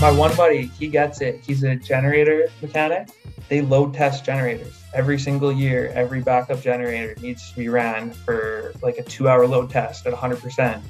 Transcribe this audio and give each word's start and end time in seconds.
My 0.00 0.12
one 0.12 0.36
buddy, 0.36 0.66
he 0.78 0.88
gets 0.88 1.20
it. 1.20 1.42
He's 1.44 1.62
a 1.62 1.74
generator 1.74 2.48
mechanic. 2.60 3.08
They 3.48 3.62
load 3.62 3.94
test 3.94 4.24
generators 4.24 4.82
every 4.94 5.18
single 5.18 5.50
year. 5.50 5.90
Every 5.94 6.20
backup 6.20 6.60
generator 6.60 7.14
needs 7.20 7.50
to 7.50 7.56
be 7.56 7.68
ran 7.68 8.12
for 8.12 8.74
like 8.82 8.98
a 8.98 9.02
two 9.02 9.28
hour 9.28 9.46
load 9.46 9.70
test 9.70 10.06
at 10.06 10.12
100%. 10.12 10.82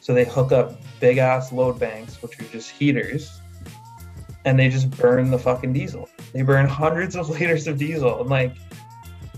So 0.00 0.14
they 0.14 0.24
hook 0.24 0.52
up 0.52 0.80
big 1.00 1.18
ass 1.18 1.52
load 1.52 1.78
banks, 1.78 2.22
which 2.22 2.40
are 2.40 2.44
just 2.44 2.70
heaters, 2.70 3.40
and 4.44 4.58
they 4.58 4.68
just 4.68 4.90
burn 4.90 5.30
the 5.30 5.38
fucking 5.38 5.72
diesel. 5.72 6.08
They 6.32 6.42
burn 6.42 6.66
hundreds 6.66 7.16
of 7.16 7.28
liters 7.40 7.66
of 7.66 7.78
diesel. 7.78 8.20
I'm 8.20 8.28
like, 8.28 8.56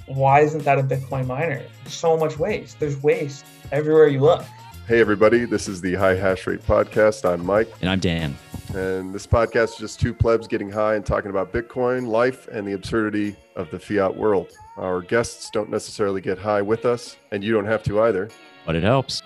why 0.07 0.41
isn't 0.41 0.65
that 0.65 0.79
a 0.79 0.83
Bitcoin 0.83 1.27
miner? 1.27 1.63
So 1.87 2.17
much 2.17 2.39
waste. 2.39 2.79
There's 2.79 3.03
waste 3.03 3.45
everywhere 3.73 4.09
you 4.09 4.21
look. 4.21 4.45
Hey, 4.87 5.01
everybody, 5.01 5.47
this 5.47 5.67
is 5.67 5.81
the 5.81 5.95
High 5.95 6.15
Hash 6.15 6.47
Rate 6.47 6.65
Podcast. 6.65 7.29
I'm 7.29 7.45
Mike. 7.45 7.69
And 7.81 7.91
I'm 7.91 7.99
Dan. 7.99 8.39
And 8.73 9.13
this 9.13 9.27
podcast 9.27 9.71
is 9.71 9.79
just 9.79 9.99
two 9.99 10.15
plebs 10.15 10.47
getting 10.47 10.71
high 10.71 10.95
and 10.95 11.05
talking 11.05 11.29
about 11.33 11.53
Bitcoin, 11.53 12.07
life, 12.07 12.47
and 12.47 12.65
the 12.65 12.75
absurdity 12.75 13.35
of 13.57 13.69
the 13.73 13.81
fiat 13.81 14.17
world. 14.17 14.53
Our 14.77 15.03
guests 15.03 15.51
don't 15.51 15.71
necessarily 15.71 16.21
get 16.21 16.39
high 16.39 16.63
with 16.63 16.85
us, 16.85 17.17
and 17.33 17.43
you 17.43 17.53
don't 17.53 17.65
have 17.65 17.83
to 17.83 18.01
either. 18.03 18.31
But 18.65 18.77
it 18.77 18.85
helps. 18.85 19.23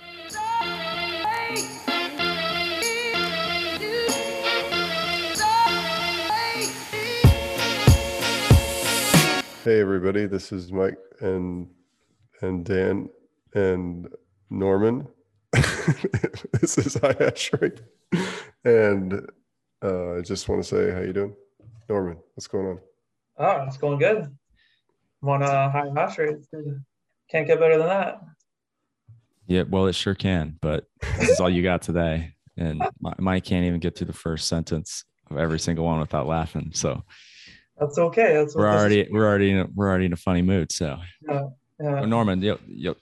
Hey, 9.63 9.83
everybody, 9.83 10.25
this 10.25 10.53
is 10.53 10.73
Mike 10.73 10.97
and 11.21 11.69
and 12.41 12.65
Dan 12.65 13.11
and 13.53 14.09
Norman. 14.49 15.07
this 16.61 16.79
is 16.79 16.95
High 16.95 17.17
Hash 17.19 17.51
Rate. 17.61 17.81
And 18.65 19.27
uh, 19.83 20.17
I 20.17 20.21
just 20.21 20.49
want 20.49 20.63
to 20.63 20.69
say, 20.69 20.93
how 20.93 21.01
you 21.01 21.13
doing, 21.13 21.35
Norman? 21.89 22.19
What's 22.35 22.47
going 22.47 22.67
on? 22.67 22.81
Oh, 23.39 23.65
it's 23.67 23.79
going 23.79 23.99
good. 23.99 24.37
I'm 25.23 25.29
on 25.29 25.43
a 25.43 25.71
high 25.71 25.91
hash 25.95 26.19
rate. 26.19 26.37
Can't 27.31 27.47
get 27.47 27.59
better 27.59 27.79
than 27.79 27.89
that. 27.89 28.21
Yeah, 29.47 29.65
well, 29.69 29.87
it 29.87 29.95
sure 29.95 30.15
can, 30.15 30.57
but 30.61 30.85
this 31.19 31.31
is 31.31 31.41
all 31.41 31.51
you 31.51 31.63
got 31.63 31.83
today. 31.83 32.35
And 32.57 32.83
Mike 33.19 33.45
can't 33.45 33.65
even 33.65 33.81
get 33.81 33.97
through 33.97 34.09
the 34.09 34.13
first 34.13 34.49
sentence 34.49 35.05
of 35.31 35.39
every 35.39 35.59
single 35.59 35.85
one 35.85 36.01
without 36.01 36.27
laughing. 36.27 36.71
So 36.75 37.03
that's 37.79 37.99
okay. 37.99 38.35
That's 38.35 38.55
we're 38.55 38.69
already 38.69 39.09
we're 39.11 39.27
already 39.27 39.51
in 39.51 39.59
a, 39.61 39.67
we're 39.75 39.89
already 39.89 40.05
in 40.05 40.13
a 40.13 40.17
funny 40.17 40.43
mood. 40.43 40.71
So 40.71 40.99
yeah, 41.29 41.49
yeah. 41.81 42.05
Norman, 42.05 42.43
you, 42.43 42.59
you, 42.67 42.95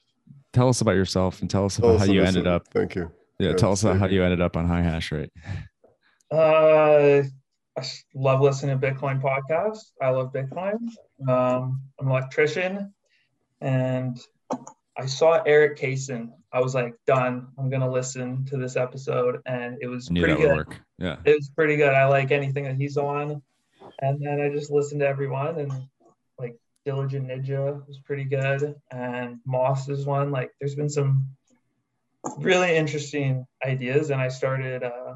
tell 0.53 0.69
us 0.69 0.81
about 0.81 0.95
yourself 0.95 1.41
and 1.41 1.51
tell 1.51 1.65
us 1.65 1.79
about 1.79 1.99
tell 1.99 1.99
how 1.99 2.13
you 2.13 2.23
ended 2.23 2.47
up. 2.47 2.69
Thank 2.69 2.95
you. 2.95 3.11
Yeah, 3.39 3.53
tell 3.55 3.73
us 3.73 3.83
about 3.85 3.99
how 3.99 4.07
you 4.07 4.23
ended 4.25 4.41
up 4.41 4.57
on 4.57 4.67
high 4.67 4.83
hash 4.83 5.13
rate. 5.13 5.31
Uh, 6.31 7.23
I 7.77 7.83
love 8.15 8.41
listening 8.41 8.79
to 8.79 8.87
Bitcoin 8.87 9.23
podcasts. 9.23 9.93
I 10.03 10.11
love 10.11 10.33
Bitcoin. 10.33 10.75
Um, 11.29 11.81
I'm 11.99 12.07
an 12.07 12.09
electrician, 12.09 12.93
and 13.61 14.19
I 14.97 15.07
saw 15.07 15.43
Erik 15.45 15.79
Cason. 15.79 16.31
I 16.53 16.61
was 16.61 16.75
like, 16.75 16.95
done. 17.07 17.49
I'm 17.59 17.71
gonna 17.71 17.91
listen 17.91 18.45
to 18.47 18.57
this 18.57 18.77
episode, 18.77 19.41
and 19.47 19.79
it 19.81 19.87
was 19.87 20.09
pretty 20.09 20.35
good. 20.35 20.57
Work. 20.57 20.81
Yeah, 20.99 21.17
it 21.25 21.37
was 21.37 21.51
pretty 21.51 21.77
good. 21.77 21.95
I 21.95 22.07
like 22.07 22.33
anything 22.33 22.65
that 22.65 22.77
he's 22.77 22.97
on, 22.97 23.41
and 24.01 24.21
then 24.21 24.41
I 24.41 24.49
just 24.49 24.71
listened 24.71 25.01
to 25.03 25.07
everyone, 25.07 25.59
and 25.59 25.69
like 25.69 25.83
Diligent 26.85 27.29
Ninja 27.29 27.87
was 27.87 27.99
pretty 27.99 28.25
good, 28.25 28.75
and 28.91 29.39
Moss 29.45 29.89
is 29.89 30.07
one. 30.07 30.31
Like, 30.31 30.53
there's 30.61 30.75
been 30.75 30.89
some 30.89 31.27
really 32.39 32.77
interesting 32.77 33.47
ideas, 33.65 34.11
and 34.11 34.21
I 34.21 34.29
started. 34.29 34.83
Uh, 34.83 35.15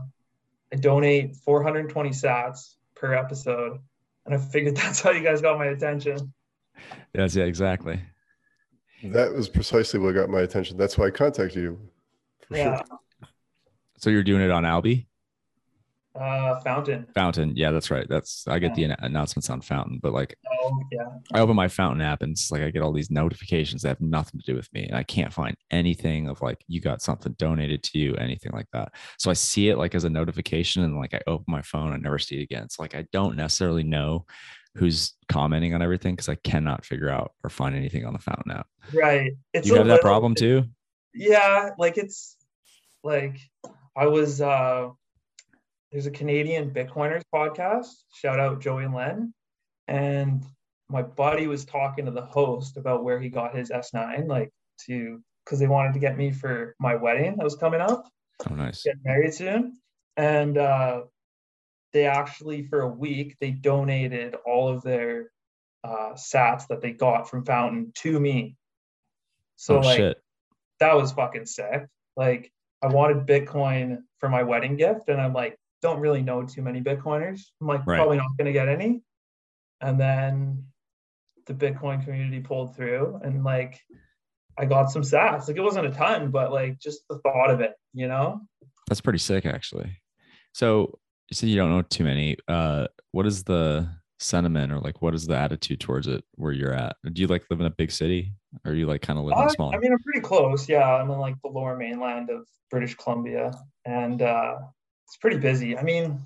I 0.73 0.77
donate 0.77 1.37
420 1.37 2.11
sats 2.11 2.75
per 2.95 3.15
episode, 3.15 3.79
and 4.27 4.35
I 4.35 4.39
figured 4.39 4.77
that's 4.77 5.01
how 5.01 5.11
you 5.11 5.23
guys 5.23 5.41
got 5.41 5.59
my 5.59 5.67
attention. 5.67 6.33
Yes, 7.15 7.35
yeah, 7.37 7.45
exactly. 7.45 8.01
That 9.05 9.33
was 9.33 9.49
precisely 9.49 9.99
what 9.99 10.15
got 10.15 10.31
my 10.31 10.41
attention. 10.41 10.77
That's 10.77 10.97
why 10.97 11.07
I 11.07 11.11
contacted 11.11 11.63
you. 11.63 11.79
yeah. 12.51 12.77
Sure. 12.87 13.29
So 13.99 14.11
you're 14.11 14.23
doing 14.23 14.43
it 14.43 14.51
on 14.51 14.65
Alby? 14.65 15.09
Uh, 16.15 16.61
Fountain. 16.61 17.07
Fountain. 17.15 17.53
Yeah, 17.57 17.71
that's 17.71 17.91
right. 17.91 18.07
That's 18.07 18.47
I 18.47 18.59
get 18.59 18.77
yeah. 18.77 18.89
the 18.89 19.05
announcements 19.07 19.49
on 19.49 19.63
Fountain, 19.63 19.99
but 20.03 20.13
like, 20.13 20.37
oh 20.63 20.83
yeah, 20.91 21.09
I 21.33 21.41
open 21.41 21.57
my 21.57 21.69
Fountain 21.69 22.03
app 22.03 22.21
and 22.23 22.33
it's 22.33 22.51
like 22.51 22.61
I 22.61 22.71
get 22.71 22.83
all 22.83 22.93
these 22.93 23.11
notifications 23.11 23.81
that 23.83 23.89
have 23.89 24.01
nothing 24.03 24.39
to 24.41 24.47
do 24.47 24.55
with 24.55 24.71
me, 24.75 24.85
and 24.85 24.95
I 24.97 25.05
can't 25.05 25.33
find 25.33 25.57
anything 25.71 26.29
of 26.29 26.43
like 26.43 26.63
you 26.69 26.83
got 26.83 27.01
something 27.01 27.35
donated 27.39 27.83
to 27.85 27.99
you, 27.99 28.15
anything 28.17 28.53
like 28.53 28.67
that. 28.75 28.93
So 29.19 29.31
I 29.31 29.35
see 29.35 29.71
it 29.71 29.79
like 29.79 29.95
as 29.95 30.05
a 30.05 30.11
notification, 30.11 30.83
and 30.83 30.99
like 30.99 31.15
I 31.15 31.21
open 31.27 31.47
my 31.49 31.63
phone, 31.63 31.93
I 31.93 31.97
never 31.97 32.19
see 32.19 32.41
it 32.41 32.43
again. 32.43 32.65
It's 32.65 32.79
like 32.79 32.95
I 32.95 33.07
don't 33.13 33.37
necessarily 33.37 33.83
know 33.83 34.27
who's 34.75 35.15
commenting 35.29 35.75
on 35.75 35.81
everything 35.81 36.15
because 36.15 36.29
I 36.29 36.35
cannot 36.35 36.85
figure 36.85 37.09
out 37.09 37.33
or 37.43 37.49
find 37.49 37.75
anything 37.75 38.05
on 38.05 38.13
the 38.13 38.19
Fountain 38.19 38.53
app. 38.53 38.67
Right. 38.93 39.33
It's 39.55 39.67
you 39.67 39.77
have 39.77 39.87
that 39.87 40.03
problem 40.03 40.35
too. 40.35 40.65
Yeah, 41.15 41.71
like 41.79 41.97
it's 41.97 42.37
like 43.03 43.39
I 43.97 44.09
was. 44.09 44.43
uh 44.43 44.91
there's 45.93 46.07
a 46.07 46.11
Canadian 46.11 46.71
Bitcoiners 46.71 47.23
podcast. 47.33 47.93
Shout 48.15 48.41
out 48.41 48.61
Joey 48.61 48.85
and 48.85 48.95
Len. 48.95 49.35
And 49.89 50.43
my 50.89 51.03
buddy 51.03 51.47
was 51.47 51.67
talking 51.67 52.07
to 52.07 52.11
the 52.11 52.23
host 52.23 52.79
about 52.79 53.05
where 53.05 53.21
he 53.21 53.29
got 53.29 53.55
his 53.55 53.71
S9, 53.71 54.27
like 54.27 54.51
to 54.87 55.23
because 55.45 55.59
they 55.59 55.67
wanted 55.67 55.93
to 55.93 55.99
get 55.99 56.17
me 56.17 56.31
for 56.31 56.75
my 56.81 56.95
wedding 56.95 57.37
that 57.37 57.45
was 57.45 57.57
coming 57.57 57.81
up. 57.81 58.09
Oh, 58.49 58.55
nice. 58.55 58.85
Get 58.85 58.97
married 59.05 59.35
soon. 59.35 59.75
And 60.17 60.57
uh, 60.57 61.03
they 61.93 62.07
actually, 62.07 62.63
for 62.63 62.83
a 62.83 62.89
week, 62.89 63.37
they 63.41 63.51
donated 63.51 64.37
all 64.47 64.69
of 64.69 64.83
their 64.83 65.31
uh, 65.85 66.13
sats 66.15 66.69
that 66.69 66.81
they 66.81 66.93
got 66.93 67.29
from 67.29 67.45
Fountain 67.45 67.93
to 67.97 68.21
me. 68.21 68.57
So, 69.57 69.79
oh, 69.79 69.81
like, 69.81 69.97
shit. 69.97 70.23
that 70.81 70.97
was 70.97 71.13
fucking 71.13 71.47
sick. 71.47 71.87
Like, 72.17 72.53
I 72.83 72.87
wanted 72.87 73.27
Bitcoin 73.27 73.99
for 74.19 74.29
my 74.29 74.43
wedding 74.43 74.77
gift, 74.77 75.09
and 75.09 75.21
I'm 75.21 75.33
like, 75.33 75.57
don't 75.83 76.01
really 76.01 76.23
know 76.23 76.45
too 76.45 76.63
many 76.63 76.81
Bitcoiners. 76.81 77.41
I'm 77.61 77.67
like 77.67 77.87
right. 77.87 77.97
probably 77.97 78.17
not 78.17 78.37
going 78.39 78.47
to 78.47 78.53
get 78.53 78.69
any. 78.69 79.03
And 79.81 79.99
then 80.01 80.65
the 81.47 81.55
Bitcoin 81.55 82.03
community 82.05 82.41
pulled 82.41 82.77
through, 82.77 83.21
and 83.25 83.43
like 83.43 83.81
I 84.57 84.65
got 84.65 84.91
some 84.91 85.03
sats. 85.03 85.49
Like 85.49 85.57
it 85.57 85.63
wasn't 85.63 85.87
a 85.87 85.91
ton, 85.91 86.31
but 86.31 86.53
like 86.53 86.79
just 86.79 87.01
the 87.09 87.19
thought 87.19 87.51
of 87.51 87.61
it, 87.61 87.73
you 87.93 88.07
know. 88.07 88.41
That's 88.89 89.01
pretty 89.01 89.19
sick, 89.19 89.45
actually. 89.45 89.91
So 90.53 90.99
you 91.29 91.35
said 91.35 91.49
you 91.49 91.57
don't 91.57 91.71
know 91.71 91.83
too 91.83 92.05
many. 92.05 92.37
Uh, 92.47 92.87
what 93.11 93.27
is 93.27 93.43
the 93.45 93.89
sentiment 94.19 94.73
or 94.73 94.79
like 94.79 95.03
what 95.03 95.15
is 95.15 95.27
the 95.27 95.35
attitude 95.35 95.81
towards 95.81 96.07
it 96.07 96.23
where 96.37 96.53
you're 96.53 96.73
at? 96.73 96.97
Do 97.13 97.21
you 97.21 97.27
like 97.27 97.45
live 97.51 97.61
in 97.61 97.67
a 97.67 97.71
big 97.71 97.91
city 97.91 98.33
or 98.65 98.73
you 98.73 98.87
like 98.87 99.03
kind 99.03 99.19
of 99.19 99.25
live 99.25 99.37
uh, 99.37 99.43
in 99.43 99.51
small? 99.51 99.75
I 99.75 99.79
mean, 99.79 99.93
I'm 99.93 99.99
pretty 100.01 100.21
close. 100.21 100.69
Yeah, 100.69 100.89
I'm 100.89 101.11
in 101.11 101.19
like 101.19 101.37
the 101.43 101.51
lower 101.51 101.77
mainland 101.77 102.31
of 102.31 102.47
British 102.71 102.95
Columbia, 102.95 103.53
and 103.85 104.23
uh, 104.23 104.57
it's 105.13 105.19
pretty 105.19 105.37
busy. 105.37 105.77
I 105.77 105.83
mean, 105.83 106.25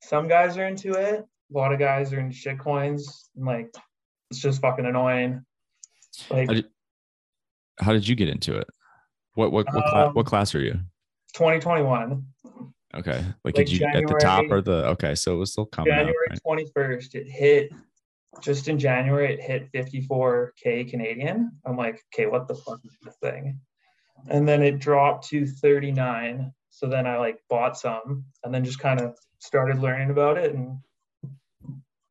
some 0.00 0.26
guys 0.26 0.56
are 0.56 0.66
into 0.66 0.94
it. 0.94 1.26
A 1.54 1.58
lot 1.58 1.74
of 1.74 1.78
guys 1.78 2.10
are 2.14 2.20
into 2.20 2.34
shit 2.34 2.58
coins. 2.58 3.28
And 3.36 3.44
like, 3.44 3.68
it's 4.30 4.40
just 4.40 4.62
fucking 4.62 4.86
annoying. 4.86 5.44
Like, 6.30 6.48
how 6.48 6.54
did, 6.54 6.66
how 7.80 7.92
did 7.92 8.08
you 8.08 8.14
get 8.14 8.30
into 8.30 8.56
it? 8.56 8.66
What 9.34 9.52
what 9.52 9.66
what, 9.66 9.84
um, 9.84 9.90
class, 9.90 10.14
what 10.14 10.26
class 10.26 10.54
are 10.54 10.62
you? 10.62 10.72
2021. 11.34 12.24
Okay. 12.94 13.10
Like, 13.12 13.24
like 13.44 13.54
did 13.56 13.70
you 13.70 13.80
January, 13.80 14.04
at 14.04 14.08
the 14.08 14.14
top 14.14 14.44
or 14.48 14.62
the 14.62 14.86
okay? 14.88 15.14
So 15.14 15.34
it 15.34 15.36
was 15.36 15.52
still 15.52 15.66
coming. 15.66 15.92
January 15.92 16.14
right? 16.30 16.38
21st, 16.74 17.14
it 17.14 17.28
hit. 17.28 17.72
Just 18.40 18.68
in 18.68 18.78
January, 18.78 19.34
it 19.34 19.40
hit 19.42 19.70
54k 19.72 20.88
Canadian. 20.88 21.52
I'm 21.66 21.76
like, 21.76 22.02
okay, 22.14 22.24
what 22.24 22.48
the 22.48 22.54
fuck 22.54 22.80
is 22.86 22.96
this 23.02 23.16
thing? 23.22 23.60
And 24.28 24.48
then 24.48 24.62
it 24.62 24.78
dropped 24.78 25.28
to 25.28 25.46
39 25.46 26.50
so 26.72 26.88
then 26.88 27.06
I 27.06 27.18
like 27.18 27.38
bought 27.48 27.76
some 27.76 28.24
and 28.42 28.52
then 28.52 28.64
just 28.64 28.78
kind 28.78 29.00
of 29.00 29.16
started 29.38 29.78
learning 29.78 30.10
about 30.10 30.38
it. 30.38 30.54
And 30.54 30.78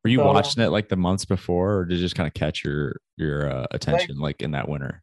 were 0.04 0.10
you 0.10 0.18
so, 0.18 0.26
watching 0.26 0.62
it 0.62 0.68
like 0.68 0.88
the 0.88 0.96
months 0.96 1.24
before, 1.24 1.78
or 1.78 1.84
did 1.84 1.98
it 1.98 2.00
just 2.00 2.14
kind 2.14 2.28
of 2.28 2.32
catch 2.32 2.64
your 2.64 2.96
your 3.16 3.50
uh, 3.50 3.66
attention 3.72 4.16
like, 4.16 4.36
like 4.36 4.42
in 4.42 4.52
that 4.52 4.68
winter? 4.68 5.02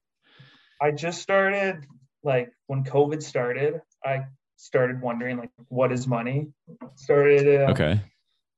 I 0.82 0.92
just 0.92 1.22
started 1.22 1.86
like 2.24 2.52
when 2.68 2.86
COVID 2.86 3.22
started. 3.22 3.82
I 4.04 4.28
started 4.56 5.02
wondering 5.02 5.38
like, 5.38 5.52
what 5.68 5.92
is 5.92 6.08
money? 6.08 6.48
Started. 6.96 7.62
Uh, 7.62 7.72
okay. 7.72 8.02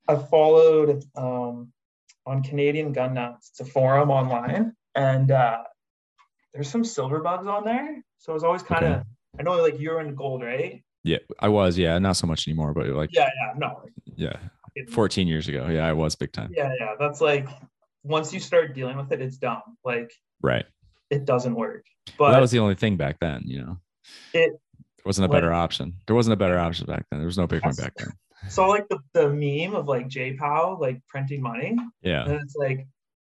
I 0.07 0.15
followed 0.15 1.03
um, 1.15 1.73
on 2.27 2.43
Canadian 2.43 2.93
Gun 2.93 3.15
Nuts. 3.15 3.49
It's 3.51 3.67
a 3.67 3.71
forum 3.71 4.11
online, 4.11 4.73
and 4.93 5.31
uh, 5.31 5.63
there's 6.53 6.69
some 6.69 6.83
silver 6.83 7.21
bugs 7.21 7.47
on 7.47 7.65
there. 7.65 8.03
So 8.19 8.31
I 8.31 8.35
was 8.35 8.43
always 8.43 8.61
kind 8.61 8.85
of. 8.85 8.91
Okay. 8.91 9.03
I 9.39 9.43
know 9.43 9.61
like 9.61 9.79
you're 9.79 9.99
in 9.99 10.13
gold, 10.13 10.43
right? 10.43 10.83
Yeah, 11.03 11.17
I 11.39 11.49
was. 11.49 11.77
Yeah, 11.77 11.97
not 11.99 12.17
so 12.17 12.27
much 12.27 12.47
anymore, 12.47 12.73
but 12.73 12.87
like 12.87 13.09
yeah, 13.13 13.27
yeah, 13.41 13.53
no, 13.57 13.83
yeah, 14.15 14.37
14 14.91 15.27
years 15.27 15.47
ago. 15.47 15.67
Yeah, 15.67 15.87
I 15.87 15.93
was 15.93 16.15
big 16.15 16.31
time. 16.31 16.51
Yeah, 16.55 16.71
yeah, 16.79 16.93
that's 16.99 17.21
like 17.21 17.47
once 18.03 18.33
you 18.33 18.39
start 18.39 18.73
dealing 18.75 18.97
with 18.97 19.11
it, 19.11 19.21
it's 19.21 19.37
dumb. 19.37 19.61
Like 19.83 20.11
right, 20.41 20.65
it 21.09 21.25
doesn't 21.25 21.55
work. 21.55 21.85
But 22.17 22.19
well, 22.19 22.31
that 22.33 22.41
was 22.41 22.51
the 22.51 22.59
only 22.59 22.75
thing 22.75 22.97
back 22.97 23.17
then, 23.19 23.41
you 23.45 23.61
know. 23.61 23.77
It 24.33 24.51
There 24.51 25.03
wasn't 25.05 25.25
a 25.25 25.31
Like- 25.31 25.37
better 25.37 25.53
option. 25.53 25.93
There 26.07 26.15
wasn't 26.15 26.33
a 26.33 26.37
better 26.37 26.57
option 26.59 26.85
back 26.85 27.05
then. 27.09 27.19
There 27.19 27.25
was 27.27 27.37
no 27.37 27.47
Bitcoin 27.47 27.77
back 27.77 27.93
then. 27.97 28.09
So 28.49 28.67
like 28.67 28.87
the, 28.89 28.97
the 29.13 29.29
meme 29.29 29.75
of 29.75 29.87
like 29.87 30.07
JPOW 30.07 30.79
like 30.79 30.99
printing 31.07 31.43
money, 31.43 31.75
Yeah. 32.01 32.23
and 32.23 32.33
it's 32.41 32.55
like, 32.55 32.87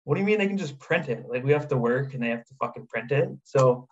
what 0.05 0.15
do 0.17 0.21
you 0.21 0.27
mean 0.27 0.37
they 0.39 0.47
can 0.47 0.59
just 0.59 0.79
print 0.79 1.09
it? 1.09 1.25
Like 1.27 1.45
we 1.45 1.53
have 1.53 1.67
to 1.69 1.79
work 1.79 2.13
and 2.13 2.23
they 2.23 2.29
have 2.29 2.45
to 2.45 2.55
fucking 2.61 2.89
print 2.89 3.11
it. 3.11 3.31
So 3.45 3.89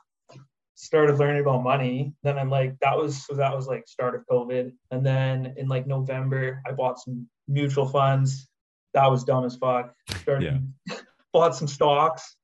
started 0.77 1.19
learning 1.19 1.43
about 1.43 1.63
money. 1.63 2.13
Then 2.23 2.39
I'm 2.39 2.51
like, 2.51 2.79
that 2.81 2.97
was 2.97 3.27
so 3.27 3.35
that 3.35 3.55
was 3.55 3.67
like 3.67 3.89
start 3.89 4.15
of 4.15 4.23
COVID. 4.31 4.73
And 4.91 5.05
then 5.05 5.55
in 5.57 5.69
like 5.69 5.87
November, 5.87 6.63
I 6.67 6.73
bought 6.73 7.01
some 7.01 7.27
mutual 7.49 7.87
funds. 7.87 8.47
That 8.95 9.11
was 9.11 9.25
dumb 9.25 9.45
as 9.45 9.57
fuck. 9.57 9.93
Started 10.23 10.73
bought 11.33 11.57
some 11.57 11.69
stocks. 11.69 12.37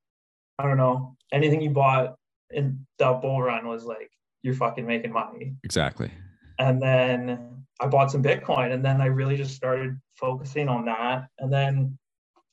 I 0.58 0.64
don't 0.64 0.76
know. 0.76 1.16
Anything 1.32 1.60
you 1.60 1.70
bought 1.70 2.14
in 2.50 2.86
the 2.98 3.12
bull 3.12 3.40
run 3.42 3.66
was 3.68 3.84
like 3.84 4.10
you're 4.42 4.54
fucking 4.54 4.86
making 4.86 5.12
money. 5.12 5.54
Exactly. 5.64 6.10
And 6.58 6.82
then 6.82 7.64
I 7.80 7.86
bought 7.86 8.10
some 8.10 8.22
Bitcoin 8.22 8.72
and 8.72 8.84
then 8.84 9.00
I 9.00 9.06
really 9.06 9.36
just 9.36 9.54
started 9.54 9.98
focusing 10.16 10.68
on 10.68 10.86
that. 10.86 11.26
And 11.38 11.52
then 11.52 11.98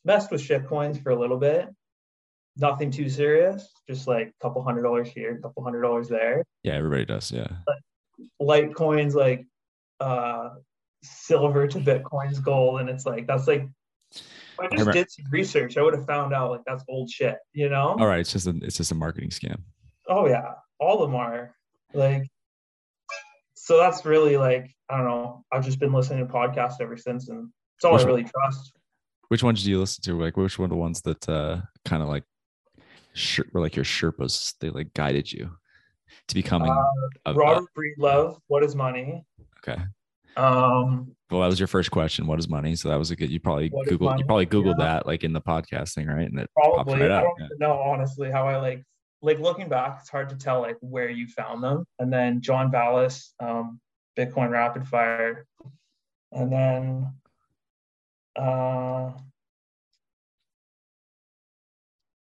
messed 0.05 0.31
with 0.31 0.41
shit 0.41 0.67
coins 0.67 0.97
for 0.97 1.11
a 1.11 1.19
little 1.19 1.37
bit. 1.37 1.69
Nothing 2.59 2.91
too 2.91 3.09
serious, 3.09 3.67
just 3.87 4.07
like 4.07 4.27
a 4.27 4.43
couple 4.43 4.61
hundred 4.63 4.83
dollars 4.83 5.07
here, 5.09 5.35
a 5.37 5.41
couple 5.41 5.63
hundred 5.63 5.81
dollars 5.81 6.09
there. 6.09 6.43
Yeah, 6.63 6.73
everybody 6.73 7.05
does. 7.05 7.31
Yeah. 7.31 7.47
Like 7.67 8.71
Litecoins 8.73 9.13
like 9.15 9.45
uh 9.99 10.49
silver 11.03 11.67
to 11.67 11.79
Bitcoin's 11.79 12.39
gold. 12.39 12.81
And 12.81 12.89
it's 12.89 13.05
like 13.05 13.27
that's 13.27 13.47
like 13.47 13.67
if 14.13 14.23
I 14.59 14.63
just 14.63 14.71
remember- 14.73 14.91
did 14.93 15.09
some 15.11 15.25
research, 15.31 15.77
I 15.77 15.81
would 15.81 15.93
have 15.93 16.05
found 16.05 16.33
out 16.33 16.51
like 16.51 16.61
that's 16.67 16.83
old 16.89 17.09
shit, 17.09 17.37
you 17.53 17.69
know? 17.69 17.95
All 17.99 18.07
right. 18.07 18.19
It's 18.19 18.33
just 18.33 18.47
a 18.47 18.57
it's 18.61 18.77
just 18.77 18.91
a 18.91 18.95
marketing 18.95 19.29
scam. 19.29 19.61
Oh 20.07 20.27
yeah, 20.27 20.53
all 20.79 21.01
of 21.03 21.09
them 21.09 21.15
are 21.19 21.55
like. 21.93 22.23
So 23.55 23.77
that's 23.77 24.03
really 24.05 24.35
like 24.35 24.69
I 24.89 24.97
don't 24.97 25.05
know. 25.05 25.45
I've 25.51 25.63
just 25.63 25.79
been 25.79 25.93
listening 25.93 26.25
to 26.27 26.33
podcasts 26.33 26.81
ever 26.81 26.97
since, 26.97 27.29
and 27.29 27.49
it's 27.77 27.85
all 27.85 27.93
Which 27.93 28.01
I 28.01 28.05
one- 28.05 28.15
really 28.15 28.23
trust. 28.29 28.73
Which 29.27 29.43
ones 29.43 29.63
do 29.63 29.69
you 29.69 29.79
listen 29.79 30.01
to? 30.05 30.19
Like 30.19 30.35
which 30.37 30.57
one 30.57 30.65
of 30.65 30.71
the 30.71 30.75
ones 30.75 31.01
that 31.03 31.29
uh 31.29 31.61
kind 31.85 32.01
of 32.01 32.09
like 32.09 32.23
sher- 33.19 33.47
were 33.53 33.61
like 33.61 33.75
your 33.75 33.85
Sherpas? 33.85 34.55
They 34.59 34.69
like 34.69 34.93
guided 34.93 35.31
you 35.31 35.51
to 36.27 36.35
becoming 36.35 36.71
Uh, 36.71 36.83
a, 37.27 37.33
Robert 37.33 37.69
Breedlove, 37.77 38.39
What 38.47 38.63
is 38.63 38.75
Money? 38.75 39.23
okay. 39.59 39.81
Um, 40.37 41.15
Well, 41.29 41.41
that 41.41 41.47
was 41.47 41.59
your 41.59 41.67
first 41.67 41.91
question. 41.91 42.25
What 42.25 42.39
is 42.39 42.47
money? 42.47 42.75
So 42.75 42.87
that 42.89 42.95
was 42.97 43.11
a 43.11 43.15
good. 43.15 43.29
You 43.29 43.39
probably 43.39 43.69
What 43.69 43.87
is 43.87 43.91
Google. 43.91 44.17
You 44.17 44.23
probably 44.25 44.45
Googled 44.45 44.79
Yeah. 44.79 44.85
that 44.85 45.05
like 45.05 45.23
in 45.23 45.33
the 45.33 45.41
podcast 45.41 45.93
thing, 45.95 46.07
right? 46.07 46.27
And 46.29 46.39
it 46.39 46.49
probably. 46.55 47.01
right 47.01 47.11
I 47.11 47.21
don't 47.21 47.39
Yeah. 47.39 47.47
know 47.59 47.73
honestly 47.73 48.31
how 48.31 48.47
I 48.47 48.57
like 48.57 48.83
like 49.21 49.39
looking 49.39 49.67
back. 49.67 49.97
It's 49.99 50.09
hard 50.09 50.29
to 50.29 50.35
tell 50.37 50.61
like 50.61 50.77
where 50.79 51.09
you 51.09 51.27
found 51.27 51.61
them. 51.63 51.83
And 51.99 52.11
then 52.13 52.39
John 52.41 52.71
Vallis, 52.71 53.33
um, 53.41 53.81
Bitcoin 54.17 54.49
Rapid 54.49 54.87
Fire, 54.87 55.45
and 56.31 56.51
then 56.51 57.13
uh. 58.35 59.11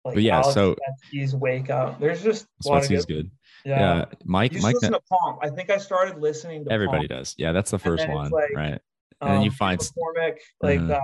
Like 0.05 0.15
But 0.15 0.23
yeah, 0.23 0.37
Alex 0.41 0.55
so- 0.55 0.77
he's 1.11 1.35
Wake 1.35 1.69
Up. 1.71 2.01
There's 2.01 2.23
just 2.23 2.47
of 2.67 2.83
Svetski's 2.83 3.05
good. 3.05 3.25
good. 3.25 3.31
Yeah. 3.65 4.07
Mike. 4.25 4.55
Mike. 4.61 4.75
listen 4.75 4.93
to 4.93 5.01
Pomp. 5.11 5.41
I 5.43 5.51
think 5.51 5.69
I 5.71 5.77
started 5.77 6.19
listening 6.19 6.65
to 6.65 6.73
Everybody 6.73 7.07
Pomp. 7.07 7.21
does. 7.21 7.35
Yeah, 7.37 7.53
that's 7.53 7.71
the 7.71 7.79
first 7.79 8.09
one, 8.09 8.31
like, 8.31 8.51
right? 8.55 8.81
And 9.21 9.31
then 9.31 9.43
you 9.43 9.51
Um, 9.51 9.57
find- 9.57 9.81
McCormack, 9.81 10.37
like 10.63 10.81
Mhm. 10.81 10.99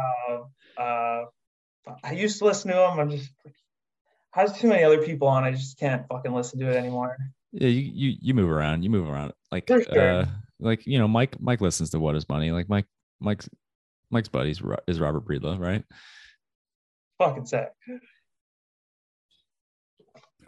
uh, 0.78 0.80
uh, 0.80 1.24
I 2.02 2.12
used 2.12 2.38
to 2.38 2.46
listen 2.46 2.70
to 2.70 2.76
him. 2.88 2.98
I'm 2.98 3.10
just 3.10 3.30
has 4.32 4.58
too 4.58 4.68
many 4.68 4.82
other 4.82 5.02
people 5.02 5.28
on. 5.28 5.44
I 5.44 5.52
just 5.52 5.78
can't 5.78 6.06
fucking 6.08 6.32
listen 6.32 6.58
to 6.60 6.70
it 6.70 6.76
anymore. 6.76 7.16
Yeah, 7.52 7.68
you 7.68 7.80
you 7.94 8.16
you 8.22 8.34
move 8.34 8.50
around. 8.50 8.82
You 8.82 8.90
move 8.90 9.08
around. 9.08 9.32
Like 9.52 9.68
sure. 9.68 9.82
uh, 9.98 10.26
like 10.58 10.86
you 10.86 10.98
know, 10.98 11.06
Mike 11.08 11.38
Mike 11.40 11.60
listens 11.60 11.90
to 11.90 12.00
What 12.00 12.16
Is 12.16 12.26
Money. 12.28 12.50
Like 12.52 12.68
Mike 12.70 12.86
Mike's 13.20 13.48
Mike's 14.10 14.28
buddies 14.28 14.62
is 14.86 14.98
Robert 15.00 15.24
Breedlove, 15.26 15.58
right? 15.60 15.84
Fucking 17.18 17.46
sick. 17.46 17.68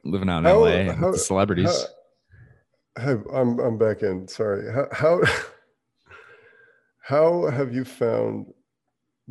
Living 0.08 0.28
out 0.28 0.38
in 0.38 0.44
How- 0.44 0.60
LA 0.60 0.66
and 0.66 1.00
with 1.00 1.12
the 1.12 1.18
celebrities. 1.18 1.86
How, 2.96 3.02
have, 3.02 3.26
I'm 3.32 3.58
I'm 3.60 3.78
back 3.78 4.02
in. 4.02 4.26
Sorry. 4.26 4.72
How, 4.72 4.88
how 4.92 5.20
how 7.00 7.50
have 7.50 7.74
you 7.74 7.84
found 7.84 8.52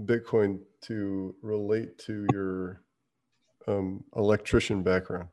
Bitcoin 0.05 0.59
to 0.81 1.35
relate 1.41 1.97
to 1.99 2.27
your 2.31 2.81
um, 3.67 4.03
electrician 4.15 4.83
background? 4.83 5.29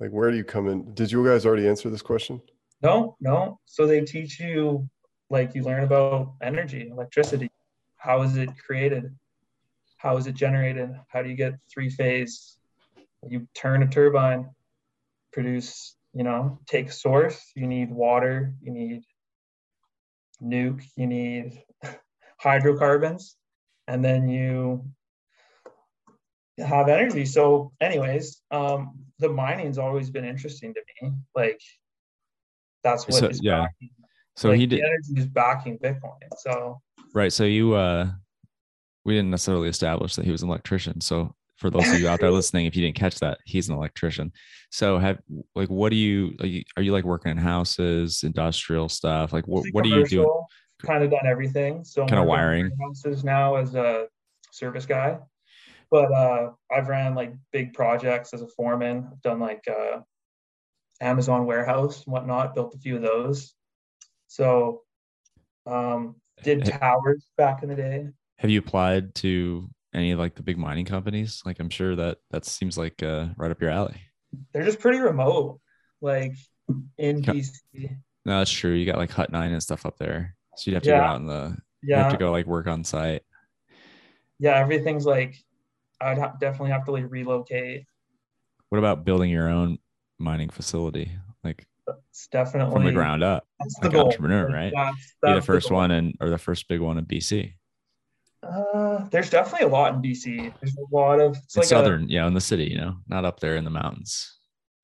Like, 0.00 0.10
where 0.10 0.30
do 0.30 0.36
you 0.36 0.44
come 0.44 0.68
in? 0.68 0.94
Did 0.94 1.10
you 1.10 1.24
guys 1.24 1.46
already 1.46 1.68
answer 1.68 1.90
this 1.90 2.02
question? 2.02 2.40
No, 2.82 3.16
no. 3.20 3.58
So 3.66 3.86
they 3.86 4.00
teach 4.02 4.38
you, 4.38 4.88
like, 5.30 5.54
you 5.54 5.64
learn 5.64 5.82
about 5.82 6.34
energy, 6.42 6.88
electricity. 6.88 7.50
How 7.96 8.22
is 8.22 8.36
it 8.36 8.50
created? 8.64 9.12
How 9.96 10.16
is 10.16 10.28
it 10.28 10.34
generated? 10.34 10.90
How 11.08 11.22
do 11.22 11.28
you 11.28 11.34
get 11.34 11.54
three 11.68 11.90
phase? 11.90 12.58
You 13.26 13.48
turn 13.54 13.82
a 13.82 13.88
turbine, 13.88 14.50
produce, 15.32 15.96
you 16.12 16.22
know, 16.22 16.58
take 16.66 16.92
source. 16.92 17.52
You 17.54 17.66
need 17.66 17.90
water, 17.90 18.54
you 18.62 18.72
need 18.72 19.02
nuke, 20.42 20.84
you 20.96 21.06
need 21.06 21.62
hydrocarbons, 22.38 23.36
and 23.86 24.04
then 24.04 24.28
you 24.28 24.84
have 26.58 26.88
energy. 26.88 27.24
So, 27.24 27.72
anyways, 27.80 28.42
um, 28.50 28.98
the 29.18 29.28
mining's 29.28 29.78
always 29.78 30.10
been 30.10 30.24
interesting 30.24 30.74
to 30.74 30.80
me. 31.02 31.12
Like, 31.34 31.60
that's 32.84 33.06
what 33.06 33.14
So, 33.14 33.26
is 33.28 33.40
yeah. 33.42 33.62
backing 33.62 33.90
So 34.36 34.50
like, 34.50 34.60
he 34.60 34.66
the 34.66 34.82
energy 34.82 35.14
is 35.16 35.26
backing 35.26 35.78
Bitcoin. 35.78 36.28
So 36.38 36.80
right. 37.12 37.32
So 37.32 37.44
you 37.44 37.74
uh, 37.74 38.08
we 39.04 39.14
didn't 39.14 39.30
necessarily 39.30 39.68
establish 39.68 40.14
that 40.16 40.24
he 40.24 40.30
was 40.30 40.42
an 40.42 40.48
electrician. 40.48 41.00
So 41.00 41.34
for 41.58 41.70
those 41.70 41.88
of 41.88 42.00
you 42.00 42.08
out 42.08 42.20
there 42.20 42.30
listening, 42.30 42.66
if 42.66 42.76
you 42.76 42.82
didn't 42.82 42.96
catch 42.96 43.18
that, 43.18 43.38
he's 43.44 43.68
an 43.68 43.74
electrician. 43.74 44.32
So 44.70 44.98
have 44.98 45.18
like, 45.54 45.68
what 45.68 45.90
do 45.90 45.96
you 45.96 46.36
are 46.40 46.46
you, 46.46 46.62
are 46.76 46.82
you 46.82 46.92
like 46.92 47.04
working 47.04 47.32
in 47.32 47.36
houses, 47.36 48.22
industrial 48.22 48.88
stuff? 48.88 49.32
Like 49.32 49.46
what 49.46 49.64
what 49.72 49.84
are 49.84 49.88
you 49.88 50.06
doing? 50.06 50.28
Kind 50.82 51.02
of 51.02 51.10
done 51.10 51.26
everything. 51.26 51.84
So 51.84 52.06
Kinda 52.06 52.22
wiring. 52.22 52.70
houses 52.80 53.24
now 53.24 53.56
as 53.56 53.74
a 53.74 54.06
service 54.52 54.86
guy, 54.86 55.18
but 55.90 56.12
uh, 56.12 56.50
I've 56.70 56.88
ran 56.88 57.16
like 57.16 57.34
big 57.52 57.74
projects 57.74 58.32
as 58.32 58.40
a 58.40 58.48
foreman. 58.48 59.08
I've 59.10 59.22
done 59.22 59.40
like 59.40 59.64
uh, 59.68 60.00
Amazon 61.00 61.44
warehouse 61.44 62.04
and 62.04 62.12
whatnot. 62.12 62.54
Built 62.54 62.74
a 62.74 62.78
few 62.78 62.94
of 62.94 63.02
those. 63.02 63.52
So 64.28 64.82
um, 65.66 66.14
did 66.44 66.64
towers 66.64 67.26
back 67.36 67.64
in 67.64 67.68
the 67.68 67.74
day. 67.74 68.08
Have 68.36 68.50
you 68.50 68.60
applied 68.60 69.16
to 69.16 69.68
any 69.94 70.10
of 70.12 70.18
like 70.18 70.34
the 70.34 70.42
big 70.42 70.58
mining 70.58 70.84
companies? 70.84 71.42
Like 71.46 71.58
I'm 71.60 71.70
sure 71.70 71.96
that 71.96 72.18
that 72.30 72.44
seems 72.44 72.76
like 72.78 73.02
uh, 73.02 73.26
right 73.36 73.50
up 73.50 73.60
your 73.60 73.70
alley. 73.70 74.00
They're 74.52 74.64
just 74.64 74.80
pretty 74.80 74.98
remote, 74.98 75.60
like 76.00 76.34
in. 76.98 77.22
BC. 77.22 77.96
No, 78.24 78.38
that's 78.38 78.50
true. 78.50 78.72
You 78.72 78.84
got 78.84 78.98
like 78.98 79.10
Hut 79.10 79.32
Nine 79.32 79.52
and 79.52 79.62
stuff 79.62 79.86
up 79.86 79.96
there, 79.98 80.36
so 80.56 80.70
you'd 80.70 80.74
have 80.74 80.82
to 80.82 80.90
go 80.90 80.96
out 80.96 81.20
in 81.20 81.26
the 81.26 81.56
you 81.82 81.94
have 81.94 82.12
to 82.12 82.18
go 82.18 82.30
like 82.30 82.46
work 82.46 82.66
on 82.66 82.84
site. 82.84 83.22
yeah. 84.38 84.56
Everything's 84.56 85.06
like 85.06 85.36
I'd 86.00 86.18
ha- 86.18 86.34
definitely 86.40 86.70
have 86.70 86.84
to 86.86 86.92
like 86.92 87.10
relocate. 87.10 87.84
What 88.68 88.78
about 88.78 89.04
building 89.04 89.30
your 89.30 89.48
own 89.48 89.78
mining 90.18 90.50
facility, 90.50 91.10
like 91.42 91.66
It's 92.10 92.26
definitely 92.28 92.72
from 92.74 92.84
the 92.84 92.92
ground 92.92 93.22
up? 93.22 93.44
That's 93.58 93.78
like 93.82 93.92
goal. 93.92 94.06
entrepreneur, 94.06 94.48
right? 94.48 94.72
That's, 94.74 95.14
Be 95.22 95.32
the 95.32 95.40
first 95.42 95.70
goal. 95.70 95.78
one 95.78 95.90
and 95.92 96.14
or 96.20 96.28
the 96.28 96.36
first 96.38 96.68
big 96.68 96.80
one 96.80 96.98
in 96.98 97.06
BC. 97.06 97.54
Uh, 98.48 99.04
there's 99.10 99.30
definitely 99.30 99.66
a 99.66 99.70
lot 99.70 99.94
in 99.94 100.00
BC. 100.02 100.52
There's 100.60 100.76
a 100.76 100.94
lot 100.96 101.20
of 101.20 101.36
it's 101.36 101.54
In 101.56 101.60
like 101.60 101.66
a, 101.66 101.68
southern, 101.68 102.08
yeah, 102.08 102.26
in 102.26 102.34
the 102.34 102.40
city, 102.40 102.64
you 102.64 102.78
know, 102.78 102.96
not 103.08 103.24
up 103.24 103.40
there 103.40 103.56
in 103.56 103.64
the 103.64 103.70
mountains. 103.70 104.38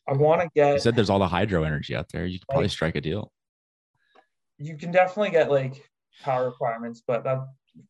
I 0.08 0.12
want 0.12 0.42
to 0.42 0.50
get. 0.54 0.74
You 0.74 0.80
said 0.80 0.94
there's 0.96 1.08
all 1.10 1.18
the 1.18 1.28
hydro 1.28 1.64
energy 1.64 1.96
out 1.96 2.06
there. 2.12 2.26
You 2.26 2.38
could 2.38 2.48
probably 2.48 2.64
Like- 2.64 2.70
strike 2.72 2.96
a 2.96 3.00
deal. 3.00 3.32
You 4.58 4.76
can 4.76 4.90
definitely 4.92 5.30
get 5.30 5.50
like 5.50 5.88
power 6.22 6.44
requirements, 6.46 7.02
but 7.06 7.24
that 7.24 7.38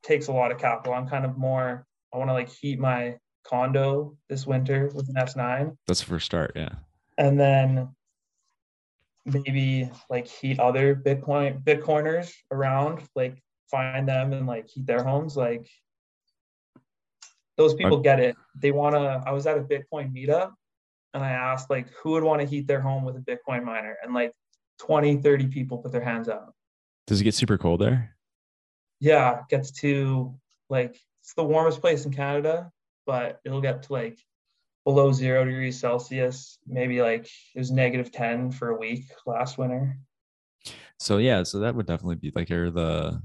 takes 0.03 0.29
a 0.29 0.33
lot 0.33 0.51
of 0.53 0.59
capital. 0.59 0.95
I'm 0.95 1.07
kind 1.09 1.25
of 1.25 1.37
more. 1.37 1.87
I 2.13 2.17
want 2.19 2.31
to 2.31 2.35
like 2.35 2.49
heat 2.49 2.79
my 2.79 3.17
condo 3.45 4.17
this 4.31 4.47
winter 4.47 4.91
with 4.95 5.09
an 5.11 5.17
S9, 5.17 5.77
That's 5.87 6.01
the 6.01 6.07
first 6.07 6.25
start. 6.25 6.53
Yeah. 6.57 6.71
and 7.19 7.39
then 7.39 7.89
maybe 9.27 9.91
like 10.11 10.27
heat 10.27 10.59
other 10.61 10.95
Bitcoin 10.95 11.63
Bitcoiners 11.63 12.33
around, 12.51 13.03
like 13.15 13.43
find 13.71 14.09
them 14.09 14.33
and 14.33 14.47
like 14.47 14.69
heat 14.69 14.87
their 14.87 15.03
homes. 15.03 15.37
Like 15.37 15.69
those 17.57 17.75
people 17.75 17.99
get 17.99 18.21
it. 18.21 18.37
They 18.61 18.73
want 18.73 18.95
to. 18.95 19.23
I 19.27 19.33
was 19.33 19.47
at 19.47 19.59
a 19.59 19.63
Bitcoin 19.63 20.13
meetup 20.13 20.53
and 21.15 21.25
I 21.25 21.31
asked 21.31 21.71
like 21.71 21.89
who 21.91 22.11
would 22.11 22.25
want 22.25 22.41
to 22.41 22.47
heat 22.47 22.67
their 22.67 22.81
home 22.81 23.05
with 23.05 23.17
a 23.17 23.21
Bitcoin 23.21 23.65
miner, 23.65 23.97
and 24.03 24.13
like 24.13 24.33
20, 24.81 25.19
30 25.19 25.47
people 25.47 25.79
put 25.79 25.93
their 25.93 26.05
hands 26.05 26.29
up. 26.29 26.55
Does 27.07 27.21
it 27.21 27.25
get 27.25 27.35
super 27.35 27.57
cold 27.57 27.81
there? 27.81 28.17
Yeah, 29.01 29.39
it 29.39 29.45
gets 29.49 29.71
to 29.81 30.35
like 30.69 30.99
it's 31.21 31.35
the 31.35 31.45
warmest 31.45 31.81
place 31.81 32.05
in 32.05 32.13
Canada, 32.13 32.71
but 33.07 33.41
it'll 33.45 33.61
get 33.61 33.85
to 33.85 33.93
like 33.93 34.19
below 34.85 35.13
zero 35.13 35.45
degrees 35.45 35.79
Celsius. 35.79 36.59
Maybe 36.67 37.01
like 37.01 37.27
it 37.55 37.59
was 37.59 37.71
negative 37.71 38.11
10 38.11 38.51
for 38.51 38.71
a 38.71 38.77
week 38.77 39.05
last 39.27 39.57
winter. 39.57 39.99
So 40.99 41.19
yeah, 41.19 41.43
so 41.43 41.61
that 41.61 41.75
would 41.75 41.87
definitely 41.87 42.17
be 42.17 42.33
like 42.35 42.51
you're 42.51 42.71
the. 42.71 43.23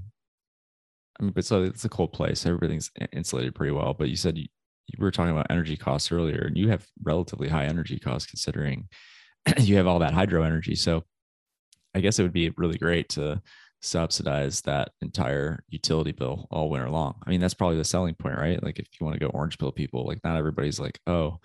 I 1.19 1.23
mean, 1.23 1.33
but 1.33 1.45
so 1.45 1.63
it's 1.63 1.85
a 1.85 1.89
cold 1.89 2.13
place. 2.13 2.45
Everything's 2.45 2.91
insulated 3.11 3.55
pretty 3.55 3.71
well. 3.71 3.93
But 3.93 4.09
you 4.09 4.15
said 4.15 4.37
you, 4.37 4.47
you 4.87 5.03
were 5.03 5.11
talking 5.11 5.31
about 5.31 5.47
energy 5.49 5.77
costs 5.77 6.11
earlier, 6.11 6.45
and 6.47 6.57
you 6.57 6.69
have 6.69 6.85
relatively 7.03 7.49
high 7.49 7.65
energy 7.65 7.99
costs 7.99 8.29
considering 8.29 8.87
you 9.59 9.77
have 9.77 9.87
all 9.87 9.99
that 9.99 10.13
hydro 10.13 10.43
energy. 10.43 10.75
So 10.75 11.03
I 11.93 11.99
guess 11.99 12.19
it 12.19 12.23
would 12.23 12.33
be 12.33 12.51
really 12.57 12.77
great 12.77 13.09
to 13.09 13.41
subsidize 13.81 14.61
that 14.61 14.91
entire 15.01 15.63
utility 15.69 16.11
bill 16.11 16.47
all 16.51 16.69
winter 16.69 16.89
long. 16.89 17.15
I 17.25 17.29
mean, 17.29 17.39
that's 17.39 17.53
probably 17.53 17.77
the 17.77 17.83
selling 17.83 18.15
point, 18.15 18.37
right? 18.37 18.61
Like 18.61 18.79
if 18.79 18.87
you 18.99 19.05
want 19.05 19.19
to 19.19 19.25
go 19.25 19.31
orange 19.31 19.57
pill 19.57 19.71
people, 19.71 20.05
like 20.05 20.19
not 20.23 20.37
everybody's 20.37 20.79
like, 20.79 20.99
oh, 21.07 21.39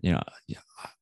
you 0.00 0.12
know, 0.12 0.22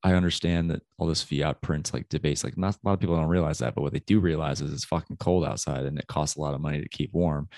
I 0.03 0.13
understand 0.13 0.71
that 0.71 0.81
all 0.97 1.07
this 1.07 1.23
fiat 1.23 1.61
prints 1.61 1.93
like 1.93 2.09
debates, 2.09 2.43
like 2.43 2.57
not 2.57 2.75
a 2.75 2.79
lot 2.83 2.93
of 2.93 2.99
people 2.99 3.15
don't 3.15 3.27
realize 3.27 3.59
that, 3.59 3.75
but 3.75 3.81
what 3.81 3.93
they 3.93 3.99
do 3.99 4.19
realize 4.19 4.61
is 4.61 4.71
it's 4.71 4.85
fucking 4.85 5.17
cold 5.17 5.45
outside 5.45 5.85
and 5.85 5.97
it 5.97 6.07
costs 6.07 6.37
a 6.37 6.41
lot 6.41 6.53
of 6.53 6.61
money 6.61 6.81
to 6.81 6.89
keep 6.89 7.13
warm. 7.13 7.49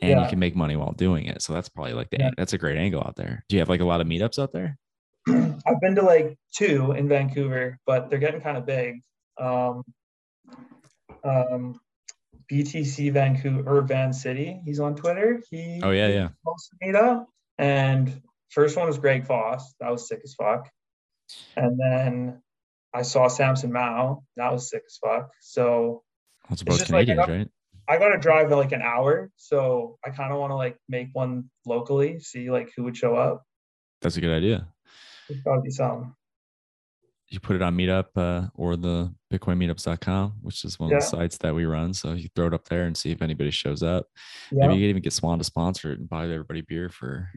And 0.00 0.10
Yeah. 0.10 0.22
you 0.24 0.28
can 0.28 0.38
make 0.38 0.54
money 0.54 0.76
while 0.76 0.92
doing 0.92 1.26
it. 1.26 1.42
So 1.42 1.52
that's 1.52 1.68
probably 1.68 1.92
like 1.92 2.10
the 2.10 2.18
Yeah. 2.20 2.30
that's 2.36 2.52
a 2.52 2.58
great 2.58 2.76
angle 2.78 3.00
out 3.00 3.16
there. 3.16 3.44
Do 3.48 3.56
you 3.56 3.60
have 3.60 3.68
like 3.68 3.80
a 3.80 3.84
lot 3.84 4.00
of 4.00 4.06
meetups 4.06 4.38
out 4.40 4.52
there? 4.52 4.78
I've 5.28 5.80
been 5.80 5.94
to 5.96 6.02
like 6.02 6.36
two 6.56 6.92
in 6.92 7.08
Vancouver, 7.08 7.78
but 7.86 8.08
they're 8.10 8.18
getting 8.18 8.40
kind 8.40 8.56
of 8.56 8.64
big. 8.66 9.00
Um, 9.40 9.82
um, 11.24 11.80
BTC 12.50 13.12
Vancouver 13.12 13.82
Van 13.82 14.12
City, 14.12 14.60
he's 14.64 14.80
on 14.80 14.94
Twitter. 14.96 15.42
He 15.50 15.80
Oh 15.82 15.90
yeah, 15.90 16.08
yeah. 16.08 16.28
meetup, 16.82 17.26
and 17.58 18.22
first 18.50 18.76
one 18.76 18.86
was 18.86 18.98
Greg 18.98 19.26
Foss. 19.26 19.74
That 19.80 19.90
was 19.90 20.08
sick 20.08 20.20
as 20.24 20.34
fuck. 20.34 20.68
And 21.56 21.78
then 21.78 22.42
I 22.94 23.02
saw 23.02 23.28
Samson 23.28 23.70
Mow. 23.72 24.22
That 24.36 24.50
was 24.52 24.70
sick 24.70 24.82
as 24.86 24.96
fuck. 24.96 25.30
So 25.40 26.02
are 26.48 26.56
both 26.64 26.78
just 26.78 26.90
like 26.90 27.06
Canadians, 27.06 27.28
right? 27.28 27.48
I 27.88 27.98
got 27.98 28.08
to 28.08 28.18
drive 28.18 28.50
like 28.50 28.72
an 28.72 28.82
hour, 28.82 29.30
so 29.36 29.98
I 30.04 30.10
kind 30.10 30.32
of 30.32 30.38
want 30.38 30.50
to 30.50 30.56
like 30.56 30.76
make 30.88 31.08
one 31.12 31.50
locally, 31.64 32.20
see 32.20 32.50
like 32.50 32.70
who 32.76 32.84
would 32.84 32.96
show 32.96 33.14
up. 33.16 33.44
That's 34.02 34.16
a 34.16 34.20
good 34.20 34.36
idea. 34.36 34.68
There's 35.28 35.40
got 35.42 35.56
to 35.56 35.62
be 35.62 35.70
some. 35.70 36.14
you 37.30 37.40
put 37.40 37.56
it 37.56 37.62
on 37.62 37.76
meetup 37.76 38.06
uh, 38.16 38.48
or 38.54 38.76
the 38.76 39.12
bitcoinmeetups.com 39.32 40.34
which 40.40 40.64
is 40.64 40.78
one 40.78 40.90
of 40.92 41.00
the 41.00 41.06
sites 41.06 41.36
that 41.38 41.54
we 41.54 41.66
run 41.66 41.92
so 41.92 42.12
you 42.14 42.28
throw 42.34 42.46
it 42.46 42.54
up 42.54 42.64
there 42.68 42.84
and 42.86 42.96
see 42.96 43.10
if 43.10 43.20
anybody 43.20 43.50
shows 43.50 43.82
up 43.82 44.06
Yeah. 44.50 44.66
maybe 44.66 44.74
you 44.80 44.84
could 44.86 44.90
even 44.90 45.02
get 45.02 45.12
swan 45.12 45.36
to 45.38 45.44
sponsor 45.44 45.92
it 45.92 45.98
and 45.98 46.08
buy 46.08 46.24
everybody 46.24 46.62
beer 46.62 46.88
for 46.88 47.28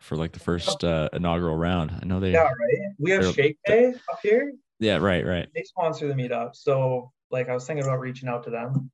for 0.00 0.16
like 0.16 0.32
the 0.32 0.38
first 0.38 0.82
uh, 0.84 1.10
inaugural 1.12 1.54
round 1.56 1.90
i 2.00 2.06
know 2.06 2.18
they 2.20 2.32
Yeah, 2.32 2.44
right. 2.44 2.92
We 2.98 3.10
have 3.10 3.34
Shake 3.34 3.58
Day 3.66 3.88
up 4.10 4.20
here. 4.22 4.54
yeah 4.80 4.96
right 4.96 5.26
right 5.26 5.48
They 5.54 5.62
sponsor 5.64 6.08
the 6.08 6.14
meetup, 6.14 6.56
so 6.56 7.12
like 7.30 7.50
I 7.50 7.54
was 7.54 7.66
thinking 7.66 7.84
about 7.84 8.00
reaching 8.00 8.30
out 8.30 8.44
to 8.44 8.50
them. 8.50 8.90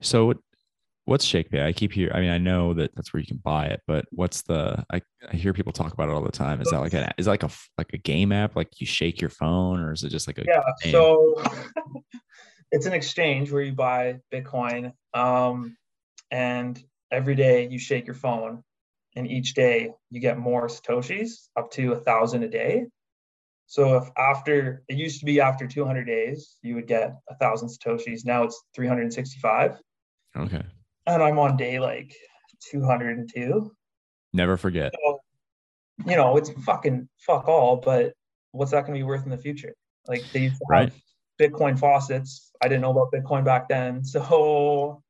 So 0.00 0.26
what 0.26 0.38
what's 1.06 1.26
shakepay 1.26 1.62
i 1.62 1.72
keep 1.72 1.92
hearing 1.92 2.14
i 2.14 2.20
mean 2.20 2.30
i 2.30 2.38
know 2.38 2.72
that 2.72 2.94
that's 2.94 3.12
where 3.12 3.20
you 3.20 3.26
can 3.26 3.36
buy 3.38 3.66
it 3.66 3.80
but 3.86 4.06
what's 4.10 4.42
the 4.42 4.82
i, 4.92 5.00
I 5.30 5.36
hear 5.36 5.52
people 5.52 5.72
talk 5.72 5.92
about 5.92 6.08
it 6.08 6.12
all 6.12 6.22
the 6.22 6.32
time 6.32 6.60
is 6.62 6.70
that 6.70 6.80
like 6.80 6.94
an 6.94 7.12
is 7.18 7.26
like 7.26 7.42
a 7.42 7.50
like 7.76 7.92
a 7.92 7.98
game 7.98 8.32
app 8.32 8.56
like 8.56 8.80
you 8.80 8.86
shake 8.86 9.20
your 9.20 9.30
phone 9.30 9.80
or 9.80 9.92
is 9.92 10.02
it 10.02 10.08
just 10.08 10.26
like 10.26 10.38
a 10.38 10.44
Yeah, 10.46 10.62
Damn. 10.82 10.92
so 10.92 11.34
it's 12.74 12.86
an 12.86 12.92
exchange 12.92 13.52
where 13.52 13.62
you 13.62 13.72
buy 13.72 14.18
Bitcoin, 14.32 14.92
um, 15.14 15.76
and 16.30 16.82
every 17.12 17.36
day 17.36 17.68
you 17.68 17.78
shake 17.78 18.04
your 18.04 18.16
phone, 18.16 18.64
and 19.14 19.30
each 19.30 19.54
day 19.54 19.92
you 20.10 20.20
get 20.20 20.38
more 20.38 20.66
satoshis, 20.66 21.48
up 21.56 21.70
to 21.72 21.92
a 21.92 21.96
thousand 21.96 22.42
a 22.42 22.48
day. 22.48 22.86
So 23.66 23.96
if 23.96 24.08
after 24.16 24.82
it 24.88 24.96
used 24.96 25.20
to 25.20 25.26
be 25.26 25.40
after 25.40 25.66
200 25.66 26.04
days, 26.04 26.58
you 26.62 26.74
would 26.74 26.86
get 26.86 27.14
a 27.28 27.34
thousand 27.36 27.68
satoshis. 27.68 28.24
Now 28.24 28.44
it's 28.44 28.62
365, 28.74 29.80
okay 30.36 30.64
and 31.06 31.22
I'm 31.22 31.38
on 31.38 31.56
day 31.56 31.78
like 31.78 32.14
202. 32.70 33.72
never 34.32 34.56
forget 34.56 34.92
So, 35.04 35.20
you 36.06 36.16
know, 36.16 36.36
it's 36.36 36.50
fucking 36.64 37.08
fuck 37.18 37.48
all, 37.48 37.76
but 37.76 38.14
what's 38.52 38.72
that 38.72 38.82
going 38.82 38.94
to 38.94 38.98
be 38.98 39.04
worth 39.04 39.24
in 39.24 39.30
the 39.30 39.38
future? 39.38 39.74
Like 40.08 40.24
they 40.32 40.40
used 40.40 40.56
to 40.56 40.74
have 40.74 40.90
Right. 40.90 40.92
Bitcoin 41.40 41.78
faucets. 41.78 42.52
I 42.62 42.68
didn't 42.68 42.82
know 42.82 42.90
about 42.90 43.12
Bitcoin 43.12 43.44
back 43.44 43.68
then. 43.68 44.02
So 44.14 45.02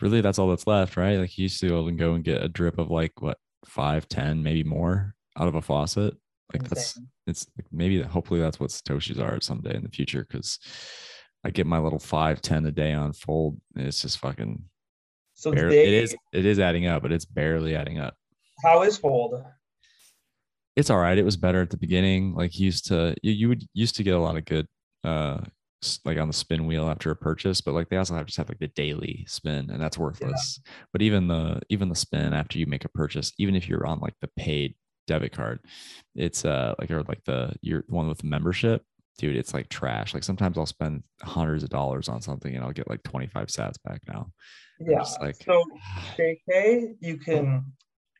really 0.00 0.20
that's 0.20 0.38
all 0.38 0.48
that's 0.48 0.66
left 0.66 0.96
right 0.98 1.18
like 1.18 1.38
you 1.38 1.44
used 1.44 1.58
to 1.58 1.66
be 1.66 1.72
able 1.72 1.86
to 1.86 1.92
go 1.92 2.12
and 2.12 2.22
get 2.22 2.42
a 2.42 2.48
drip 2.48 2.78
of 2.78 2.90
like 2.90 3.12
what 3.22 3.38
five 3.64 4.06
ten 4.08 4.42
maybe 4.42 4.62
more 4.62 5.14
out 5.38 5.48
of 5.48 5.54
a 5.54 5.62
faucet 5.62 6.14
like 6.52 6.68
that's 6.68 6.98
it's 7.26 7.46
like 7.58 7.66
maybe 7.72 8.00
hopefully 8.02 8.40
that's 8.40 8.60
what 8.60 8.70
satoshis 8.70 9.20
are 9.20 9.40
someday 9.40 9.74
in 9.74 9.82
the 9.82 9.88
future 9.88 10.24
because 10.28 10.58
i 11.44 11.50
get 11.50 11.66
my 11.66 11.78
little 11.78 11.98
five 11.98 12.40
ten 12.40 12.64
a 12.66 12.72
day 12.72 12.92
on 12.92 13.12
fold 13.12 13.60
and 13.74 13.86
it's 13.86 14.02
just 14.02 14.18
fucking 14.18 14.62
So 15.34 15.52
it 15.52 15.72
is 15.72 16.16
it 16.32 16.46
is 16.46 16.58
adding 16.58 16.86
up 16.86 17.02
but 17.02 17.12
it's 17.12 17.24
barely 17.24 17.74
adding 17.76 17.98
up. 17.98 18.14
How 18.64 18.82
is 18.82 18.96
Fold? 18.96 19.42
it's 20.76 20.90
all 20.90 20.98
right. 20.98 21.18
It 21.18 21.24
was 21.24 21.36
better 21.36 21.62
at 21.62 21.70
the 21.70 21.76
beginning. 21.76 22.34
Like 22.34 22.58
you 22.58 22.66
used 22.66 22.86
to 22.86 23.14
you, 23.22 23.32
you 23.32 23.48
would 23.48 23.64
used 23.74 23.96
to 23.96 24.02
get 24.02 24.14
a 24.14 24.20
lot 24.20 24.36
of 24.36 24.44
good 24.44 24.66
uh 25.04 25.40
like 26.04 26.18
on 26.18 26.26
the 26.26 26.32
spin 26.34 26.66
wheel 26.66 26.88
after 26.88 27.10
a 27.10 27.16
purchase 27.16 27.60
but 27.60 27.74
like 27.74 27.88
they 27.90 27.98
also 27.98 28.14
have 28.14 28.26
just 28.26 28.38
have 28.38 28.48
like 28.48 28.58
the 28.58 28.68
daily 28.68 29.24
spin 29.28 29.70
and 29.70 29.80
that's 29.80 29.98
worthless. 29.98 30.60
But 30.92 31.02
even 31.02 31.28
the 31.28 31.60
even 31.68 31.88
the 31.90 31.94
spin 31.94 32.32
after 32.32 32.58
you 32.58 32.66
make 32.66 32.84
a 32.84 32.88
purchase 32.88 33.32
even 33.38 33.54
if 33.54 33.68
you're 33.68 33.86
on 33.86 34.00
like 34.00 34.14
the 34.20 34.30
paid 34.36 34.74
debit 35.06 35.32
card 35.32 35.60
it's 36.14 36.44
uh 36.44 36.74
like 36.78 36.90
or 36.90 37.02
like 37.04 37.22
the 37.24 37.52
you're 37.60 37.82
the 37.88 37.94
one 37.94 38.08
with 38.08 38.18
the 38.18 38.26
membership 38.26 38.82
dude 39.18 39.36
it's 39.36 39.54
like 39.54 39.68
trash 39.68 40.12
like 40.14 40.24
sometimes 40.24 40.58
i'll 40.58 40.66
spend 40.66 41.02
hundreds 41.22 41.62
of 41.62 41.70
dollars 41.70 42.08
on 42.08 42.20
something 42.20 42.54
and 42.54 42.64
i'll 42.64 42.72
get 42.72 42.88
like 42.90 43.02
25 43.02 43.46
sats 43.48 43.76
back 43.84 44.00
now 44.08 44.28
Yeah. 44.78 45.02
like 45.20 45.36
So 45.42 45.64
JK, 46.18 46.96
you 47.00 47.16
can 47.18 47.72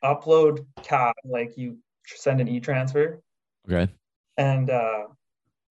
upload 0.03 0.65
CAD, 0.83 1.13
like 1.25 1.57
you 1.57 1.77
send 2.05 2.41
an 2.41 2.47
e-transfer. 2.47 3.21
okay 3.69 3.91
And 4.37 4.69
uh, 4.69 5.05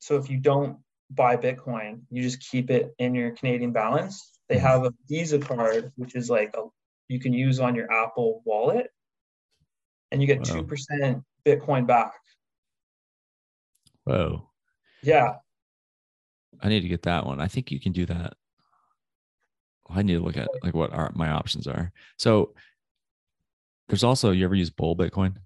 so 0.01 0.17
if 0.17 0.29
you 0.31 0.39
don't 0.39 0.79
buy 1.11 1.37
Bitcoin, 1.37 2.01
you 2.11 2.23
just 2.23 2.41
keep 2.41 2.71
it 2.71 2.95
in 2.99 3.15
your 3.15 3.31
Canadian 3.33 3.73
balance. 3.73 4.39
They 4.49 4.57
Mhm. 4.57 4.61
have 4.61 4.85
a 4.85 4.93
Visa 5.09 5.39
card, 5.39 5.93
which 5.97 6.15
is 6.17 6.29
like 6.29 6.55
a, 6.57 6.65
you 7.09 7.21
can 7.21 7.33
use 7.33 7.61
on 7.61 7.75
your 7.75 7.91
Apple 7.93 8.43
wallet, 8.45 8.91
and 10.11 10.21
you 10.21 10.27
get 10.27 10.39
Wow. 10.39 10.45
two 10.45 10.63
percent 10.65 11.23
Bitcoin 11.45 11.87
back. 11.87 12.13
whoa 14.05 14.49
Yeah, 15.03 15.37
I 16.61 16.69
need 16.69 16.81
to 16.81 16.89
get 16.89 17.03
that 17.03 17.27
one. 17.27 17.41
I 17.41 17.49
think 17.49 17.71
you 17.71 17.81
can 17.81 17.93
do 17.93 18.07
that. 18.07 18.35
I 19.89 20.03
need 20.03 20.15
to 20.15 20.21
look 20.21 20.37
at 20.37 20.49
like 20.63 20.75
what 20.75 20.93
are 20.93 21.13
my 21.15 21.31
options 21.31 21.67
are. 21.67 21.93
So 22.19 22.55
there's 23.89 24.05
also 24.05 24.33
you 24.33 24.45
ever 24.45 24.55
use 24.55 24.71
Bull 24.71 24.97
Bitcoin? 24.97 25.37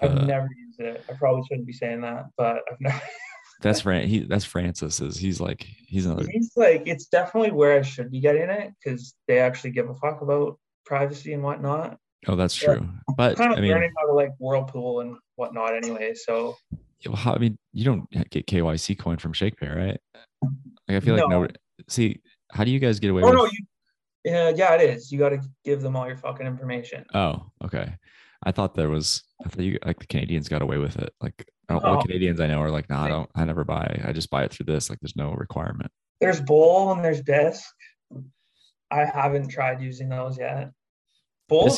I've 0.00 0.12
Uh, 0.16 0.24
never 0.24 0.48
used 0.56 0.78
it. 0.80 1.04
I 1.08 1.12
probably 1.14 1.42
shouldn't 1.48 1.66
be 1.66 1.72
saying 1.72 2.02
that, 2.02 2.26
but 2.36 2.62
I've 2.70 2.80
never. 2.80 3.00
That's 3.60 3.80
Fran. 3.80 4.06
He 4.06 4.20
that's 4.20 4.44
Francis's. 4.44 5.16
He's 5.16 5.40
like 5.40 5.64
he's 5.64 6.06
another. 6.06 6.28
He's 6.30 6.52
like, 6.54 6.84
it's 6.86 7.06
definitely 7.06 7.50
where 7.50 7.76
I 7.76 7.82
should 7.82 8.08
be 8.08 8.20
getting 8.20 8.48
it 8.48 8.72
because 8.78 9.14
they 9.26 9.40
actually 9.40 9.70
give 9.72 9.90
a 9.90 9.94
fuck 9.94 10.20
about 10.22 10.60
privacy 10.86 11.32
and 11.32 11.42
whatnot. 11.42 11.98
Oh, 12.26 12.36
that's 12.36 12.54
true. 12.54 12.88
But 13.16 13.36
kind 13.36 13.52
of 13.52 13.58
I 13.58 13.60
mean, 13.60 13.70
learning 13.70 13.92
how 13.96 14.06
to 14.06 14.12
like 14.12 14.30
whirlpool 14.38 15.00
and 15.00 15.16
whatnot 15.36 15.76
anyway. 15.76 16.14
So 16.14 16.56
I 17.24 17.38
mean, 17.38 17.56
you 17.72 17.84
don't 17.84 18.10
get 18.30 18.46
KYC 18.46 18.98
coin 18.98 19.18
from 19.18 19.32
ShakePay, 19.32 19.74
right? 19.74 20.00
Like 20.88 20.96
I 20.96 21.00
feel 21.00 21.14
like 21.14 21.28
No. 21.28 21.44
no. 21.44 21.48
See, 21.88 22.20
how 22.50 22.64
do 22.64 22.70
you 22.70 22.80
guys 22.80 22.98
get 22.98 23.10
away 23.10 23.22
oh 23.22 23.26
with? 23.26 23.34
no, 23.34 23.44
you 23.44 23.64
yeah, 24.24 24.48
yeah, 24.50 24.74
it 24.74 24.90
is. 24.90 25.12
You 25.12 25.18
got 25.18 25.30
to 25.30 25.40
give 25.64 25.80
them 25.80 25.96
all 25.96 26.06
your 26.06 26.16
fucking 26.16 26.46
information. 26.46 27.04
Oh, 27.14 27.50
okay. 27.64 27.94
I 28.44 28.52
thought 28.52 28.74
there 28.74 28.90
was. 28.90 29.22
I 29.44 29.48
thought 29.48 29.62
you 29.62 29.78
like 29.86 30.00
the 30.00 30.06
Canadians 30.06 30.48
got 30.48 30.60
away 30.60 30.76
with 30.78 30.96
it. 30.98 31.12
Like 31.20 31.48
all 31.70 31.80
No. 31.80 31.96
the 31.96 32.02
Canadians 32.02 32.40
I 32.40 32.48
know 32.48 32.60
are 32.60 32.70
like, 32.70 32.90
no, 32.90 32.96
I 32.98 33.08
don't. 33.08 33.30
I 33.34 33.44
never 33.44 33.64
buy. 33.64 34.00
I 34.04 34.12
just 34.12 34.28
buy 34.30 34.44
it 34.44 34.52
through 34.52 34.66
this. 34.66 34.90
Like, 34.90 34.98
there's 35.00 35.16
no 35.16 35.32
requirement. 35.32 35.90
There's 36.20 36.40
Bull 36.40 36.92
and 36.92 37.04
there's 37.04 37.22
Bisq. 37.22 37.62
I 38.90 39.04
haven't 39.04 39.48
tried 39.48 39.80
using 39.82 40.08
those 40.08 40.36
yet. 40.38 40.72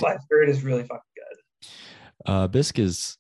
I've 0.05 0.21
heard, 0.31 0.49
is 0.49 0.63
really 0.63 0.83
fucking 0.83 1.01
good. 1.17 1.69
Uh, 2.27 2.49
Bisq 2.49 2.79
is. 2.79 3.17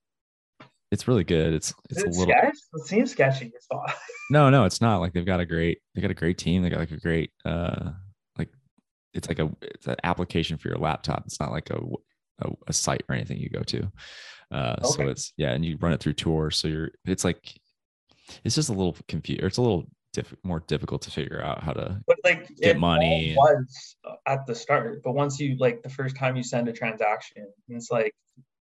It's 0.90 1.06
really 1.06 1.22
good. 1.22 1.54
It's 1.54 1.72
it's 1.88 2.02
a 2.02 2.06
little. 2.06 2.24
sketch? 2.24 2.56
It 2.74 2.86
seems 2.86 3.12
sketchy. 3.12 3.52
It's 3.54 3.66
not. 3.72 3.94
No, 4.32 4.48
no, 4.48 4.64
it's 4.64 4.80
not. 4.80 5.00
Like 5.00 5.12
they've 5.12 5.26
got 5.26 5.40
a 5.40 5.46
great. 5.46 5.80
They 5.94 6.00
got 6.00 6.12
a 6.12 6.14
great 6.14 6.38
team. 6.38 6.62
They 6.62 6.70
got 6.70 6.78
like 6.78 6.92
a 6.92 7.00
great. 7.00 7.32
uh 7.44 7.90
Like, 8.38 8.48
it's 9.12 9.28
like 9.28 9.40
a 9.40 9.50
it's 9.62 9.88
an 9.88 9.96
application 10.04 10.56
for 10.56 10.68
your 10.68 10.78
laptop. 10.78 11.24
It's 11.26 11.40
not 11.40 11.50
like 11.50 11.70
a 11.70 11.80
a, 12.42 12.50
a 12.68 12.72
site 12.72 13.02
or 13.08 13.14
anything 13.16 13.38
you 13.38 13.50
go 13.50 13.62
to. 13.64 13.90
Uh, 14.52 14.82
so 14.82 15.08
it's 15.08 15.32
yeah, 15.36 15.50
and 15.50 15.64
you 15.64 15.76
run 15.80 15.92
it 15.92 15.98
through 16.00 16.12
Tor. 16.12 16.50
So 16.52 16.68
you're. 16.68 16.90
It's 17.04 17.24
like. 17.24 17.52
It's 18.44 18.54
just 18.54 18.68
a 18.68 18.72
little 18.72 18.96
confused. 19.08 19.42
It's 19.42 19.56
a 19.56 19.62
little 19.62 19.86
diff- 20.12 20.34
more 20.42 20.60
difficult 20.66 21.02
to 21.02 21.10
figure 21.10 21.42
out 21.42 21.62
how 21.62 21.72
to 21.72 22.00
But 22.06 22.16
like 22.24 22.48
Get 22.60 22.78
money. 22.78 23.34
was 23.36 23.96
at 24.26 24.46
the 24.46 24.54
start. 24.54 25.02
But 25.02 25.12
once 25.12 25.38
you 25.40 25.56
like 25.58 25.82
the 25.82 25.88
first 25.88 26.16
time 26.16 26.36
you 26.36 26.42
send 26.42 26.68
a 26.68 26.72
transaction, 26.72 27.46
it's 27.68 27.90
like, 27.90 28.12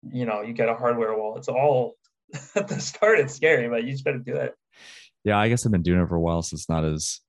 you 0.04 0.26
know, 0.26 0.42
you 0.42 0.54
get 0.54 0.70
a 0.70 0.76
hardware 0.76 1.16
wall. 1.18 1.38
It's 1.38 1.48
all 1.48 1.96
at 2.56 2.68
the 2.68 2.80
start. 2.80 3.20
It's 3.20 3.34
scary, 3.36 3.68
but 3.70 3.84
you 3.84 3.92
just 3.92 4.04
got 4.06 4.14
to 4.14 4.20
do 4.20 4.36
it. 4.36 4.54
Yeah, 5.24 5.38
I 5.38 5.50
guess 5.50 5.66
I've 5.66 5.72
been 5.72 5.84
doing 5.84 6.02
it 6.02 6.08
for 6.08 6.16
a 6.16 6.22
while, 6.22 6.42
so 6.42 6.56
it's 6.56 6.70
not 6.70 6.84
as 6.84 7.20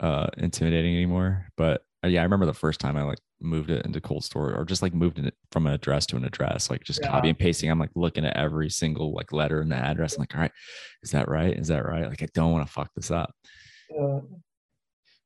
uh 0.00 0.28
intimidating 0.38 0.94
anymore. 0.94 1.46
But 1.56 1.82
uh, 2.04 2.08
yeah, 2.08 2.20
I 2.20 2.24
remember 2.24 2.46
the 2.46 2.54
first 2.54 2.80
time 2.80 2.96
I 2.96 3.02
like 3.02 3.18
moved 3.42 3.70
it 3.70 3.84
into 3.84 4.00
cold 4.00 4.24
storage 4.24 4.56
or 4.56 4.64
just 4.64 4.82
like 4.82 4.94
moved 4.94 5.18
it 5.18 5.34
from 5.50 5.66
an 5.66 5.72
address 5.72 6.06
to 6.06 6.16
an 6.16 6.24
address, 6.24 6.70
like 6.70 6.84
just 6.84 7.00
Yeah. 7.02 7.10
copy 7.10 7.28
and 7.28 7.38
pasting. 7.38 7.70
I'm 7.70 7.78
like 7.78 7.90
looking 7.94 8.24
at 8.24 8.36
every 8.36 8.70
single 8.70 9.12
like 9.12 9.32
letter 9.32 9.60
in 9.60 9.68
the 9.68 9.76
address. 9.76 10.14
I'm 10.14 10.20
like, 10.20 10.34
all 10.34 10.40
right, 10.40 10.52
is 11.02 11.10
that 11.10 11.28
right? 11.28 11.56
Is 11.56 11.68
that 11.68 11.84
right? 11.84 12.08
Like 12.08 12.22
I 12.22 12.28
don't 12.34 12.52
want 12.52 12.66
to 12.66 12.72
fuck 12.72 12.90
this 12.94 13.10
up. 13.10 13.34
Uh, 13.98 14.20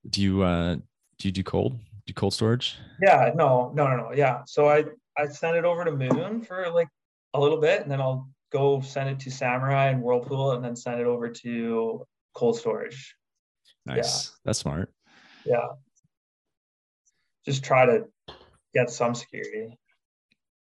Do 0.09 0.23
you 0.23 0.43
uh 0.43 0.77
do 1.19 1.29
you 1.29 1.33
do 1.33 1.43
cold? 1.43 1.79
Do 2.07 2.13
cold 2.13 2.35
storage? 2.35 2.77
yeah, 3.03 3.33
no, 3.35 3.73
no, 3.75 3.89
no, 3.89 3.97
no. 3.97 4.13
Yeah. 4.13 4.43
So 4.47 4.69
I 4.69 4.85
I 5.19 5.27
send 5.29 5.57
it 5.57 5.65
over 5.65 5.85
to 5.85 5.91
Muun 5.93 6.47
for 6.47 6.69
like 6.71 6.89
a 7.35 7.41
little 7.41 7.59
bit, 7.61 7.83
and 7.83 7.91
then 7.91 8.01
I'll 8.01 8.29
go 8.53 8.81
send 8.81 9.09
it 9.11 9.19
to 9.21 9.31
Samurai 9.31 9.89
and 9.89 10.03
Whirlpool, 10.03 10.53
and 10.53 10.65
then 10.65 10.77
send 10.77 11.01
it 11.01 11.07
over 11.07 11.29
to 11.29 12.07
cold 12.35 12.59
storage. 12.59 13.15
Nice. 13.87 14.37
That's 14.45 14.59
smart. 14.59 14.93
Yeah. 15.45 15.67
Just 17.47 17.65
try 17.65 17.87
to 17.87 18.05
get 18.75 18.91
some 18.91 19.15
security. 19.15 19.79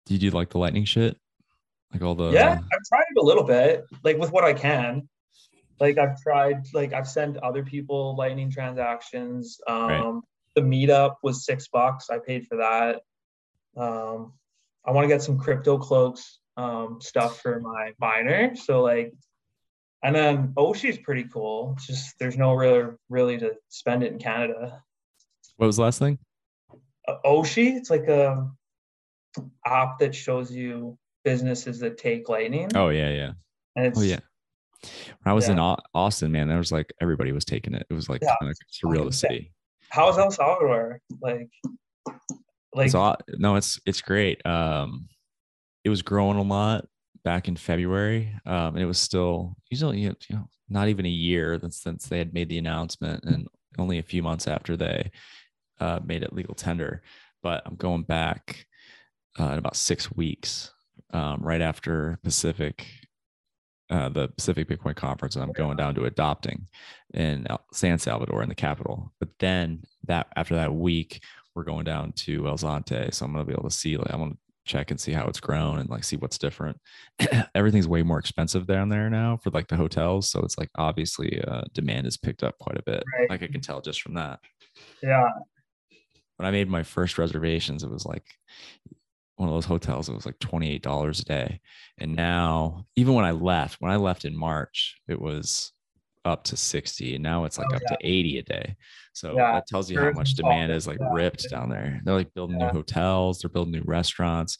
Do 0.05 0.13
you 0.13 0.19
do 0.19 0.29
like 0.29 0.49
the 0.51 0.59
lightning 0.59 0.85
shit? 0.85 1.17
Like 1.91 2.03
all 2.03 2.15
the 2.15 2.31
yeah, 2.31 2.51
I've 2.51 2.83
tried 2.89 3.05
it 3.09 3.19
a 3.19 3.23
little 3.23 3.43
bit, 3.43 3.85
like 4.03 4.17
with 4.17 4.31
what 4.31 4.43
I 4.43 4.53
can. 4.53 5.07
Like 5.79 5.97
I've 5.97 6.21
tried, 6.21 6.65
like 6.73 6.93
I've 6.93 7.07
sent 7.07 7.37
other 7.37 7.63
people 7.63 8.15
lightning 8.15 8.51
transactions. 8.51 9.59
Um 9.67 9.89
Right. 9.89 10.21
the 10.55 10.61
meetup 10.61 11.15
was 11.23 11.45
six 11.45 11.67
bucks. 11.67 12.09
I 12.09 12.19
paid 12.19 12.47
for 12.47 12.57
that. 12.57 13.01
Um 13.81 14.33
I 14.85 14.91
want 14.91 15.05
to 15.05 15.07
get 15.07 15.23
some 15.23 15.39
CryptoCloaks 15.39 16.21
um 16.57 16.99
stuff 17.01 17.41
for 17.41 17.59
my 17.59 17.93
miner. 17.99 18.55
So 18.55 18.81
like 18.81 19.13
and 20.03 20.15
then 20.15 20.53
Oshi's 20.55 20.99
pretty 20.99 21.23
cool. 21.23 21.73
It's 21.77 21.87
just 21.87 22.19
there's 22.19 22.37
no 22.37 22.53
really 22.53 22.93
really 23.09 23.37
to 23.39 23.55
spend 23.69 24.03
it 24.03 24.11
in 24.11 24.19
Canada. 24.19 24.83
what 25.57 25.67
was 25.67 25.77
the 25.77 25.81
last 25.83 25.99
thing? 25.99 26.19
Oshi, 27.25 27.75
it's 27.75 27.89
like 27.89 28.07
a 28.07 28.49
app 29.65 29.99
that 29.99 30.15
shows 30.15 30.51
you 30.51 30.97
businesses 31.23 31.79
that 31.79 31.97
take 31.97 32.29
lightning. 32.29 32.69
Oh 32.75 32.89
yeah, 32.89 33.09
yeah. 33.09 33.31
and 33.75 33.87
it's 33.87 33.97
Oh 33.99 34.01
yeah. 34.01 34.19
When 35.23 35.31
I 35.31 35.33
was 35.33 35.49
in 35.49 35.57
Yeah. 35.57 35.63
Au- 35.63 35.77
Austin, 35.93 36.31
man, 36.31 36.47
there 36.47 36.57
was 36.57 36.71
like 36.71 36.93
everybody 37.01 37.31
was 37.31 37.45
taking 37.45 37.73
it. 37.73 37.85
It 37.89 37.93
was 37.93 38.07
like 38.09 38.21
Yeah, 38.21 38.35
kind 38.39 38.51
of 38.51 38.57
surreal 38.71 39.05
to 39.07 39.11
see. 39.11 39.51
how's 39.89 40.17
El 40.17 40.31
Salvador? 40.31 41.01
Like, 41.21 41.49
like 42.73 42.85
It's 42.87 42.95
aw- 42.95 43.15
no, 43.37 43.55
it's 43.55 43.79
it's 43.85 44.01
great. 44.01 44.45
Um, 44.45 45.07
it 45.83 45.89
was 45.89 46.01
growing 46.01 46.37
a 46.37 46.41
lot 46.43 46.85
back 47.23 47.47
in 47.47 47.55
February. 47.55 48.33
Um, 48.45 48.75
and 48.75 48.79
it 48.79 48.85
was 48.85 48.99
still 48.99 49.55
usually 49.71 49.99
you 50.01 50.15
know 50.29 50.47
not 50.69 50.87
even 50.87 51.05
a 51.05 51.09
year 51.09 51.59
since 51.69 52.07
they 52.07 52.17
had 52.19 52.33
made 52.33 52.49
the 52.49 52.57
announcement, 52.57 53.23
and 53.23 53.47
only 53.77 53.97
a 53.99 54.03
few 54.03 54.21
months 54.23 54.47
after 54.47 54.77
they 54.77 55.11
uh, 55.79 55.99
made 56.03 56.23
it 56.23 56.33
legal 56.33 56.55
tender. 56.55 57.01
But 57.43 57.63
I'm 57.65 57.75
going 57.75 58.03
back 58.03 58.65
uh, 59.39 59.49
in 59.49 59.57
about 59.59 59.75
six 59.75 60.11
weeks, 60.11 60.71
um, 61.13 61.41
right 61.41 61.61
after 61.61 62.19
Pacific. 62.23 62.87
Uh, 63.87 64.09
the 64.09 64.29
Pacific 64.29 64.67
Bitcoin 64.67 64.95
Conference, 64.95 65.35
and 65.35 65.43
I'm 65.43 65.51
going 65.51 65.77
down 65.77 65.93
to 65.93 66.05
adopting 66.05 66.67
in 67.13 67.45
San 67.71 67.99
Salvador 67.99 68.41
in 68.41 68.49
the 68.49 68.55
capital. 68.55 69.13
But 69.19 69.29
then 69.37 69.83
that 70.07 70.25
after 70.35 70.55
that 70.55 70.73
week, 70.73 71.21
we're 71.53 71.63
going 71.63 71.85
down 71.85 72.11
to 72.13 72.47
El 72.47 72.57
Zonte. 72.57 73.13
So 73.13 73.25
I'm 73.25 73.31
gonna 73.31 73.45
be 73.45 73.53
able 73.53 73.69
to 73.69 73.75
see 73.75 73.95
like 73.97 74.11
I'm 74.11 74.19
gonna 74.19 74.37
check 74.65 74.91
and 74.91 74.99
see 74.99 75.13
how 75.13 75.25
it's 75.27 75.39
grown 75.39 75.79
and 75.79 75.89
like 75.89 76.03
see 76.03 76.17
what's 76.17 76.37
different. 76.37 76.77
Everything's 77.55 77.87
way 77.87 78.03
more 78.03 78.19
expensive 78.19 78.67
down 78.67 78.89
there 78.89 79.09
now 79.09 79.37
for 79.37 79.51
like 79.51 79.67
the 79.67 79.77
hotels. 79.77 80.29
So 80.29 80.41
it's 80.41 80.57
like 80.57 80.69
obviously 80.75 81.41
uh, 81.47 81.61
demand 81.73 82.05
has 82.05 82.17
picked 82.17 82.43
up 82.43 82.57
quite 82.59 82.77
a 82.77 82.83
bit. 82.83 83.03
Right. 83.17 83.29
Like 83.29 83.43
I 83.43 83.47
can 83.47 83.61
tell 83.61 83.81
just 83.81 84.01
from 84.01 84.15
that. 84.15 84.39
yeah, 85.01 85.29
When 86.37 86.47
I 86.47 86.51
made 86.51 86.69
my 86.69 86.83
first 86.83 87.17
reservations, 87.17 87.83
it 87.83 87.89
was 87.89 88.05
like 88.05 88.25
one 89.37 89.49
of 89.49 89.55
those 89.55 89.65
hotels, 89.65 90.07
it 90.09 90.15
was 90.15 90.25
like 90.25 90.39
$28 90.39 91.21
a 91.21 91.25
day. 91.25 91.59
And 91.97 92.15
now, 92.15 92.85
even 92.95 93.13
when 93.13 93.25
I 93.25 93.31
left, 93.31 93.81
when 93.81 93.91
I 93.91 93.97
left 93.97 94.25
in 94.25 94.35
March, 94.35 94.97
it 95.07 95.19
was 95.19 95.73
up 96.25 96.43
to 96.43 96.57
60 96.57 97.15
and 97.15 97.23
now 97.23 97.45
it's 97.45 97.57
like 97.57 97.67
Oh, 97.71 97.75
up 97.75 97.83
to 97.83 97.97
80 98.01 98.39
a 98.39 98.43
day 98.43 98.75
so 99.13 99.35
Yeah, 99.35 99.53
that 99.53 99.67
tells 99.67 99.91
you 99.91 99.99
how 99.99 100.11
much 100.11 100.33
demand 100.33 100.71
is 100.71 100.87
like 100.87 100.97
yeah. 100.99 101.09
ripped 101.11 101.47
down 101.49 101.69
there 101.69 102.01
they're 102.03 102.15
like 102.15 102.33
building 102.33 102.57
new 102.57 102.67
hotels 102.67 103.39
they're 103.39 103.49
building 103.49 103.73
new 103.73 103.83
restaurants 103.85 104.57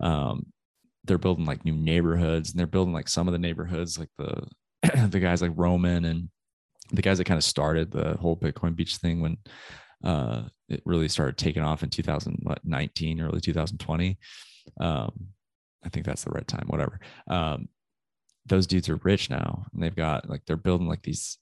um 0.00 0.46
they're 1.04 1.18
building 1.18 1.44
like 1.44 1.64
new 1.64 1.74
neighborhoods 1.74 2.50
and 2.50 2.58
they're 2.58 2.68
building 2.68 2.94
like 2.94 3.08
some 3.08 3.26
of 3.26 3.32
the 3.32 3.38
neighborhoods 3.38 3.98
like 3.98 4.10
the 4.16 4.46
the 5.08 5.18
guys 5.18 5.42
like 5.42 5.50
roman 5.56 6.04
and 6.04 6.28
the 6.92 7.02
guys 7.02 7.18
that 7.18 7.24
kind 7.24 7.38
of 7.38 7.44
started 7.44 7.90
the 7.90 8.16
whole 8.18 8.36
bitcoin 8.36 8.76
beach 8.76 8.96
thing 8.98 9.20
when 9.20 9.36
uh 10.04 10.42
it 10.68 10.82
really 10.84 11.08
started 11.08 11.36
taking 11.36 11.62
off 11.62 11.82
in 11.82 11.90
2019 11.90 13.20
early 13.20 13.40
2020 13.40 14.18
um 14.80 15.28
i 15.84 15.88
think 15.88 16.04
that's 16.04 16.24
the 16.24 16.30
right 16.30 16.46
time 16.46 16.66
whatever. 16.68 17.00
Um 17.28 17.68
those 18.46 18.66
dudes 18.66 18.88
are 18.88 18.96
rich 18.96 19.28
now 19.28 19.66
and 19.72 19.82
they've 19.82 19.94
got 19.96 20.28
like 20.28 20.42
they're 20.46 20.56
building 20.56 20.88
like 20.88 21.02
these 21.02 21.38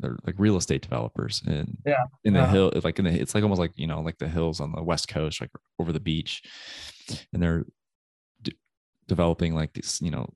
they're 0.00 0.18
like 0.26 0.34
real 0.38 0.56
estate 0.56 0.82
developers 0.82 1.42
and 1.46 1.76
Yeah, 1.86 2.04
in 2.24 2.32
the 2.32 2.46
hill 2.46 2.72
like 2.82 2.98
in 2.98 3.04
the 3.04 3.12
it's 3.12 3.34
like 3.34 3.44
almost 3.44 3.60
like 3.60 3.72
you 3.76 3.86
know 3.86 4.00
like 4.00 4.18
the 4.18 4.28
hills 4.28 4.60
on 4.60 4.72
the 4.72 4.82
west 4.82 5.08
coast 5.08 5.40
like 5.40 5.50
over 5.78 5.92
the 5.92 6.00
beach. 6.00 6.42
And 7.32 7.42
they're 7.42 7.64
d- 8.42 8.56
developing 9.06 9.54
like 9.54 9.72
these 9.74 10.00
you 10.02 10.10
know 10.10 10.32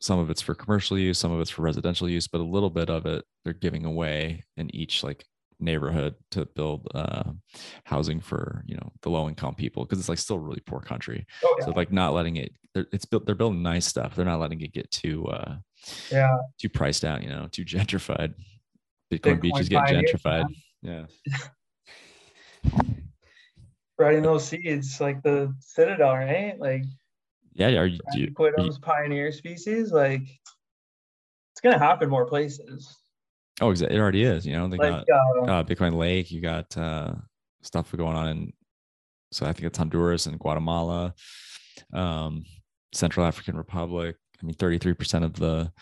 some 0.00 0.18
of 0.18 0.28
it's 0.30 0.42
for 0.42 0.54
commercial 0.54 0.98
use 0.98 1.18
some 1.18 1.32
of 1.32 1.40
it's 1.40 1.50
for 1.50 1.62
residential 1.62 2.08
use 2.08 2.26
but 2.26 2.40
a 2.40 2.44
little 2.44 2.70
bit 2.70 2.90
of 2.90 3.06
it 3.06 3.24
they're 3.44 3.54
giving 3.54 3.84
away 3.84 4.44
in 4.56 4.74
each 4.74 5.02
like 5.04 5.24
neighborhood 5.62 6.14
to 6.30 6.44
build 6.46 6.88
uh 6.94 7.24
housing 7.84 8.20
for 8.20 8.62
you 8.66 8.74
know 8.76 8.92
the 9.02 9.10
low 9.10 9.28
income 9.28 9.54
people 9.54 9.84
because 9.84 9.98
it's 9.98 10.08
like 10.08 10.18
still 10.18 10.38
really 10.38 10.60
poor 10.66 10.80
country 10.80 11.26
oh 11.44 11.56
yeah, 11.58 11.66
so 11.66 11.70
like 11.72 11.92
not 11.92 12.12
letting 12.12 12.36
it 12.36 12.52
they're, 12.74 12.86
it's 12.92 13.04
built 13.04 13.24
they're 13.26 13.34
building 13.34 13.62
nice 13.62 13.86
stuff 13.86 14.14
they're 14.14 14.24
not 14.24 14.40
letting 14.40 14.60
it 14.60 14.72
get 14.72 14.90
too 14.90 15.26
uh 15.28 15.56
yeah. 16.10 16.36
too 16.58 16.68
priced 16.68 17.04
out 17.04 17.22
you 17.22 17.28
know 17.28 17.48
too 17.50 17.64
gentrified 17.64 18.34
bitcoin, 19.12 19.40
beach 19.40 19.52
Bitcoin 19.54 19.60
is 19.60 19.68
getting 19.68 20.04
gentrified 20.04 20.46
man. 20.82 21.08
yeah 21.24 21.40
Spreading 23.94 24.22
those 24.22 24.48
seeds 24.48 25.00
like 25.00 25.22
the 25.22 25.54
Citadel, 25.60 26.14
right? 26.14 26.58
Like 26.58 26.84
yeah 27.52 27.66
are 27.68 27.86
you, 27.86 28.00
you, 28.14 28.32
are 28.38 28.48
you 28.48 28.54
those 28.56 28.78
pioneer 28.78 29.30
species. 29.32 29.92
Like 29.92 30.22
it's 30.22 31.60
gonna 31.62 31.78
happen 31.78 32.08
more 32.08 32.26
places. 32.26 32.96
Oh 33.62 33.70
exactly 33.70 33.96
it 33.96 34.00
already 34.00 34.22
is 34.22 34.46
you 34.46 34.52
know 34.52 34.68
they 34.68 34.76
Like 34.76 35.06
got 35.06 35.48
uh, 35.48 35.64
bitcoin 35.64 35.94
lake 35.94 36.30
you 36.30 36.40
got 36.40 36.76
uh 36.76 37.12
stuff 37.62 37.92
going 37.92 38.16
on 38.16 38.28
in 38.28 38.52
so 39.30 39.46
i 39.46 39.52
think 39.52 39.66
it's 39.66 39.78
honduras 39.78 40.26
and 40.26 40.38
guatemala 40.38 41.14
um 41.92 42.44
central 42.92 43.24
african 43.24 43.56
republic 43.56 44.16
i 44.42 44.44
mean 44.44 44.54
33% 44.54 45.24
of 45.24 45.34
the 45.34 45.72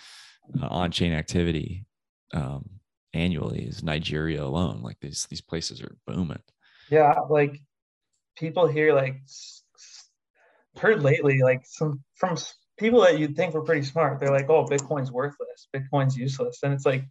uh, 0.63 0.67
on-chain 0.67 1.13
activity 1.13 1.87
um 2.35 2.69
annually 3.15 3.63
is 3.63 3.83
nigeria 3.83 4.43
alone 4.43 4.83
like 4.83 4.99
these 5.01 5.27
these 5.31 5.41
places 5.41 5.81
are 5.81 5.97
booming 6.07 6.39
yeah, 6.91 7.15
like 7.29 7.61
people 8.37 8.67
here 8.67 8.93
like 8.93 9.21
heard 10.77 11.03
lately 11.03 11.41
like 11.43 11.63
some 11.65 12.03
from 12.17 12.37
people 12.79 13.01
that 13.03 13.19
you'd 13.19 13.37
think 13.37 13.55
were 13.55 13.63
pretty 13.63 13.83
smart. 13.83 14.19
They're 14.19 14.33
like, 14.33 14.51
"Oh, 14.51 14.67
Bitcoin's 14.67 15.13
worthless. 15.13 15.69
Bitcoin's 15.75 16.17
useless," 16.17 16.59
and 16.63 16.73
it's 16.73 16.85
like 16.85 17.05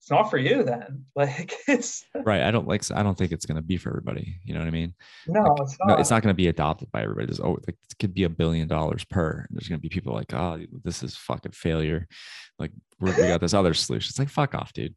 it's 0.00 0.10
not 0.10 0.30
for 0.30 0.38
you 0.38 0.62
then. 0.64 1.04
Like 1.14 1.54
it's 1.68 2.04
right 2.14 2.42
i 2.42 2.50
don't 2.50 2.66
like 2.66 2.82
i 2.92 3.02
don't 3.02 3.16
think 3.16 3.32
it's 3.32 3.46
going 3.46 3.56
to 3.56 3.62
be 3.62 3.76
for 3.76 3.90
everybody 3.90 4.40
you 4.44 4.54
know 4.54 4.60
what 4.60 4.68
i 4.68 4.70
mean 4.70 4.94
no, 5.26 5.42
Like, 5.42 5.62
it's 5.62 5.76
not. 5.80 5.88
no, 5.88 6.00
it's 6.00 6.10
not 6.10 6.22
going 6.22 6.32
to 6.32 6.36
be 6.36 6.48
adopted 6.48 6.90
by 6.90 7.02
everybody. 7.02 7.26
There's 7.26 7.40
oh, 7.40 7.58
like 7.66 7.76
it 7.90 7.98
could 7.98 8.14
be 8.14 8.24
a 8.24 8.28
billion 8.28 8.68
dollars 8.68 9.04
per. 9.04 9.46
There's 9.50 9.68
going 9.68 9.78
to 9.78 9.82
be 9.82 9.88
people 9.88 10.14
like, 10.14 10.32
oh, 10.32 10.60
this 10.84 11.02
is 11.02 11.16
fucking 11.16 11.52
failure. 11.52 12.08
Like 12.58 12.72
we're, 12.98 13.14
we 13.16 13.28
got 13.28 13.40
this 13.40 13.54
other 13.54 13.74
solution. 13.74 14.10
It's 14.10 14.18
like 14.18 14.28
fuck 14.28 14.54
off, 14.54 14.72
dude. 14.72 14.94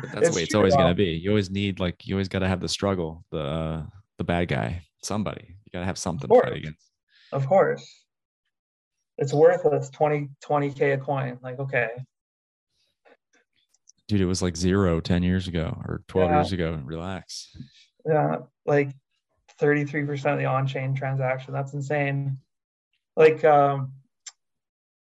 But 0.00 0.12
that's 0.12 0.26
It's 0.26 0.30
the 0.30 0.36
way 0.36 0.42
it's 0.42 0.54
always 0.54 0.74
going 0.74 0.88
to 0.88 0.94
be. 0.94 1.12
You 1.12 1.30
always 1.30 1.50
need 1.50 1.80
like 1.80 2.06
you 2.06 2.14
always 2.14 2.28
got 2.28 2.40
to 2.40 2.48
have 2.48 2.60
the 2.60 2.68
struggle, 2.68 3.24
the 3.30 3.42
uh, 3.42 3.82
the 4.18 4.24
bad 4.24 4.48
guy, 4.48 4.82
somebody. 5.02 5.56
You 5.64 5.70
got 5.72 5.80
to 5.80 5.86
have 5.86 5.98
something 5.98 6.28
to 6.28 6.34
fight 6.34 6.42
course. 6.44 6.58
against. 6.58 6.90
Of 7.32 7.46
course. 7.46 8.04
It's 9.18 9.32
worthless 9.32 9.90
20 9.90 10.30
20k 10.44 10.94
a 10.94 10.98
coin. 10.98 11.38
Like, 11.42 11.58
okay. 11.58 11.88
Dude, 14.10 14.20
it 14.20 14.26
was 14.26 14.42
like 14.42 14.56
zero 14.56 14.98
10 15.00 15.22
years 15.22 15.46
ago 15.46 15.80
or 15.86 16.02
12 16.08 16.30
Yeah. 16.30 16.36
years 16.38 16.50
ago. 16.50 16.80
Relax. 16.84 17.56
Yeah, 18.04 18.38
like 18.66 18.90
33% 19.60 20.32
of 20.32 20.38
the 20.40 20.46
on-chain 20.46 20.96
transaction. 20.96 21.54
That's 21.54 21.74
insane. 21.74 22.38
Like 23.14 23.44
um 23.44 23.92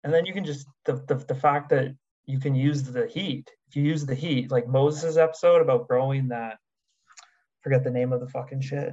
and 0.05 0.13
then 0.13 0.27
you 0.27 0.35
can 0.35 0.45
just 0.45 0.67
the, 0.85 0.97
the 1.07 1.15
the 1.15 1.35
fact 1.35 1.71
that 1.71 1.97
you 2.27 2.39
can 2.39 2.55
use 2.55 2.83
the 2.83 3.07
heat. 3.07 3.51
If 3.69 3.77
you 3.77 3.83
use 3.83 4.05
the 4.05 4.15
heat, 4.15 4.51
like 4.51 4.69
Moses' 4.69 5.17
episode 5.17 5.63
about 5.63 5.89
growing 5.89 6.29
that 6.29 6.59
forget 7.63 7.85
the 7.85 7.91
name 7.91 8.13
of 8.13 8.21
the 8.21 8.29
fucking 8.29 8.61
shit. 8.61 8.93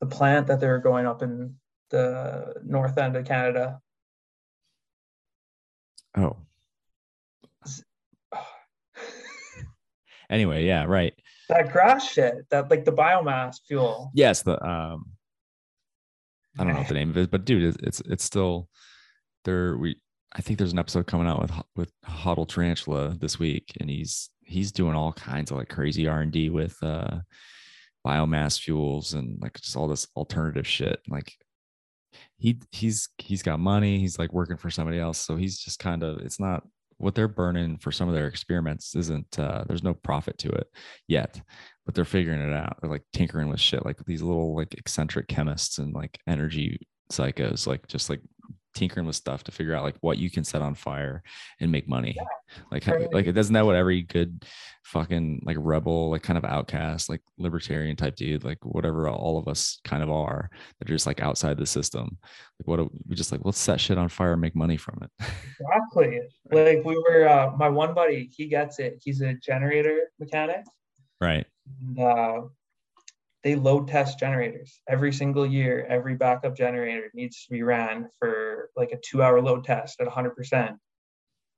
The 0.00 0.06
plant 0.06 0.48
that 0.48 0.58
they're 0.58 0.80
going 0.80 1.06
up 1.06 1.22
in 1.22 1.54
the 1.90 2.54
north 2.64 2.98
end 2.98 3.14
of 3.14 3.24
Canada. 3.24 3.80
Oh, 6.16 6.38
Anyway, 10.30 10.64
yeah, 10.64 10.84
right. 10.84 11.14
That 11.48 11.72
grass 11.72 12.10
shit, 12.10 12.34
that 12.50 12.70
like 12.70 12.84
the 12.84 12.92
biomass 12.92 13.56
fuel. 13.66 14.10
Yes, 14.14 14.42
the 14.42 14.62
um, 14.66 15.06
I 16.58 16.64
don't 16.64 16.72
know 16.72 16.80
what 16.80 16.88
the 16.88 16.94
name 17.00 17.10
of 17.10 17.16
it, 17.16 17.30
but 17.30 17.44
dude, 17.44 17.62
it's 17.62 17.76
it's, 17.82 18.00
it's 18.00 18.24
still 18.24 18.68
there. 19.44 19.76
We 19.76 19.96
I 20.34 20.40
think 20.40 20.58
there's 20.58 20.72
an 20.72 20.78
episode 20.78 21.06
coming 21.06 21.26
out 21.26 21.40
with 21.40 21.52
with 21.76 21.92
Huddle 22.04 22.46
Tarantula 22.46 23.16
this 23.20 23.38
week, 23.38 23.76
and 23.80 23.88
he's 23.88 24.30
he's 24.44 24.72
doing 24.72 24.94
all 24.94 25.12
kinds 25.12 25.50
of 25.50 25.56
like 25.56 25.68
crazy 25.68 26.06
R 26.06 26.20
and 26.20 26.32
D 26.32 26.50
with 26.50 26.76
uh 26.82 27.18
biomass 28.06 28.60
fuels 28.60 29.14
and 29.14 29.40
like 29.40 29.60
just 29.60 29.76
all 29.76 29.88
this 29.88 30.06
alternative 30.16 30.66
shit. 30.66 31.00
Like 31.08 31.32
he 32.38 32.60
he's 32.72 33.08
he's 33.18 33.42
got 33.42 33.60
money. 33.60 33.98
He's 33.98 34.18
like 34.18 34.32
working 34.32 34.56
for 34.56 34.70
somebody 34.70 34.98
else, 34.98 35.18
so 35.18 35.36
he's 35.36 35.58
just 35.58 35.78
kind 35.78 36.02
of 36.02 36.18
it's 36.18 36.40
not 36.40 36.64
what 36.98 37.14
they're 37.14 37.28
burning 37.28 37.76
for 37.78 37.92
some 37.92 38.08
of 38.08 38.14
their 38.14 38.26
experiments 38.26 38.94
isn't 38.94 39.38
uh 39.38 39.64
there's 39.66 39.82
no 39.82 39.94
profit 39.94 40.38
to 40.38 40.48
it 40.50 40.66
yet 41.06 41.40
but 41.86 41.94
they're 41.94 42.04
figuring 42.04 42.40
it 42.40 42.52
out. 42.52 42.76
They're 42.80 42.90
like 42.90 43.04
tinkering 43.12 43.48
with 43.48 43.60
shit 43.60 43.86
like 43.86 44.04
these 44.04 44.22
little 44.22 44.54
like 44.54 44.74
eccentric 44.74 45.28
chemists 45.28 45.78
and 45.78 45.94
like 45.94 46.18
energy 46.26 46.86
psychos 47.10 47.68
like 47.68 47.86
just 47.86 48.10
like 48.10 48.20
tinkering 48.76 49.06
with 49.06 49.16
stuff 49.16 49.42
to 49.44 49.50
figure 49.50 49.74
out 49.74 49.82
like 49.82 49.96
what 50.00 50.18
you 50.18 50.30
can 50.30 50.44
set 50.44 50.60
on 50.60 50.74
fire 50.74 51.22
and 51.60 51.72
make 51.72 51.88
money. 51.88 52.14
Yeah. 52.14 52.24
Like, 52.70 52.86
like 53.12 53.26
it 53.26 53.32
doesn't 53.32 53.54
that 53.54 53.64
what 53.64 53.74
every 53.74 54.02
good 54.02 54.44
fucking 54.84 55.42
like 55.44 55.56
rebel, 55.58 56.10
like 56.10 56.22
kind 56.22 56.36
of 56.36 56.44
outcast, 56.44 57.08
like 57.08 57.22
libertarian 57.38 57.96
type 57.96 58.14
dude, 58.16 58.44
like 58.44 58.58
whatever 58.64 59.08
all 59.08 59.38
of 59.38 59.48
us 59.48 59.80
kind 59.84 60.02
of 60.02 60.10
are, 60.10 60.50
that 60.78 60.88
are 60.88 60.94
just 60.94 61.06
like 61.06 61.20
outside 61.20 61.56
the 61.56 61.66
system. 61.66 62.18
Like 62.60 62.66
what 62.68 62.92
we 63.08 63.16
just 63.16 63.32
like, 63.32 63.40
let's 63.44 63.58
set 63.58 63.80
shit 63.80 63.98
on 63.98 64.08
fire 64.08 64.32
and 64.32 64.40
make 64.40 64.54
money 64.54 64.76
from 64.76 65.00
it. 65.02 65.10
Exactly. 65.58 66.20
like 66.52 66.84
we 66.84 66.96
were 66.96 67.26
uh 67.26 67.52
my 67.56 67.68
one 67.68 67.94
buddy, 67.94 68.30
he 68.36 68.46
gets 68.46 68.78
it. 68.78 69.00
He's 69.02 69.22
a 69.22 69.34
generator 69.34 70.10
mechanic. 70.20 70.64
Right. 71.20 71.46
And, 71.80 71.98
uh 71.98 72.42
they 73.46 73.54
load 73.54 73.86
test 73.86 74.18
generators 74.18 74.80
every 74.88 75.12
single 75.12 75.46
year. 75.46 75.86
Every 75.88 76.16
backup 76.16 76.56
generator 76.56 77.12
needs 77.14 77.44
to 77.44 77.52
be 77.52 77.62
ran 77.62 78.08
for 78.18 78.70
like 78.74 78.90
a 78.90 78.96
two 78.96 79.22
hour 79.22 79.40
load 79.40 79.62
test 79.62 80.00
at 80.00 80.08
100%. 80.08 80.76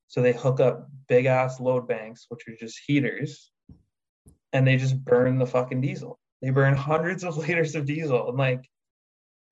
So 0.09 0.21
they 0.21 0.35
hook 0.35 0.61
up 0.61 0.87
big 1.09 1.25
ass 1.25 1.61
load 1.61 1.89
banks, 1.89 2.27
which 2.29 2.47
are 2.47 2.57
just 2.61 2.79
heaters, 2.87 3.51
and 4.53 4.67
they 4.67 4.77
just 4.77 5.03
burn 5.03 5.39
the 5.39 5.47
fucking 5.47 5.81
diesel. 5.81 6.19
They 6.43 6.51
burn 6.51 6.75
hundreds 6.91 7.25
of 7.25 7.39
liters 7.39 7.75
of 7.75 7.87
diesel. 7.87 8.29
And 8.29 8.37
like, 8.37 8.69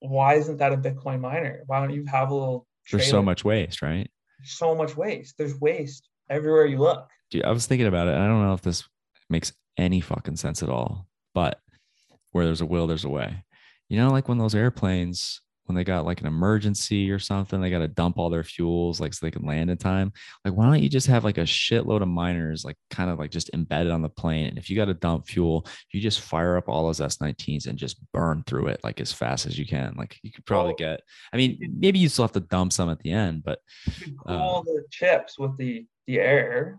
why 0.00 0.34
isn't 0.34 0.58
that 0.58 0.74
a 0.74 0.76
Bitcoin 0.76 1.20
miner? 1.20 1.62
Why 1.64 1.80
don't 1.80 1.94
you 1.94 2.04
have 2.04 2.30
a 2.30 2.34
little? 2.34 2.66
Trailer? 2.86 3.00
There's 3.00 3.10
so 3.10 3.22
much 3.22 3.46
waste, 3.46 3.80
right? 3.80 4.10
So 4.44 4.74
much 4.74 4.94
waste. 4.94 5.38
There's 5.38 5.58
waste 5.58 6.06
everywhere 6.28 6.66
you 6.66 6.80
look. 6.80 7.08
Dude, 7.30 7.46
I 7.46 7.52
was 7.52 7.64
thinking 7.64 7.86
about 7.86 8.08
it. 8.08 8.14
I 8.14 8.26
don't 8.26 8.42
know 8.42 8.52
if 8.52 8.60
this 8.60 8.84
makes 9.30 9.54
any 9.78 10.02
fucking 10.02 10.36
sense 10.36 10.62
at 10.62 10.68
all, 10.68 11.08
but 11.32 11.60
where 12.36 12.44
there's 12.44 12.60
a 12.60 12.66
will, 12.66 12.86
there's 12.86 13.04
a 13.04 13.08
way. 13.08 13.42
You 13.88 13.98
know, 13.98 14.10
like 14.10 14.28
when 14.28 14.38
those 14.38 14.54
airplanes, 14.54 15.40
when 15.64 15.74
they 15.74 15.84
got 15.84 16.04
like 16.04 16.20
an 16.20 16.26
emergency 16.26 17.10
or 17.10 17.18
something, 17.18 17.60
they 17.60 17.70
got 17.70 17.78
to 17.78 17.88
dump 17.88 18.18
all 18.18 18.30
their 18.30 18.44
fuels, 18.44 19.00
like 19.00 19.14
so 19.14 19.24
they 19.24 19.30
can 19.30 19.46
land 19.46 19.70
in 19.70 19.78
time. 19.78 20.12
Like, 20.44 20.54
why 20.54 20.66
don't 20.66 20.82
you 20.82 20.88
just 20.88 21.06
have 21.06 21.24
like 21.24 21.38
a 21.38 21.42
shitload 21.42 22.02
of 22.02 22.08
miners, 22.08 22.64
like 22.64 22.76
kind 22.90 23.10
of 23.10 23.18
like 23.18 23.30
just 23.30 23.50
embedded 23.54 23.90
on 23.90 24.02
the 24.02 24.10
plane? 24.10 24.48
And 24.48 24.58
if 24.58 24.68
you 24.68 24.76
got 24.76 24.84
to 24.84 24.94
dump 24.94 25.26
fuel, 25.26 25.66
you 25.92 26.00
just 26.00 26.20
fire 26.20 26.56
up 26.56 26.68
all 26.68 26.84
those 26.84 27.00
S19s 27.00 27.66
and 27.66 27.78
just 27.78 27.98
burn 28.12 28.44
through 28.46 28.66
it 28.66 28.80
like 28.84 29.00
as 29.00 29.12
fast 29.12 29.46
as 29.46 29.58
you 29.58 29.66
can. 29.66 29.94
Like, 29.96 30.18
you 30.22 30.30
could 30.30 30.44
probably 30.44 30.74
get, 30.74 31.00
I 31.32 31.36
mean, 31.38 31.58
maybe 31.78 31.98
you 31.98 32.08
still 32.08 32.24
have 32.24 32.32
to 32.32 32.40
dump 32.40 32.72
some 32.72 32.90
at 32.90 33.00
the 33.00 33.12
end, 33.12 33.44
but 33.44 33.60
cool 34.26 34.58
uh, 34.58 34.62
the 34.62 34.84
chips 34.90 35.38
with 35.38 35.56
the 35.56 35.86
the 36.06 36.20
air 36.20 36.78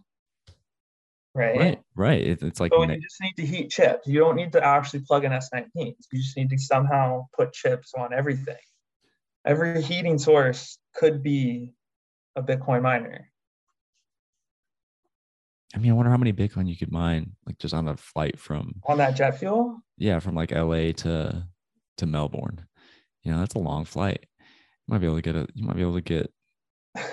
right? 1.37 1.57
Right, 1.57 1.79
right. 1.95 2.21
It, 2.21 2.41
it's 2.41 2.59
like 2.59 2.73
so 2.73 2.83
you 2.83 2.99
just 2.99 3.21
need 3.21 3.35
to 3.37 3.45
heat 3.45 3.69
chips. 3.69 4.07
You 4.07 4.19
don't 4.19 4.35
need 4.35 4.51
to 4.53 4.65
actually 4.65 5.01
plug 5.01 5.23
in 5.23 5.31
S19s. 5.31 5.95
You 6.11 6.19
just 6.19 6.35
need 6.35 6.49
to 6.49 6.57
somehow 6.57 7.27
put 7.37 7.53
chips 7.53 7.93
on 7.97 8.13
everything. 8.13 8.57
Every 9.45 9.81
heating 9.81 10.17
source 10.17 10.77
could 10.95 11.23
be 11.23 11.73
a 12.35 12.41
Bitcoin 12.41 12.81
miner. 12.81 13.29
I 15.75 15.79
mean, 15.79 15.91
I 15.91 15.95
wonder 15.95 16.11
how 16.11 16.17
many 16.17 16.33
Bitcoin 16.33 16.67
you 16.67 16.77
could 16.77 16.91
mine, 16.91 17.33
like 17.45 17.57
just 17.59 17.73
on 17.73 17.87
a 17.87 17.95
flight 17.97 18.39
from 18.39 18.81
on 18.85 18.97
that 18.97 19.15
jet 19.15 19.37
fuel. 19.39 19.79
Yeah, 19.97 20.19
from 20.19 20.35
like 20.35 20.51
LA 20.51 20.91
to 20.91 21.47
to 21.97 22.05
Melbourne. 22.05 22.65
You 23.23 23.31
know, 23.31 23.39
that's 23.39 23.55
a 23.55 23.59
long 23.59 23.85
flight. 23.85 24.25
You 24.39 24.93
might 24.93 24.99
be 24.99 25.05
able 25.05 25.17
to 25.17 25.21
get 25.21 25.35
a. 25.35 25.47
You 25.53 25.65
might 25.65 25.75
be 25.75 25.81
able 25.81 25.95
to 25.95 26.01
get 26.01 26.31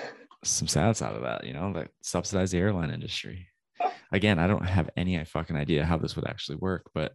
some 0.43 0.67
sats 0.67 1.01
out 1.01 1.15
of 1.15 1.23
that. 1.23 1.45
You 1.45 1.53
know, 1.53 1.73
that 1.73 1.89
subsidize 2.01 2.51
the 2.51 2.59
airline 2.59 2.91
industry 2.91 3.47
again, 4.11 4.39
I 4.39 4.47
don't 4.47 4.65
have 4.65 4.89
any 4.95 5.17
uh, 5.17 5.25
fucking 5.25 5.55
idea 5.55 5.85
how 5.85 5.97
this 5.97 6.15
would 6.15 6.27
actually 6.27 6.57
work, 6.57 6.89
but 6.93 7.13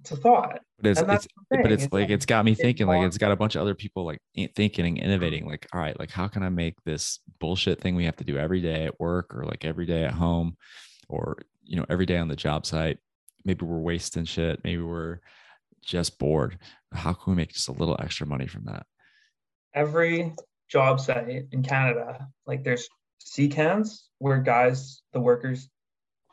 it's 0.00 0.10
a 0.12 0.16
thought. 0.16 0.60
But 0.80 0.90
it's, 0.90 1.00
it's 1.00 1.28
but 1.50 1.72
it's, 1.72 1.84
it's 1.84 1.92
like, 1.92 2.02
like, 2.02 2.10
it's 2.10 2.26
got 2.26 2.44
me 2.44 2.54
thinking 2.54 2.86
like 2.86 3.04
it's 3.04 3.18
got 3.18 3.32
a 3.32 3.36
bunch 3.36 3.56
of 3.56 3.62
other 3.62 3.74
people 3.74 4.04
like 4.04 4.20
thinking 4.54 4.86
and 4.86 4.98
innovating 4.98 5.46
like 5.46 5.66
all 5.72 5.80
right 5.80 5.98
like 5.98 6.10
how 6.10 6.28
can 6.28 6.42
I 6.42 6.48
make 6.48 6.76
this 6.84 7.18
bullshit 7.40 7.80
thing 7.80 7.96
we 7.96 8.04
have 8.04 8.16
to 8.16 8.24
do 8.24 8.38
every 8.38 8.60
day 8.60 8.84
at 8.84 9.00
work 9.00 9.34
or 9.34 9.44
like 9.44 9.64
every 9.64 9.86
day 9.86 10.04
at 10.04 10.12
home 10.12 10.56
or 11.08 11.38
you 11.64 11.76
know 11.76 11.86
every 11.88 12.06
day 12.06 12.18
on 12.18 12.28
the 12.28 12.36
job 12.36 12.64
site? 12.64 12.98
Maybe 13.44 13.64
we're 13.64 13.78
wasting 13.78 14.24
shit. 14.24 14.62
Maybe 14.62 14.82
we're 14.82 15.20
just 15.82 16.18
bored. 16.18 16.58
How 16.92 17.12
can 17.12 17.32
we 17.32 17.36
make 17.36 17.52
just 17.52 17.68
a 17.68 17.72
little 17.72 17.96
extra 17.98 18.26
money 18.26 18.46
from 18.46 18.64
that? 18.66 18.86
Every 19.74 20.32
job 20.68 21.00
site 21.00 21.46
in 21.50 21.62
Canada 21.62 22.28
like 22.46 22.62
there's 22.62 22.88
C-cans 23.18 24.08
where 24.18 24.38
guys, 24.38 25.02
the 25.12 25.20
workers, 25.20 25.68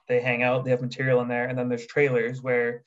they 0.07 0.21
hang 0.21 0.43
out, 0.43 0.63
they 0.63 0.71
have 0.71 0.81
material 0.81 1.21
in 1.21 1.27
there, 1.27 1.47
and 1.47 1.57
then 1.57 1.69
there's 1.69 1.87
trailers 1.87 2.41
where 2.41 2.83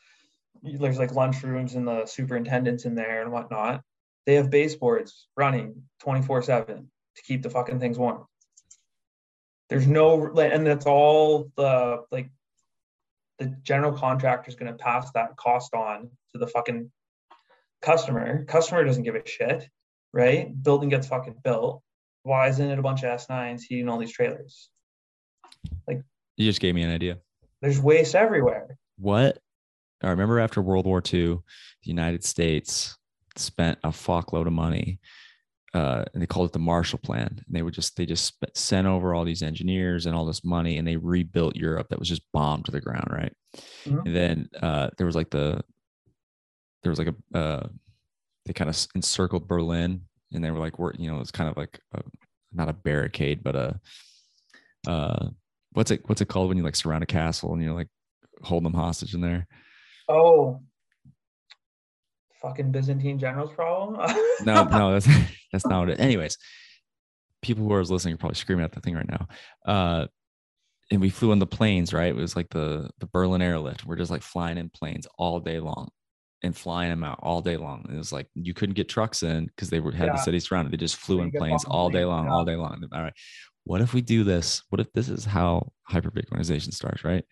there's 0.62 0.98
like 0.98 1.12
lunchrooms 1.12 1.74
and 1.74 1.87
the 1.87 2.06
superintendents 2.06 2.84
in 2.84 2.94
there 2.94 3.22
and 3.22 3.32
whatnot. 3.32 3.82
They 4.26 4.34
have 4.34 4.50
baseboards 4.50 5.26
running 5.37 5.82
24 6.00 6.42
7 6.42 6.90
to 7.16 7.22
keep 7.22 7.42
the 7.42 7.50
fucking 7.50 7.80
things 7.80 7.98
warm. 7.98 8.26
There's 9.68 9.87
no, 9.87 10.26
and 10.38 10.66
that's 10.66 10.87
all 10.87 11.50
the 11.56 12.04
like 12.11 12.30
the 13.38 13.46
general 13.62 13.92
contractor 13.92 14.48
is 14.48 14.56
going 14.56 14.72
to 14.72 14.82
pass 14.82 15.11
that 15.12 15.37
cost 15.37 15.74
on 15.74 16.11
to 16.32 16.38
the 16.38 16.46
fucking 16.46 16.90
customer. 17.82 18.44
Customer 18.44 18.84
doesn't 18.84 19.04
give 19.04 19.14
a 19.14 19.26
shit, 19.26 19.68
right? 20.12 20.50
Building 20.62 20.88
gets 20.88 21.06
fucking 21.06 21.37
built 21.44 21.82
why 22.28 22.48
isn't 22.48 22.70
it 22.70 22.78
a 22.78 22.82
bunch 22.82 23.02
of 23.02 23.18
S9s 23.18 23.62
heating 23.62 23.88
all 23.88 23.98
these 23.98 24.12
trailers? 24.12 24.68
Like 25.86 26.02
you 26.36 26.46
just 26.46 26.60
gave 26.60 26.74
me 26.74 26.82
an 26.82 26.90
idea. 26.90 27.18
There's 27.62 27.80
waste 27.80 28.14
everywhere. 28.14 28.76
What? 28.98 29.38
I 30.02 30.10
remember 30.10 30.38
after 30.38 30.60
World 30.60 30.86
War 30.86 30.98
II, 30.98 31.28
the 31.34 31.42
United 31.82 32.22
States 32.22 32.96
spent 33.36 33.78
a 33.82 33.88
fuckload 33.88 34.46
of 34.46 34.52
money. 34.52 35.00
Uh, 35.74 36.04
and 36.12 36.22
they 36.22 36.26
called 36.26 36.48
it 36.50 36.52
the 36.52 36.58
Marshall 36.58 36.98
Plan. 36.98 37.42
And 37.46 37.56
they 37.56 37.62
would 37.62 37.74
just 37.74 37.96
they 37.96 38.06
just 38.06 38.34
sent 38.54 38.86
over 38.86 39.14
all 39.14 39.24
these 39.24 39.42
engineers 39.42 40.06
and 40.06 40.14
all 40.14 40.26
this 40.26 40.44
money, 40.44 40.78
and 40.78 40.86
they 40.86 40.96
rebuilt 40.96 41.56
Europe 41.56 41.88
that 41.88 41.98
was 41.98 42.08
just 42.08 42.22
bombed 42.32 42.66
to 42.66 42.72
the 42.72 42.80
ground, 42.80 43.08
right? 43.10 43.32
Mm-hmm. 43.84 44.06
And 44.06 44.16
then 44.16 44.48
uh, 44.62 44.90
there 44.96 45.06
was 45.06 45.16
like 45.16 45.30
the 45.30 45.62
there 46.82 46.90
was 46.90 46.98
like 46.98 47.08
a 47.08 47.38
uh, 47.38 47.68
they 48.46 48.52
kind 48.52 48.70
of 48.70 48.86
encircled 48.94 49.46
Berlin 49.48 50.02
and 50.32 50.44
they 50.44 50.50
were 50.50 50.58
like, 50.58 50.78
we're, 50.78 50.92
you 50.94 51.10
know, 51.10 51.20
it's 51.20 51.30
kind 51.30 51.50
of 51.50 51.56
like 51.56 51.80
a, 51.94 52.02
not 52.52 52.68
a 52.68 52.72
barricade, 52.72 53.42
but 53.42 53.56
a, 53.56 53.80
uh, 54.86 55.28
what's 55.72 55.90
it, 55.90 56.02
what's 56.06 56.20
it 56.20 56.28
called 56.28 56.48
when 56.48 56.56
you 56.56 56.64
like 56.64 56.76
surround 56.76 57.02
a 57.02 57.06
castle 57.06 57.52
and 57.52 57.62
you're 57.62 57.74
like 57.74 57.88
holding 58.42 58.64
them 58.64 58.80
hostage 58.80 59.14
in 59.14 59.20
there? 59.20 59.46
Oh, 60.08 60.60
fucking 62.42 62.72
Byzantine 62.72 63.18
generals 63.18 63.52
problem. 63.52 63.96
no, 64.44 64.64
no, 64.64 64.92
that's, 64.92 65.08
that's 65.52 65.66
not 65.66 65.80
what 65.80 65.90
it, 65.90 66.00
anyways, 66.00 66.38
people 67.42 67.64
who 67.64 67.72
are 67.72 67.84
listening 67.84 68.14
are 68.14 68.18
probably 68.18 68.36
screaming 68.36 68.64
at 68.64 68.72
the 68.72 68.80
thing 68.80 68.94
right 68.94 69.08
now. 69.08 69.28
Uh, 69.66 70.06
and 70.90 71.00
we 71.00 71.10
flew 71.10 71.32
in 71.32 71.38
the 71.38 71.46
planes, 71.46 71.92
right? 71.92 72.08
It 72.08 72.16
was 72.16 72.34
like 72.34 72.48
the 72.48 72.88
the 72.98 73.06
Berlin 73.06 73.42
airlift. 73.42 73.84
We're 73.84 73.96
just 73.96 74.10
like 74.10 74.22
flying 74.22 74.56
in 74.56 74.70
planes 74.70 75.06
all 75.18 75.38
day 75.38 75.60
long 75.60 75.90
and 76.42 76.57
flying 76.57 76.90
them 76.90 77.05
out 77.05 77.18
all 77.22 77.40
day 77.40 77.57
long. 77.57 77.85
it 77.92 77.96
was 77.96 78.12
like 78.12 78.29
you 78.35 78.55
couldn't 78.55 78.74
get 78.74 78.88
trucks 78.88 79.22
in 79.22 79.46
because 79.46 79.70
they 79.70 79.81
were 79.81 79.92
had 79.92 80.07
yeah. 80.07 80.12
the 80.12 80.22
city 80.22 80.40
surrounded. 80.40 80.72
They 80.72 80.77
just 80.77 80.96
flew 80.96 81.20
in 81.20 81.31
planes 81.31 81.64
all 81.64 81.90
day 81.90 82.05
long, 82.05 82.27
yeah. 82.27 82.33
all 82.33 82.44
day 82.44 82.57
long. 82.57 82.83
All 82.92 83.03
right. 83.03 83.12
What 83.64 83.81
if 83.81 83.92
we 83.92 84.01
do 84.01 84.24
this? 84.24 84.62
What 84.70 84.81
if 84.81 84.92
this 84.92 85.09
is 85.09 85.24
how 85.24 85.72
hyper 85.83 86.11
Bitcoinization 86.11 86.72
starts, 86.72 87.05
right? 87.05 87.24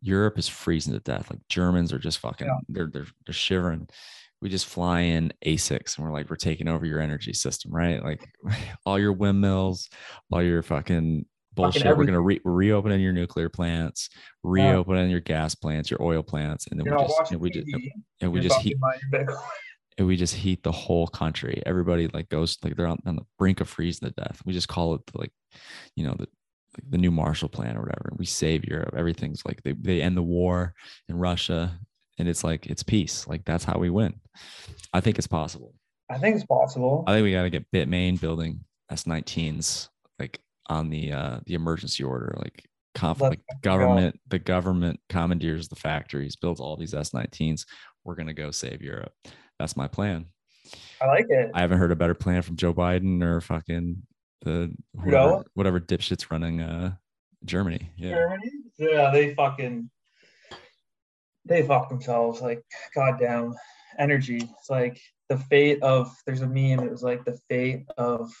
Europe 0.00 0.38
is 0.38 0.48
freezing 0.48 0.92
to 0.92 1.00
death. 1.00 1.30
Like 1.30 1.40
Germans 1.48 1.92
are 1.92 1.98
just 1.98 2.18
fucking 2.18 2.46
yeah. 2.46 2.58
they're 2.68 2.90
they're 2.92 3.06
they're 3.26 3.34
shivering. 3.34 3.88
We 4.40 4.48
just 4.48 4.66
fly 4.66 5.00
in 5.00 5.32
ASICs 5.44 5.96
and 5.96 6.06
we're 6.06 6.12
like, 6.12 6.28
we're 6.28 6.36
taking 6.36 6.68
over 6.68 6.84
your 6.84 7.00
energy 7.00 7.32
system, 7.32 7.72
right? 7.74 8.02
Like 8.02 8.28
all 8.86 8.98
your 8.98 9.12
windmills, 9.12 9.88
all 10.30 10.42
your 10.42 10.62
fucking 10.62 11.24
bullshit. 11.56 11.96
We're 11.96 12.04
gonna 12.04 12.20
re- 12.20 12.40
reopen 12.44 12.98
your 13.00 13.12
nuclear 13.12 13.48
plants, 13.48 14.08
reopen 14.42 14.96
yeah. 14.96 15.04
your 15.06 15.20
gas 15.20 15.54
plants, 15.54 15.90
your 15.90 16.02
oil 16.02 16.22
plants, 16.22 16.68
and 16.68 16.78
then 16.78 16.86
You're 16.86 16.98
we 16.98 17.02
just 17.02 17.32
and 17.32 17.40
we 17.40 17.50
just 17.50 17.68
and 18.20 18.32
we 18.32 18.40
just 18.40 18.60
heat 18.60 18.76
and 19.98 20.06
we 20.06 20.16
just 20.16 20.34
heat 20.34 20.62
the 20.62 20.72
whole 20.72 21.06
country. 21.06 21.62
Everybody 21.66 22.08
like 22.08 22.28
goes 22.28 22.58
like 22.62 22.76
they're 22.76 22.86
on, 22.86 22.98
on 23.06 23.16
the 23.16 23.26
brink 23.38 23.60
of 23.60 23.68
freezing 23.68 24.08
to 24.08 24.14
death. 24.14 24.40
We 24.44 24.52
just 24.52 24.68
call 24.68 24.94
it 24.94 25.00
the, 25.06 25.18
like, 25.18 25.32
you 25.96 26.06
know, 26.06 26.14
the 26.18 26.26
like 26.76 26.90
the 26.90 26.98
new 26.98 27.10
Marshall 27.10 27.48
Plan 27.48 27.76
or 27.76 27.80
whatever. 27.80 28.12
We 28.16 28.26
save 28.26 28.64
Europe. 28.64 28.94
Everything's 28.96 29.44
like 29.44 29.62
they 29.62 29.72
they 29.72 30.02
end 30.02 30.16
the 30.16 30.22
war 30.22 30.74
in 31.08 31.18
Russia, 31.18 31.78
and 32.18 32.28
it's 32.28 32.44
like 32.44 32.66
it's 32.66 32.82
peace. 32.82 33.26
Like 33.26 33.44
that's 33.44 33.64
how 33.64 33.78
we 33.78 33.90
win. 33.90 34.20
I 34.92 35.00
think 35.00 35.18
it's 35.18 35.26
possible. 35.26 35.74
I 36.10 36.18
think 36.18 36.36
it's 36.36 36.44
possible. 36.46 37.02
I 37.06 37.14
think 37.14 37.24
we 37.24 37.32
got 37.32 37.42
to 37.42 37.50
get 37.50 37.70
Bitmain 37.72 38.20
building 38.20 38.60
S19s 38.92 39.88
like 40.18 40.40
on 40.68 40.90
the 40.90 41.12
uh 41.12 41.40
the 41.46 41.54
emergency 41.54 42.02
order, 42.04 42.34
like 42.38 42.68
conf- 42.94 43.20
like 43.20 43.40
government 43.62 44.18
the 44.28 44.38
government 44.38 45.00
commandeers 45.08 45.68
the 45.68 45.76
factories, 45.76 46.36
builds 46.36 46.60
all 46.60 46.76
these 46.76 46.94
S19s. 46.94 47.64
We're 48.04 48.14
gonna 48.14 48.34
go 48.34 48.50
save 48.50 48.82
Europe. 48.82 49.12
That's 49.58 49.76
my 49.76 49.88
plan. 49.88 50.26
I 51.00 51.06
like 51.06 51.26
it. 51.28 51.50
I 51.54 51.60
haven't 51.60 51.78
heard 51.78 51.92
a 51.92 51.96
better 51.96 52.14
plan 52.14 52.42
from 52.42 52.56
Joe 52.56 52.74
Biden 52.74 53.22
or 53.22 53.40
fucking 53.40 54.02
the 54.42 54.74
whoever, 55.02 55.44
whatever 55.54 55.80
dipshit's 55.80 56.30
running 56.30 56.60
uh 56.60 56.94
Germany. 57.44 57.90
Yeah. 57.96 58.14
Germany? 58.14 58.50
Yeah, 58.78 59.10
they 59.12 59.34
fucking 59.34 59.90
they 61.44 61.62
fuck 61.62 61.88
themselves. 61.88 62.40
Like, 62.40 62.62
goddamn 62.94 63.54
energy. 63.98 64.36
It's 64.58 64.70
like 64.70 65.00
the 65.28 65.38
fate 65.38 65.82
of 65.82 66.14
there's 66.26 66.42
a 66.42 66.46
meme, 66.46 66.80
it 66.80 66.90
was 66.90 67.02
like 67.02 67.24
the 67.24 67.38
fate 67.48 67.86
of 67.96 68.32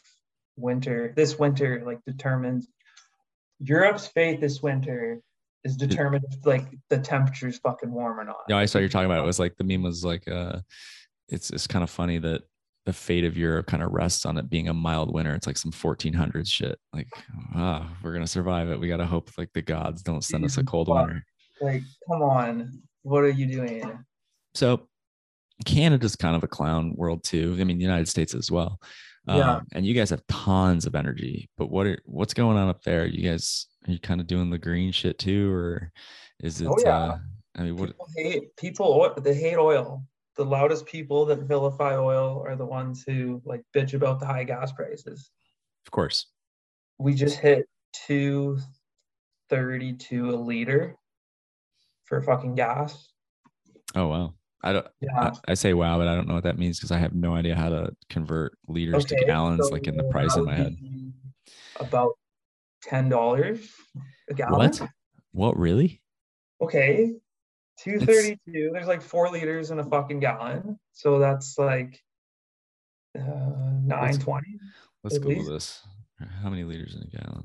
winter. 0.56 1.12
This 1.16 1.38
winter, 1.38 1.82
like 1.84 2.00
determines 2.06 2.68
Europe's 3.60 4.06
fate 4.06 4.40
this 4.40 4.62
winter 4.62 5.20
is 5.64 5.76
determined 5.76 6.24
if 6.30 6.46
like 6.46 6.66
the 6.90 6.98
temperature's 6.98 7.58
fucking 7.58 7.92
warm 7.92 8.20
or 8.20 8.24
not. 8.24 8.44
Yeah, 8.48 8.58
I 8.58 8.66
saw 8.66 8.78
you're 8.78 8.88
talking 8.88 9.06
about. 9.06 9.22
It 9.22 9.26
was 9.26 9.40
like 9.40 9.56
the 9.56 9.64
meme 9.64 9.82
was 9.82 10.04
like, 10.04 10.28
uh, 10.28 10.60
it's 11.28 11.50
it's 11.50 11.66
kind 11.66 11.82
of 11.82 11.90
funny 11.90 12.18
that 12.18 12.42
the 12.84 12.92
fate 12.92 13.24
of 13.24 13.36
Europe 13.36 13.66
kind 13.66 13.82
of 13.82 13.92
rests 13.92 14.24
on 14.24 14.38
it 14.38 14.48
being 14.48 14.68
a 14.68 14.74
mild 14.74 15.12
winter. 15.12 15.34
It's 15.34 15.46
like 15.46 15.58
some 15.58 15.72
1400s 15.72 16.46
shit. 16.46 16.78
Like, 16.92 17.08
ah, 17.54 17.90
we're 18.02 18.12
gonna 18.12 18.26
survive 18.26 18.70
it. 18.70 18.78
We 18.78 18.88
gotta 18.88 19.06
hope 19.06 19.30
like 19.36 19.52
the 19.52 19.62
gods 19.62 20.02
don't 20.02 20.22
send 20.22 20.44
us 20.44 20.56
a 20.56 20.64
cold 20.64 20.86
Fuck. 20.86 21.06
winter. 21.06 21.24
Like, 21.60 21.82
come 22.08 22.22
on. 22.22 22.82
What 23.02 23.24
are 23.24 23.30
you 23.30 23.46
doing? 23.46 24.04
So 24.54 24.88
Canada's 25.64 26.16
kind 26.16 26.36
of 26.36 26.44
a 26.44 26.48
clown 26.48 26.94
world 26.96 27.24
too. 27.24 27.56
I 27.58 27.64
mean, 27.64 27.78
the 27.78 27.84
United 27.84 28.08
States 28.08 28.34
as 28.34 28.50
well. 28.50 28.80
Yeah. 29.26 29.56
Um, 29.56 29.66
and 29.72 29.84
you 29.84 29.94
guys 29.94 30.10
have 30.10 30.24
tons 30.28 30.86
of 30.86 30.94
energy, 30.94 31.50
but 31.56 31.68
what 31.70 31.86
are 31.86 31.98
what's 32.04 32.34
going 32.34 32.56
on 32.56 32.68
up 32.68 32.82
there? 32.82 33.06
You 33.06 33.28
guys 33.28 33.66
are 33.86 33.92
you 33.92 33.98
kind 33.98 34.20
of 34.20 34.28
doing 34.28 34.50
the 34.50 34.58
green 34.58 34.92
shit 34.92 35.18
too, 35.18 35.52
or 35.52 35.90
is 36.42 36.60
it? 36.60 36.68
Oh, 36.68 36.76
yeah. 36.84 36.96
uh, 36.96 37.18
I 37.56 37.62
mean, 37.62 37.76
what? 37.76 37.88
People 37.88 38.08
hate 38.16 38.56
people 38.56 39.14
they 39.20 39.34
hate 39.34 39.56
oil. 39.56 40.04
The 40.36 40.44
loudest 40.44 40.86
people 40.86 41.26
that 41.26 41.40
vilify 41.40 41.96
oil 41.96 42.44
are 42.46 42.54
the 42.56 42.66
ones 42.66 43.02
who 43.06 43.42
like 43.44 43.62
bitch 43.74 43.94
about 43.94 44.20
the 44.20 44.26
high 44.26 44.44
gas 44.44 44.70
prices. 44.70 45.30
Of 45.86 45.90
course. 45.90 46.26
we 46.98 47.14
just 47.14 47.38
hit 47.38 47.66
232 48.06 50.30
a 50.30 50.36
liter 50.36 50.94
for 52.04 52.22
fucking 52.22 52.54
gas. 52.54 53.08
Oh 53.94 54.08
wow. 54.08 54.34
I 54.66 54.72
don't. 54.72 54.86
Yeah. 55.00 55.18
I, 55.20 55.32
I 55.52 55.54
say 55.54 55.74
wow, 55.74 55.96
but 55.98 56.08
I 56.08 56.16
don't 56.16 56.26
know 56.26 56.34
what 56.34 56.42
that 56.44 56.58
means 56.58 56.78
because 56.78 56.90
I 56.90 56.98
have 56.98 57.14
no 57.14 57.34
idea 57.34 57.54
how 57.54 57.68
to 57.68 57.94
convert 58.10 58.58
liters 58.66 59.04
to 59.04 59.24
gallons, 59.24 59.70
like 59.70 59.86
in 59.86 59.96
the 59.96 60.02
price 60.04 60.34
in 60.36 60.44
my 60.44 60.54
head. 60.54 60.76
About 61.78 62.10
ten 62.82 63.08
dollars 63.08 63.70
a 64.28 64.34
gallon. 64.34 64.58
What? 64.70 64.82
What 65.32 65.56
really? 65.58 66.02
Okay. 66.60 67.12
232. 67.80 68.70
There's 68.72 68.86
like 68.86 69.02
four 69.02 69.30
liters 69.30 69.70
in 69.70 69.78
a 69.78 69.84
fucking 69.84 70.18
gallon. 70.18 70.78
So 70.92 71.18
that's 71.18 71.58
like 71.58 72.02
uh 73.16 73.20
920. 73.22 74.46
Let's 75.04 75.16
At 75.16 75.22
Google 75.22 75.38
least- 75.38 75.50
this. 75.50 75.82
How 76.42 76.48
many 76.48 76.64
liters 76.64 76.94
in 76.96 77.02
a 77.02 77.22
gallon? 77.22 77.44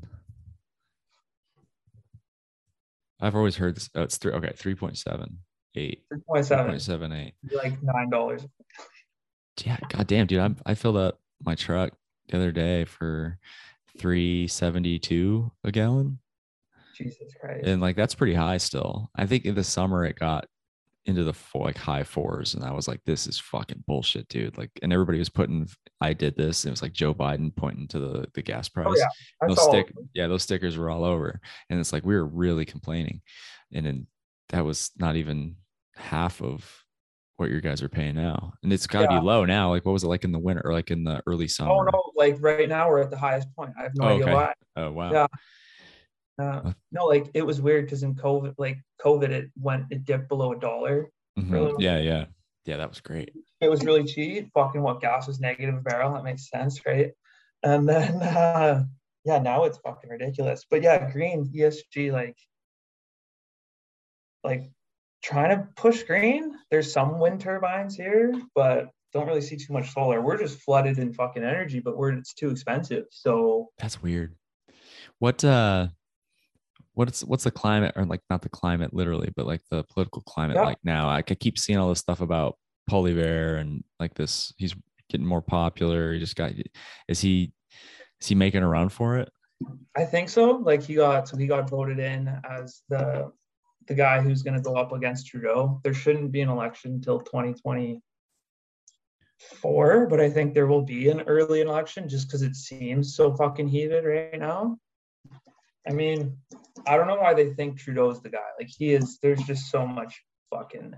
I've 3.20 3.36
always 3.36 3.58
heard 3.58 3.76
this. 3.76 3.90
Oh, 3.94 4.04
it's 4.04 4.18
three. 4.18 4.32
Okay, 4.32 4.54
three 4.56 4.74
point 4.76 4.98
seven 4.98 5.40
eight. 5.76 6.04
3.7. 6.14 6.76
3.78. 6.76 7.34
Like 7.52 7.82
nine 7.84 8.10
dollars. 8.10 8.46
Yeah, 9.66 9.78
goddamn, 9.90 10.28
dude. 10.28 10.40
I'm, 10.40 10.58
I 10.66 10.76
filled 10.76 10.98
up 10.98 11.20
my 11.44 11.56
truck 11.56 11.94
the 12.30 12.38
other 12.38 12.52
day 12.52 12.86
for 12.86 13.38
372 14.00 15.52
a 15.64 15.72
gallon. 15.72 16.20
Jesus 16.96 17.34
Christ. 17.40 17.66
and 17.66 17.82
like 17.82 17.96
that's 17.96 18.16
pretty 18.16 18.34
high 18.34 18.58
still. 18.58 19.10
I 19.16 19.26
think 19.26 19.46
in 19.46 19.56
the 19.56 19.64
summer 19.64 20.06
it 20.06 20.20
got 20.20 20.48
into 21.06 21.24
the 21.24 21.34
four, 21.34 21.66
like 21.66 21.78
high 21.78 22.04
fours, 22.04 22.54
and 22.54 22.64
I 22.64 22.72
was 22.72 22.88
like, 22.88 23.02
"This 23.06 23.26
is 23.26 23.40
fucking 23.40 23.84
bullshit, 23.88 24.28
dude!" 24.28 24.58
Like, 24.58 24.70
and 24.84 24.94
everybody 24.94 25.18
was 25.18 25.30
putting, 25.30 25.68
"I 26.00 26.14
did 26.14 26.36
this." 26.36 26.64
And 26.64 26.70
it 26.70 26.74
was 26.74 26.82
like 26.82 26.94
Joe 26.94 27.14
Biden 27.14 27.56
pointing 27.56 27.88
to 27.90 28.00
the 28.00 28.28
the 28.34 28.42
gas 28.42 28.70
oh, 28.70 28.84
price. 28.84 28.88
Oh, 28.90 28.98
yeah. 28.98 29.48
Those 29.48 29.64
stick, 29.64 29.94
yeah, 30.14 30.28
those 30.28 30.44
stickers 30.44 30.78
were 30.78 30.90
all 30.90 31.04
over, 31.04 31.40
and 31.70 31.80
it's 31.80 31.92
like 31.92 32.06
we 32.06 32.16
were 32.16 32.26
really 32.26 32.66
complaining, 32.66 33.22
and 33.74 33.86
then 33.86 34.08
that 34.52 34.64
was 34.64 34.92
not 34.98 35.16
even 35.16 35.56
half 35.96 36.42
of 36.42 36.86
what 37.38 37.50
your 37.50 37.60
guys 37.62 37.82
are 37.82 37.90
paying 37.90 38.16
now, 38.16 38.54
and 38.64 38.72
it's 38.72 38.86
got 38.88 39.08
to 39.08 39.14
Yeah. 39.14 39.20
be 39.20 39.26
low 39.26 39.44
now. 39.46 39.72
Like, 39.72 39.84
what 39.86 39.94
was 39.94 40.04
it 40.04 40.08
like 40.08 40.24
in 40.24 40.32
the 40.32 40.40
winter 40.40 40.62
or 40.64 40.74
like 40.74 40.92
in 40.92 41.04
the 41.04 41.22
early 41.26 41.48
summer? 41.48 41.72
Oh 41.72 41.82
no, 41.82 42.12
like 42.16 42.38
right 42.40 42.70
now 42.70 42.88
we're 42.88 43.02
at 43.02 43.10
the 43.10 43.18
highest 43.18 43.48
point. 43.56 43.74
I 43.80 43.84
have 43.84 43.96
no 43.96 44.06
Oh, 44.06 44.08
idea 44.10 44.24
okay. 44.26 44.34
why. 44.34 44.54
Oh, 44.76 44.92
wow. 44.92 45.12
Yeah. 45.12 45.28
Uh, 46.40 46.74
no, 46.92 47.06
like 47.06 47.30
it 47.34 47.46
was 47.46 47.62
weird 47.62 47.86
because 47.86 48.04
in 48.04 48.16
COVID, 48.16 48.56
like 48.58 48.78
COVID, 49.04 49.30
it 49.30 49.52
went 49.60 49.86
it 49.92 50.06
dipped 50.06 50.28
below 50.28 50.54
a 50.54 50.60
dollar. 50.60 51.10
Mhm. 51.40 51.52
Really? 51.52 51.84
Yeah, 51.84 52.00
yeah, 52.00 52.26
yeah. 52.66 52.78
That 52.78 52.90
was 52.90 53.00
great. 53.02 53.32
It 53.60 53.70
was 53.70 53.84
really 53.86 54.04
cheap. 54.06 54.50
Fucking 54.54 54.82
what 54.82 55.02
gas 55.02 55.28
was 55.28 55.40
negative 55.40 55.76
a 55.76 55.82
barrel. 55.82 56.14
That 56.14 56.24
makes 56.24 56.50
sense, 56.50 56.84
right? 56.86 57.12
And 57.64 57.88
then 57.88 58.16
uh 58.22 58.84
yeah, 59.24 59.38
now 59.40 59.66
it's 59.66 59.78
fucking 59.80 60.10
ridiculous. 60.10 60.66
But 60.70 60.82
yeah, 60.82 61.12
green 61.12 61.52
ESG, 61.56 62.12
like 62.12 62.38
like 64.44 64.70
trying 65.24 65.56
to 65.58 65.68
push 65.76 66.04
green. 66.04 66.56
There's 66.70 66.92
some 66.92 67.20
wind 67.20 67.42
turbines 67.42 67.96
here, 67.96 68.34
but 68.56 68.90
don't 69.14 69.28
really 69.28 69.42
see 69.42 69.58
too 69.58 69.74
much 69.74 69.94
solar. 69.94 70.22
We're 70.22 70.38
just 70.38 70.60
flooded 70.62 70.98
in 70.98 71.14
fucking 71.14 71.44
energy, 71.44 71.80
but 71.80 71.98
we're 71.98 72.14
it's 72.14 72.34
too 72.34 72.50
expensive. 72.50 73.06
So 73.12 73.70
That's 73.78 74.02
weird. 74.02 74.36
What 75.20 75.44
uh 75.44 75.88
what's 76.94 77.24
what's 77.24 77.44
the 77.44 77.52
climate 77.52 77.94
or 77.96 78.06
like 78.06 78.22
not 78.30 78.42
the 78.42 78.50
climate 78.50 78.94
literally, 78.94 79.32
but 79.36 79.46
like 79.46 79.62
the 79.70 79.84
political 79.84 80.22
climate 80.24 80.56
Yeah. 80.56 80.64
like 80.64 80.80
now? 80.84 81.10
I 81.10 81.22
could 81.22 81.40
keep 81.40 81.58
seeing 81.60 81.78
all 81.78 81.90
this 81.90 82.00
stuff 82.00 82.22
about 82.22 82.58
Poilievre 82.90 83.60
and 83.60 83.84
like 84.00 84.16
this 84.16 84.54
he's 84.58 84.76
getting 85.10 85.28
more 85.28 85.42
popular. 85.42 86.14
He 86.14 86.20
just 86.20 86.36
got 86.36 86.54
is 87.08 87.20
he 87.20 87.54
is 88.22 88.28
he 88.28 88.36
making 88.36 88.64
a 88.64 88.68
run 88.68 88.90
for 88.90 89.18
it? 89.18 89.30
I 89.96 90.06
think 90.06 90.30
so. 90.30 90.52
Like 90.52 90.82
he 90.82 90.96
got 90.96 91.28
so 91.28 91.38
he 91.38 91.48
got 91.48 91.70
voted 91.70 92.00
in 92.00 92.28
as 92.50 92.82
the 92.90 93.32
the 93.88 93.96
guy 93.96 94.22
who's 94.22 94.44
going 94.44 94.56
to 94.56 94.62
go 94.62 94.76
up 94.76 94.92
against 94.92 95.28
Trudeau. 95.28 95.80
There 95.84 95.94
shouldn't 95.94 96.32
be 96.32 96.42
an 96.42 96.50
election 96.50 96.94
until 96.94 97.20
2024, 97.20 100.08
but 100.08 100.20
I 100.20 100.30
think 100.30 100.54
there 100.54 100.68
will 100.68 100.84
be 100.84 101.10
an 101.10 101.22
early 101.22 101.62
election 101.62 102.08
just 102.08 102.28
because 102.28 102.42
it 102.42 102.56
seems 102.56 103.16
so 103.16 103.36
fucking 103.36 103.68
heated 103.68 104.06
right 104.06 104.40
now. 104.40 104.78
I 105.88 105.94
mean, 105.94 106.38
I 106.86 106.96
don't 106.96 107.08
know 107.08 107.16
why 107.16 107.34
they 107.34 107.54
think 107.54 107.80
Trudeau's 107.80 108.22
the 108.22 108.30
guy. 108.30 108.38
Like 108.60 108.70
he 108.70 108.94
is. 108.94 109.18
There's 109.22 109.42
just 109.44 109.72
so 109.72 109.88
much 109.88 110.22
fucking 110.54 110.94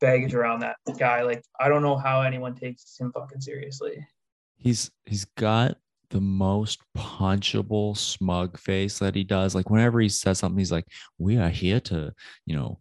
baggage 0.00 0.34
around 0.34 0.60
that 0.60 0.76
guy. 0.98 1.22
Like 1.22 1.42
I 1.60 1.68
don't 1.68 1.82
know 1.82 1.96
how 1.96 2.22
anyone 2.22 2.54
takes 2.54 2.98
him 2.98 3.12
fucking 3.12 3.42
seriously. 3.42 4.06
He's 4.56 4.90
he's 5.04 5.26
got 5.26 5.76
the 6.10 6.20
most 6.20 6.80
punchable 6.96 7.96
smug 7.96 8.58
face 8.58 8.98
that 8.98 9.14
he 9.14 9.24
does. 9.24 9.54
Like 9.54 9.70
whenever 9.70 10.00
he 10.00 10.08
says 10.08 10.38
something, 10.38 10.58
he's 10.58 10.72
like, 10.72 10.86
"We 11.18 11.36
are 11.38 11.48
here 11.50 11.80
to, 11.80 12.12
you 12.46 12.56
know, 12.56 12.78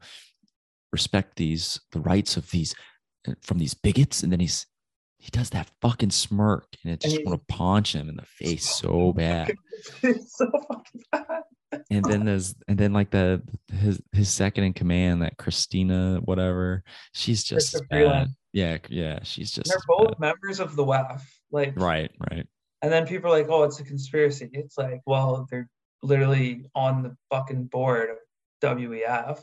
respect 0.91 1.35
these 1.35 1.79
the 1.91 1.99
rights 2.01 2.37
of 2.37 2.49
these 2.51 2.73
uh, 3.27 3.33
from 3.41 3.57
these 3.59 3.73
bigots," 3.73 4.23
and 4.23 4.31
then 4.31 4.39
he's 4.39 4.65
he 5.19 5.29
does 5.31 5.49
that 5.49 5.69
fucking 5.81 6.11
smirk, 6.11 6.67
and 6.83 6.93
it 6.93 7.01
just 7.01 7.23
want 7.25 7.39
to 7.39 7.53
punch 7.53 7.93
him 7.95 8.07
in 8.09 8.15
the 8.15 8.25
face 8.25 8.69
so 8.75 9.11
bad. 9.17 9.53
it's 10.03 10.37
so 10.37 10.49
fucking 10.69 11.01
bad. 11.11 11.41
And 11.91 12.05
then 12.05 12.23
there's 12.23 12.55
and 12.69 12.77
then 12.77 12.93
like 12.93 13.09
the 13.11 13.41
his 13.73 14.01
his 14.13 14.29
second 14.29 14.63
in 14.63 14.73
command, 14.73 15.21
that 15.21 15.37
Christina 15.37 16.21
whatever, 16.23 16.81
she's 17.13 17.43
just 17.43 17.73
as 17.75 17.81
Chrystia 17.81 17.87
Freeland. 17.89 18.27
bad. 18.27 18.35
Yeah, 18.53 18.77
yeah, 18.89 19.19
she's 19.23 19.51
just 19.51 19.67
They're 19.69 19.77
both 19.85 20.11
bad. 20.11 20.19
members 20.19 20.59
of 20.61 20.75
the 20.77 20.85
WEF. 20.85 21.21
Like 21.51 21.73
right, 21.75 22.09
right. 22.31 22.47
And 22.81 22.91
then 22.91 23.07
people 23.07 23.31
are 23.33 23.37
like, 23.39 23.49
oh, 23.49 23.63
it's 23.63 23.79
a 23.79 23.83
conspiracy. 23.83 24.49
It's 24.53 24.77
like, 24.77 25.01
well, 25.05 25.47
they're 25.49 25.69
literally 26.03 26.65
on 26.75 27.01
the 27.03 27.15
fucking 27.31 27.65
board 27.65 28.09
of 28.11 28.17
WEF. 28.61 29.39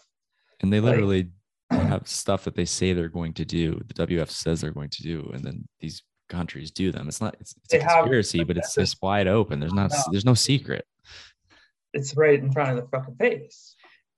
And 0.61 0.73
they 0.73 0.81
Like- 0.81 0.93
literally 0.93 1.31
have 1.71 2.07
stuff 2.09 2.45
that 2.45 2.55
they 2.55 2.65
say 2.65 2.93
they're 2.93 3.09
going 3.09 3.33
to 3.35 3.45
do. 3.45 3.81
The 3.89 3.95
WF 4.07 4.31
says 4.31 4.61
they're 4.61 4.71
going 4.71 4.91
to 4.91 5.03
do, 5.03 5.31
and 5.35 5.43
then 5.45 5.67
these 5.81 6.03
countries 6.29 6.71
do 6.71 6.93
them. 6.93 7.09
It's 7.09 7.21
not. 7.21 7.37
It's, 7.41 7.55
it's 7.65 7.75
a 7.75 7.83
have- 7.83 8.03
conspiracy, 8.05 8.45
but 8.45 8.57
it's 8.57 8.75
this 8.75 8.95
wide 9.03 9.27
open. 9.27 9.59
There's 9.61 9.75
not. 9.75 9.91
No. 9.91 9.99
There's 10.13 10.25
no 10.25 10.35
secret. 10.35 10.87
It's 11.93 12.17
right 12.17 12.39
in 12.39 12.53
front 12.53 12.71
of 12.79 12.85
the 12.85 12.89
fucking 12.97 13.17
face. 13.17 13.75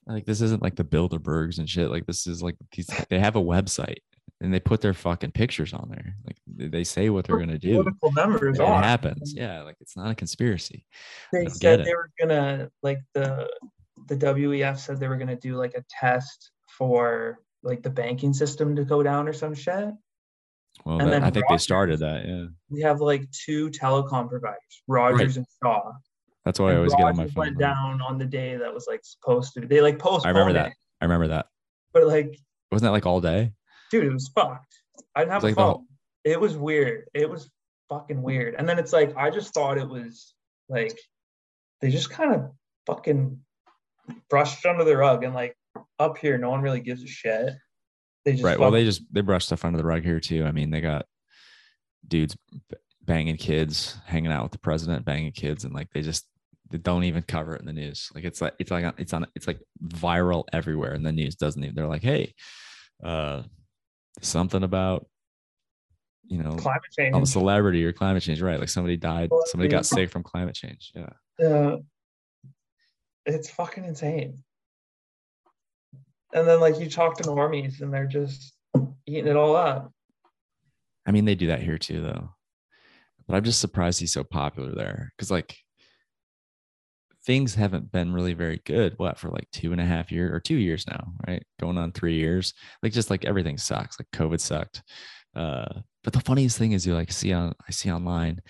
Like 0.06 0.24
this 0.24 0.40
isn't 0.40 0.62
like 0.62 0.76
the 0.76 0.84
Bilderbergs 0.84 1.58
and 1.58 1.68
shit. 1.68 1.90
Like 1.90 2.06
this 2.06 2.26
is 2.26 2.42
like 2.42 2.56
these. 2.72 2.86
They 3.10 3.18
have 3.18 3.36
a 3.36 3.42
website, 3.42 3.98
and 4.40 4.52
they 4.52 4.60
put 4.60 4.80
their 4.80 4.92
fucking 4.94 5.32
pictures 5.32 5.72
on 5.72 5.88
there. 5.90 6.14
Like 6.26 6.36
they- 6.70 6.84
say 6.84 7.08
what 7.10 7.24
they're 7.26 7.38
gonna 7.38 7.58
do. 7.58 7.76
Political 7.82 8.12
members 8.12 8.58
It 8.58 8.62
are. 8.64 8.82
happens. 8.82 9.34
Mm-hmm. 9.34 9.42
Yeah, 9.42 9.62
like 9.62 9.76
it's 9.80 9.96
not 9.96 10.10
a 10.10 10.14
conspiracy. 10.14 10.84
They 11.32 11.46
said 11.46 11.84
they 11.84 11.94
were 11.94 12.10
gonna 12.20 12.70
like 12.82 13.00
the 13.14 13.48
the 14.08 14.16
WEF 14.16 14.78
said 14.78 15.00
they 15.00 15.08
were 15.08 15.16
gonna 15.16 15.36
do 15.36 15.56
like 15.56 15.74
a 15.74 15.82
test 15.88 16.50
for 16.68 17.40
like 17.62 17.82
the 17.82 17.90
banking 17.90 18.32
system 18.34 18.76
to 18.76 18.84
go 18.84 19.02
down 19.02 19.26
or 19.26 19.32
some 19.32 19.54
shit. 19.54 19.92
Well, 20.84 20.98
And 21.00 21.08
that- 21.08 21.10
then 21.10 21.24
I 21.24 21.30
think 21.30 21.46
they 21.48 21.56
started 21.58 22.00
that. 22.00 22.26
Yeah, 22.26 22.46
We 22.68 22.82
have 22.82 23.00
like 23.00 23.28
two 23.30 23.70
telecom 23.70 24.28
providers, 24.28 24.82
Rogers 24.86 25.38
and 25.38 25.46
Shaw. 25.62 25.92
that's 26.44 26.60
why 26.60 26.72
I 26.72 26.76
always 26.76 26.94
get 26.94 27.04
on 27.06 27.16
my 27.16 27.24
phone. 27.24 27.32
went 27.36 27.58
down 27.58 28.02
on 28.02 28.18
the 28.18 28.26
day 28.26 28.56
that 28.56 28.72
was 28.72 28.86
like 28.86 29.00
supposed 29.02 29.54
to. 29.54 29.62
They 29.62 29.80
like 29.80 29.98
posted. 29.98 30.26
I 30.26 30.30
remember 30.30 30.52
that. 30.52 30.66
it, 30.68 30.72
I 31.00 31.04
remember 31.06 31.28
that. 31.28 31.46
but 31.94 32.06
like, 32.06 32.38
Wasn't 32.70 32.84
that 32.86 32.90
like 32.92 33.06
all 33.06 33.20
day? 33.22 33.52
Dude, 33.90 34.04
it 34.04 34.12
was 34.12 34.28
fucked. 34.28 34.74
I 35.14 35.20
didn't 35.20 35.32
have 35.32 35.42
a 35.42 35.46
like 35.46 35.54
phone. 35.56 35.64
whole- 35.70 35.84
It 36.24 36.40
was 36.40 36.56
weird. 36.56 37.04
It 37.14 37.28
was 37.28 37.50
fucking 37.88 38.22
weird. 38.22 38.54
And 38.56 38.68
then 38.68 38.78
it's 38.78 38.92
like 38.92 39.16
I 39.16 39.30
just 39.30 39.54
thought 39.54 39.78
it 39.78 39.88
was 39.88 40.34
like 40.68 40.98
they 41.80 41.90
just 41.90 42.10
kind 42.10 42.34
of 42.34 42.50
fucking 42.86 43.38
brushed 44.30 44.64
under 44.66 44.84
the 44.84 44.96
rug 44.96 45.24
and 45.24 45.34
like 45.34 45.56
up 45.98 46.18
here, 46.18 46.38
no 46.38 46.50
one 46.50 46.62
really 46.62 46.80
gives 46.80 47.02
a 47.02 47.06
shit. 47.06 47.54
They 48.24 48.32
just 48.32 48.44
right. 48.44 48.58
Well, 48.58 48.70
they 48.70 48.84
just 48.84 49.02
they 49.12 49.20
brushed 49.20 49.46
stuff 49.46 49.64
under 49.64 49.78
the 49.78 49.84
rug 49.86 50.02
here 50.02 50.20
too. 50.20 50.44
I 50.44 50.52
mean, 50.52 50.70
they 50.70 50.80
got 50.80 51.06
dudes 52.08 52.36
banging 53.02 53.36
kids, 53.36 53.96
hanging 54.06 54.32
out 54.32 54.42
with 54.42 54.52
the 54.52 54.58
president, 54.58 55.04
banging 55.04 55.32
kids, 55.32 55.64
and 55.64 55.72
like 55.74 55.88
they 55.92 56.02
just 56.02 56.26
they 56.70 56.78
don't 56.78 57.04
even 57.04 57.22
cover 57.22 57.54
it 57.54 57.60
in 57.60 57.66
the 57.66 57.72
news. 57.72 58.10
Like 58.14 58.24
it's 58.24 58.40
like 58.40 58.54
it's 58.58 58.70
like 58.72 58.92
it's 58.98 59.12
on 59.12 59.26
it's 59.36 59.46
like 59.46 59.60
viral 59.84 60.44
everywhere, 60.52 60.92
and 60.92 61.06
the 61.06 61.12
news 61.12 61.36
doesn't 61.36 61.62
even. 61.62 61.76
They're 61.76 61.86
like, 61.86 62.02
hey, 62.02 62.34
uh, 63.04 63.42
something 64.22 64.62
about 64.62 65.06
you 66.26 66.42
know 66.42 66.56
climate 66.56 66.82
change. 66.96 67.14
I'm 67.14 67.22
a 67.22 67.26
celebrity 67.26 67.84
or 67.84 67.92
climate 67.92 68.22
change, 68.22 68.42
right? 68.42 68.58
Like 68.58 68.68
somebody 68.68 68.96
died, 68.96 69.30
somebody 69.46 69.68
got 69.68 69.86
sick 69.86 70.10
from 70.10 70.22
climate 70.22 70.54
change. 70.54 70.92
Yeah. 70.94 71.10
Yeah. 71.38 71.76
It's 73.26 73.50
fucking 73.50 73.84
insane. 73.84 74.42
And 76.32 76.46
then 76.46 76.60
like 76.60 76.78
you 76.78 76.88
talk 76.88 77.16
to 77.18 77.24
normies 77.24 77.80
and 77.80 77.92
they're 77.92 78.06
just 78.06 78.54
eating 79.06 79.26
it 79.26 79.36
all 79.36 79.56
up. 79.56 79.92
I 81.06 81.12
mean, 81.12 81.24
they 81.24 81.34
do 81.34 81.46
that 81.48 81.62
here 81.62 81.78
too, 81.78 82.02
though. 82.02 82.30
But 83.26 83.36
I'm 83.36 83.44
just 83.44 83.60
surprised 83.60 84.00
he's 84.00 84.12
so 84.12 84.24
popular 84.24 84.72
there 84.74 85.12
because, 85.16 85.30
like, 85.30 85.56
things 87.26 87.56
haven't 87.56 87.90
been 87.90 88.12
really 88.12 88.34
very 88.34 88.62
good. 88.64 88.94
What 88.98 89.18
for 89.18 89.28
like 89.30 89.50
two 89.50 89.72
and 89.72 89.80
a 89.80 89.84
half 89.84 90.12
years 90.12 90.32
or 90.32 90.40
two 90.40 90.56
years 90.56 90.86
now, 90.86 91.12
right? 91.26 91.42
Going 91.60 91.76
on 91.76 91.92
three 91.92 92.14
years. 92.14 92.54
Like, 92.82 92.92
just 92.92 93.10
like 93.10 93.24
everything 93.24 93.58
sucks. 93.58 93.98
Like, 93.98 94.08
COVID 94.12 94.40
sucked. 94.40 94.82
Uh, 95.34 95.80
but 96.04 96.12
the 96.12 96.20
funniest 96.20 96.56
thing 96.56 96.72
is, 96.72 96.86
you 96.86 96.94
like 96.94 97.12
see 97.12 97.32
on 97.32 97.52
I 97.68 97.72
see 97.72 97.90
online, 97.90 98.40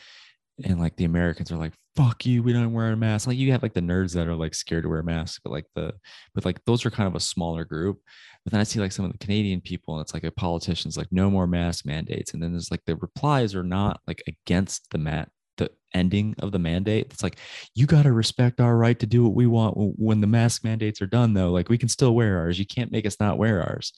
and 0.62 0.78
like 0.78 0.96
the 0.96 1.04
Americans 1.04 1.50
are 1.50 1.56
like, 1.56 1.72
"Fuck 1.96 2.26
you, 2.26 2.42
we 2.42 2.52
don't 2.52 2.72
wear 2.72 2.92
a 2.92 2.96
mask." 2.96 3.26
Like, 3.26 3.38
you 3.38 3.50
have 3.52 3.62
like 3.62 3.74
the 3.74 3.80
nerds 3.80 4.14
that 4.14 4.28
are 4.28 4.36
like 4.36 4.54
scared 4.54 4.84
to 4.84 4.88
wear 4.90 5.02
masks, 5.02 5.40
but 5.42 5.52
like 5.52 5.66
the, 5.74 5.94
but 6.34 6.44
like 6.44 6.64
those 6.66 6.84
are 6.86 6.90
kind 6.90 7.08
of 7.08 7.16
a 7.16 7.20
smaller 7.20 7.64
group. 7.64 7.98
But 8.44 8.52
then 8.52 8.60
I 8.60 8.64
see 8.64 8.78
like 8.78 8.92
some 8.92 9.04
of 9.06 9.12
the 9.12 9.18
Canadian 9.18 9.62
people, 9.62 9.94
and 9.94 10.02
it's 10.02 10.14
like 10.14 10.24
a 10.24 10.30
politician's 10.30 10.96
like 10.96 11.08
no 11.10 11.30
more 11.30 11.46
mask 11.46 11.86
mandates, 11.86 12.34
and 12.34 12.42
then 12.42 12.52
there's 12.52 12.70
like 12.70 12.84
the 12.86 12.96
replies 12.96 13.54
are 13.54 13.64
not 13.64 14.00
like 14.06 14.22
against 14.28 14.90
the 14.90 14.98
mat 14.98 15.30
the 15.56 15.70
ending 15.94 16.34
of 16.40 16.52
the 16.52 16.58
mandate. 16.58 17.06
It's 17.10 17.22
like 17.22 17.38
you 17.74 17.86
got 17.86 18.02
to 18.02 18.12
respect 18.12 18.60
our 18.60 18.76
right 18.76 18.98
to 18.98 19.06
do 19.06 19.24
what 19.24 19.34
we 19.34 19.46
want 19.46 19.74
when 19.76 20.20
the 20.20 20.26
mask 20.26 20.64
mandates 20.64 21.00
are 21.02 21.06
done, 21.06 21.34
though. 21.34 21.50
Like 21.50 21.68
we 21.68 21.78
can 21.78 21.88
still 21.88 22.14
wear 22.14 22.38
ours. 22.38 22.58
You 22.58 22.66
can't 22.66 22.92
make 22.92 23.06
us 23.06 23.18
not 23.20 23.38
wear 23.38 23.62
ours. 23.62 23.92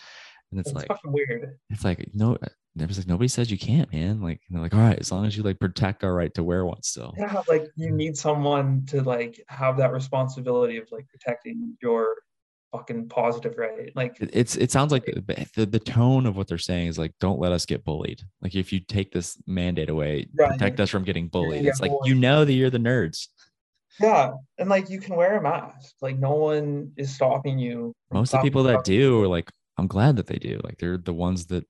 And 0.51 0.61
it's 0.61 0.71
It's, 0.71 0.77
like 0.77 0.89
fucking 0.89 1.13
weird. 1.13 1.59
it's 1.71 1.85
like 1.85 2.09
no, 2.15 2.39
there 2.75 2.87
was 2.87 2.97
like 2.97 3.07
nobody 3.07 3.29
says 3.29 3.51
you 3.51 3.59
can't, 3.59 3.93
man. 3.93 4.21
Like 4.23 4.41
and 4.49 4.57
they're 4.57 4.63
like 4.63 4.75
all 4.75 4.81
right, 4.81 4.99
as 4.99 5.13
long 5.13 5.27
as 5.27 5.37
you 5.37 5.43
like 5.43 5.59
protect 5.59 6.05
our 6.05 6.15
right 6.15 6.33
to 6.35 6.45
wear 6.45 6.65
one 6.65 6.83
still. 6.83 7.13
Yeah, 7.19 7.43
like 7.49 7.67
you 7.77 7.91
need 7.91 8.17
someone 8.17 8.85
to 8.87 9.03
like 9.03 9.43
have 9.49 9.77
that 9.79 9.93
responsibility 9.93 10.79
of 10.79 10.89
like 10.91 11.07
protecting 11.09 11.77
your 11.83 12.15
fucking 12.73 13.09
positive 13.09 13.57
right. 13.57 13.91
Like 13.95 14.21
It- 14.21 14.31
It's 14.33 14.57
it 14.57 14.71
sounds 14.71 14.93
like 14.93 15.05
the, 15.07 15.47
the 15.57 15.67
the 15.67 15.79
tone 15.79 16.27
of 16.27 16.37
what 16.37 16.49
they're 16.49 16.59
saying 16.59 16.89
is 16.89 16.99
like 16.99 17.13
don't 17.21 17.39
let 17.41 17.53
us 17.53 17.65
get 17.67 17.85
bullied. 17.85 18.23
Like 18.43 18.55
if 18.55 18.73
you 18.73 18.81
take 18.81 19.11
this 19.13 19.37
mandate 19.47 19.89
away, 19.91 20.27
Right. 20.35 20.51
protect 20.53 20.81
us 20.81 20.91
from 20.91 21.05
getting 21.05 21.29
bullied. 21.29 21.63
get 21.63 21.71
It's 21.71 21.81
like 21.81 21.93
you 22.05 22.15
know 22.15 22.45
that 22.45 22.53
you're 22.53 22.71
the 22.71 22.79
nerds. 22.79 23.29
yeah, 24.01 24.33
and 24.59 24.69
like 24.69 24.91
you 24.91 25.01
can 25.01 25.17
wear 25.17 25.37
a 25.39 25.43
mask. 25.43 25.95
Like 26.03 26.19
no 26.19 26.35
one 26.35 26.93
is 26.97 27.15
stopping 27.15 27.59
you. 27.59 27.93
Most 28.13 28.33
of 28.35 28.41
the 28.41 28.45
people 28.45 28.63
that 28.65 28.85
do 28.85 29.23
are 29.23 29.29
like, 29.29 29.51
I'm 29.77 29.87
glad 29.87 30.17
that 30.17 30.27
they 30.27 30.39
do. 30.39 30.61
Like 30.63 30.79
they're 30.79 30.99
the 30.99 31.15
ones 31.15 31.47
that 31.47 31.65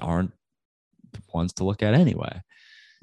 aren't 0.00 0.32
the 1.12 1.20
ones 1.32 1.52
to 1.54 1.64
look 1.64 1.82
at 1.82 1.94
anyway. 1.94 2.40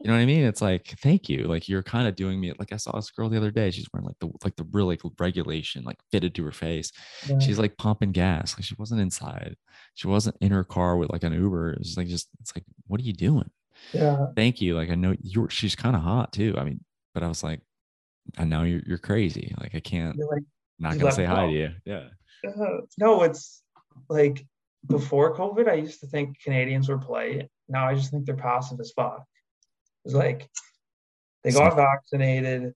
You 0.00 0.08
know 0.08 0.14
what 0.14 0.22
I 0.22 0.26
mean? 0.26 0.44
It's 0.44 0.62
like, 0.62 0.94
thank 1.02 1.28
you. 1.28 1.44
Like 1.44 1.68
you're 1.68 1.82
kind 1.82 2.08
of 2.08 2.16
doing 2.16 2.40
me. 2.40 2.54
Like 2.58 2.72
I 2.72 2.76
saw 2.76 2.92
this 2.92 3.10
girl 3.10 3.28
the 3.28 3.36
other 3.36 3.50
day. 3.50 3.70
She's 3.70 3.86
wearing 3.92 4.06
like 4.06 4.18
the 4.18 4.30
like 4.42 4.56
the 4.56 4.66
real 4.72 4.86
like 4.86 5.02
regulation, 5.18 5.84
like 5.84 5.98
fitted 6.10 6.34
to 6.36 6.44
her 6.44 6.52
face. 6.52 6.90
Yeah. 7.28 7.38
She's 7.38 7.58
like 7.58 7.76
pumping 7.76 8.12
gas. 8.12 8.56
Like 8.56 8.64
she 8.64 8.74
wasn't 8.78 9.02
inside. 9.02 9.56
She 9.94 10.08
wasn't 10.08 10.38
in 10.40 10.52
her 10.52 10.64
car 10.64 10.96
with 10.96 11.10
like 11.10 11.22
an 11.22 11.34
Uber. 11.34 11.74
It's 11.74 11.98
like 11.98 12.08
just 12.08 12.28
it's 12.40 12.56
like, 12.56 12.64
what 12.86 12.98
are 12.98 13.04
you 13.04 13.12
doing? 13.12 13.50
yeah. 13.92 14.26
Thank 14.36 14.60
you. 14.62 14.74
Like 14.74 14.88
I 14.88 14.94
know 14.94 15.14
you're 15.20 15.50
she's 15.50 15.76
kind 15.76 15.94
of 15.94 16.02
hot 16.02 16.32
too. 16.32 16.54
I 16.56 16.64
mean, 16.64 16.82
but 17.12 17.22
I 17.22 17.28
was 17.28 17.42
like, 17.42 17.60
I 18.38 18.44
know 18.44 18.62
you're 18.62 18.82
you're 18.86 18.98
crazy. 18.98 19.54
Like 19.60 19.74
I 19.74 19.80
can't 19.80 20.16
You're 20.16 20.30
like 20.32 20.44
not 20.78 20.98
gonna 20.98 21.12
say 21.12 21.26
hi 21.26 21.46
to 21.46 21.52
you. 21.52 21.70
Yeah. 21.84 22.04
Uh, 22.46 22.80
no, 22.98 23.22
it's 23.22 23.62
like 24.08 24.46
before 24.86 25.36
COVID, 25.36 25.68
I 25.68 25.74
used 25.74 26.00
to 26.00 26.06
think 26.06 26.40
Canadians 26.42 26.88
were 26.88 26.98
polite. 26.98 27.50
Now 27.68 27.86
I 27.86 27.94
just 27.94 28.10
think 28.10 28.24
they're 28.24 28.34
passive 28.34 28.80
as 28.80 28.92
fuck. 28.92 29.24
It's 30.04 30.14
like 30.14 30.48
they 31.44 31.52
got 31.52 31.76
vaccinated, 31.76 32.72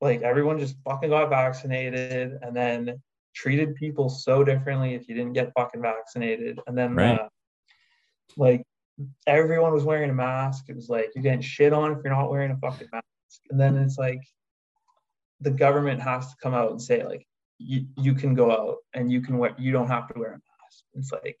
like 0.00 0.22
everyone 0.22 0.58
just 0.58 0.76
fucking 0.84 1.10
got 1.10 1.30
vaccinated 1.30 2.38
and 2.42 2.54
then 2.54 3.00
treated 3.34 3.74
people 3.74 4.08
so 4.08 4.44
differently 4.44 4.94
if 4.94 5.08
you 5.08 5.14
didn't 5.14 5.32
get 5.32 5.52
fucking 5.56 5.82
vaccinated. 5.82 6.60
And 6.66 6.76
then 6.76 6.94
Right. 6.94 7.18
uh, 7.18 7.28
like 8.36 8.64
everyone 9.26 9.72
was 9.72 9.84
wearing 9.84 10.10
a 10.10 10.14
mask. 10.14 10.66
It 10.68 10.76
was 10.76 10.88
like 10.88 11.10
you're 11.14 11.22
getting 11.22 11.40
shit 11.40 11.72
on 11.72 11.92
if 11.92 11.98
you're 12.04 12.12
not 12.12 12.30
wearing 12.30 12.50
a 12.50 12.56
fucking 12.56 12.88
mask. 12.92 13.04
And 13.50 13.58
then 13.58 13.76
it's 13.76 13.98
like 13.98 14.20
the 15.40 15.50
government 15.50 16.00
has 16.00 16.28
to 16.30 16.36
come 16.42 16.54
out 16.54 16.70
and 16.70 16.80
say 16.80 17.04
like 17.04 17.26
you, 17.58 17.86
you 17.96 18.14
can 18.14 18.34
go 18.34 18.50
out 18.50 18.76
and 18.94 19.10
you 19.10 19.20
can 19.20 19.38
wear 19.38 19.54
you 19.58 19.72
don't 19.72 19.88
have 19.88 20.08
to 20.08 20.18
wear 20.18 20.30
a 20.30 20.32
mask. 20.32 20.84
It's 20.94 21.12
like 21.12 21.38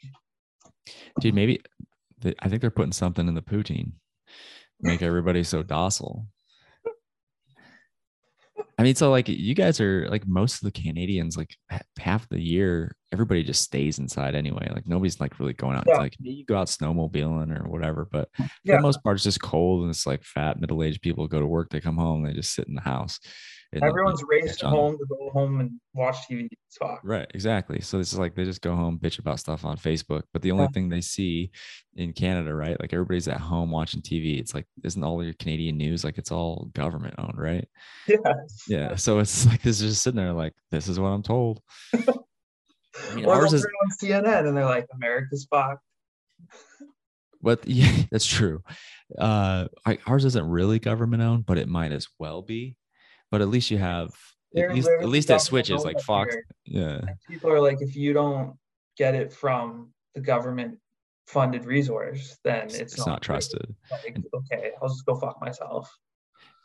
Dude, 1.20 1.34
maybe 1.34 1.60
they, 2.18 2.34
I 2.40 2.48
think 2.48 2.60
they're 2.60 2.70
putting 2.70 2.92
something 2.92 3.28
in 3.28 3.34
the 3.34 3.42
poutine, 3.42 3.92
make 4.82 5.02
everybody 5.02 5.44
so 5.44 5.62
docile. 5.62 6.26
I 8.78 8.82
mean, 8.84 8.94
so 8.94 9.10
like 9.10 9.28
you 9.28 9.54
guys 9.54 9.80
are 9.80 10.08
like 10.08 10.26
most 10.26 10.56
of 10.56 10.60
the 10.62 10.72
Canadians, 10.80 11.36
like 11.36 11.54
half 11.98 12.28
the 12.28 12.40
year, 12.40 12.96
everybody 13.12 13.42
just 13.44 13.62
stays 13.62 13.98
inside 13.98 14.34
anyway. 14.34 14.68
Like 14.74 14.86
nobody's 14.86 15.20
like 15.20 15.38
really 15.38 15.52
going 15.52 15.76
out. 15.76 15.84
Yeah. 15.86 15.98
like 15.98 16.16
you 16.18 16.44
go 16.44 16.56
out 16.56 16.66
snowmobiling 16.68 17.58
or 17.58 17.68
whatever, 17.68 18.08
but 18.10 18.28
for 18.36 18.48
Yeah. 18.64 18.76
the 18.76 18.82
most 18.82 19.02
part, 19.02 19.16
it's 19.16 19.24
just 19.24 19.42
cold 19.42 19.82
and 19.82 19.90
it's 19.90 20.06
like 20.06 20.24
fat 20.24 20.60
middle 20.60 20.82
aged 20.82 21.02
people 21.02 21.28
go 21.28 21.40
to 21.40 21.46
work, 21.46 21.70
they 21.70 21.80
come 21.80 21.96
home, 21.96 22.24
they 22.24 22.32
just 22.32 22.54
sit 22.54 22.66
in 22.66 22.74
the 22.74 22.80
house. 22.80 23.20
Everyone's 23.80 24.22
racing 24.28 24.66
on- 24.66 24.72
home 24.74 24.98
to 24.98 25.06
go 25.08 25.30
home 25.30 25.60
and 25.60 25.70
watch 25.94 26.16
TV. 26.28 26.48
Fuck. 26.78 27.00
Right, 27.04 27.26
exactly. 27.34 27.80
So 27.80 27.98
this 27.98 28.12
is 28.12 28.18
like 28.18 28.34
they 28.34 28.44
just 28.44 28.60
go 28.60 28.74
home, 28.76 28.98
bitch 28.98 29.18
about 29.18 29.38
stuff 29.40 29.64
on 29.64 29.76
Facebook. 29.76 30.22
But 30.32 30.42
the 30.42 30.50
only 30.52 30.64
Yeah. 30.64 30.70
thing 30.70 30.88
they 30.88 31.00
see 31.00 31.50
in 31.94 32.12
Canada, 32.12 32.54
right? 32.54 32.78
Like 32.80 32.92
everybody's 32.92 33.28
at 33.28 33.40
home 33.40 33.70
watching 33.70 34.02
TV. 34.02 34.38
It's 34.40 34.54
like, 34.54 34.66
isn't 34.84 35.02
all 35.02 35.22
your 35.24 35.34
Canadian 35.34 35.76
news 35.78 36.04
like 36.04 36.18
it's 36.18 36.32
all 36.32 36.70
government 36.74 37.14
owned, 37.18 37.38
right? 37.38 37.66
Yeah. 38.08 38.16
Yeah. 38.68 38.96
So 38.96 39.18
it's 39.20 39.46
like 39.46 39.62
this 39.62 39.80
is 39.80 39.90
just 39.92 40.02
sitting 40.02 40.16
there 40.18 40.32
like, 40.32 40.54
this 40.70 40.88
is 40.88 40.98
what 41.00 41.08
I'm 41.08 41.22
told. 41.22 41.60
I 41.94 43.14
mean, 43.14 43.24
Or 43.24 43.34
ours 43.34 43.52
is 43.54 43.64
on 43.64 43.90
CNN 44.02 44.46
and 44.46 44.56
they're 44.56 44.64
like, 44.66 44.86
America's 44.94 45.46
fucked. 45.50 45.82
but 47.40 47.60
yeah, 47.66 47.92
that's 48.10 48.26
true. 48.26 48.62
Uh 49.18 49.68
I, 49.84 49.98
ours 50.06 50.24
isn't 50.24 50.48
really 50.48 50.78
government 50.78 51.22
owned, 51.22 51.44
but 51.46 51.58
it 51.58 51.68
might 51.68 51.92
as 51.92 52.08
well 52.18 52.42
be. 52.42 52.76
But 53.32 53.40
at 53.40 53.48
least 53.48 53.70
you 53.70 53.78
have 53.78 54.10
They're 54.52 54.68
at 54.68 54.74
least 54.76 54.90
at 55.00 55.08
least 55.08 55.30
it 55.30 55.40
switches 55.40 55.84
like 55.84 55.98
Fox. 56.00 56.34
here. 56.34 56.44
Yeah. 56.66 57.14
People 57.28 57.50
are 57.50 57.60
like, 57.60 57.78
if 57.80 57.96
you 57.96 58.12
don't 58.12 58.56
get 58.96 59.14
it 59.14 59.32
from 59.32 59.88
the 60.14 60.20
government 60.20 60.78
funded 61.26 61.64
resource, 61.64 62.36
then 62.44 62.66
It's, 62.66 62.74
it's, 62.74 62.92
it's 62.94 63.06
not 63.06 63.22
trusted. 63.22 63.74
Like, 63.90 64.18
okay, 64.34 64.72
I'll 64.80 64.88
just 64.88 65.06
go 65.06 65.14
fuck 65.16 65.40
myself. 65.40 65.90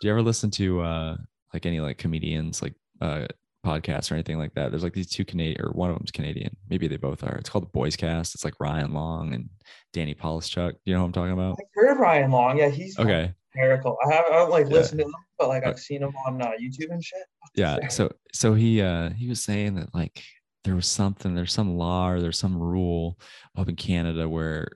Do 0.02 0.08
you 0.08 0.12
ever 0.12 0.22
listen 0.22 0.52
to 0.52 0.82
uh 0.82 1.18
like 1.54 1.66
any 1.66 1.80
like 1.80 1.98
comedians 1.98 2.62
like 2.62 2.76
uh 3.00 3.28
podcasts 3.66 4.12
or 4.12 4.16
anything 4.16 4.38
like 4.38 4.54
that? 4.56 4.70
There's 4.72 4.84
like 4.84 4.94
these 4.94 5.10
two 5.10 5.24
Canadian 5.24 5.66
or 5.66 5.72
one 5.72 5.90
of 5.90 5.98
them's 5.98 6.12
Canadian. 6.12 6.54
Maybe 6.70 6.90
they 6.90 6.98
both 6.98 7.24
are. 7.24 7.38
It's 7.38 7.50
called 7.50 7.64
the 7.64 7.70
Boys 7.70 7.96
Cast. 7.96 8.36
It's 8.36 8.44
like 8.44 8.60
Ryan 8.60 8.92
Long 8.92 9.34
and 9.34 9.48
Danny 9.94 10.14
Polishchuk. 10.14 10.72
Do 10.72 10.78
you 10.84 10.96
know 10.96 11.00
who 11.00 11.06
I'm 11.06 11.14
talking 11.14 11.32
about? 11.32 11.58
I 11.62 11.64
heard 11.74 11.98
Ryan 11.98 12.32
Long. 12.32 12.58
Yeah, 12.58 12.68
he's 12.68 13.00
Okay. 13.00 13.34
Hysterical. 13.58 13.98
I 14.06 14.14
haven't 14.14 14.34
I 14.34 14.36
don't 14.38 14.50
like 14.52 14.68
Yeah. 14.68 14.74
listened 14.74 15.00
to 15.00 15.06
them, 15.06 15.14
but 15.38 15.48
like 15.50 15.66
I've 15.66 15.80
seen 15.80 16.02
them 16.02 16.14
on 16.26 16.42
uh, 16.42 16.52
YouTube 16.62 16.92
and 16.92 17.04
shit. 17.04 17.24
Yeah. 17.56 17.88
So 17.88 18.12
so 18.34 18.54
he 18.54 18.82
uh 18.82 19.10
he 19.12 19.28
was 19.28 19.44
saying 19.44 19.76
that 19.76 19.94
like 19.94 20.24
there 20.64 20.76
was 20.76 20.88
something, 20.88 21.34
there's 21.34 21.54
some 21.54 21.78
law 21.78 22.10
or 22.10 22.20
there's 22.20 22.40
some 22.40 22.58
rule 22.58 23.18
up 23.56 23.70
in 23.70 23.76
Canada 23.76 24.28
where 24.28 24.68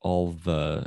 all 0.00 0.32
the 0.32 0.86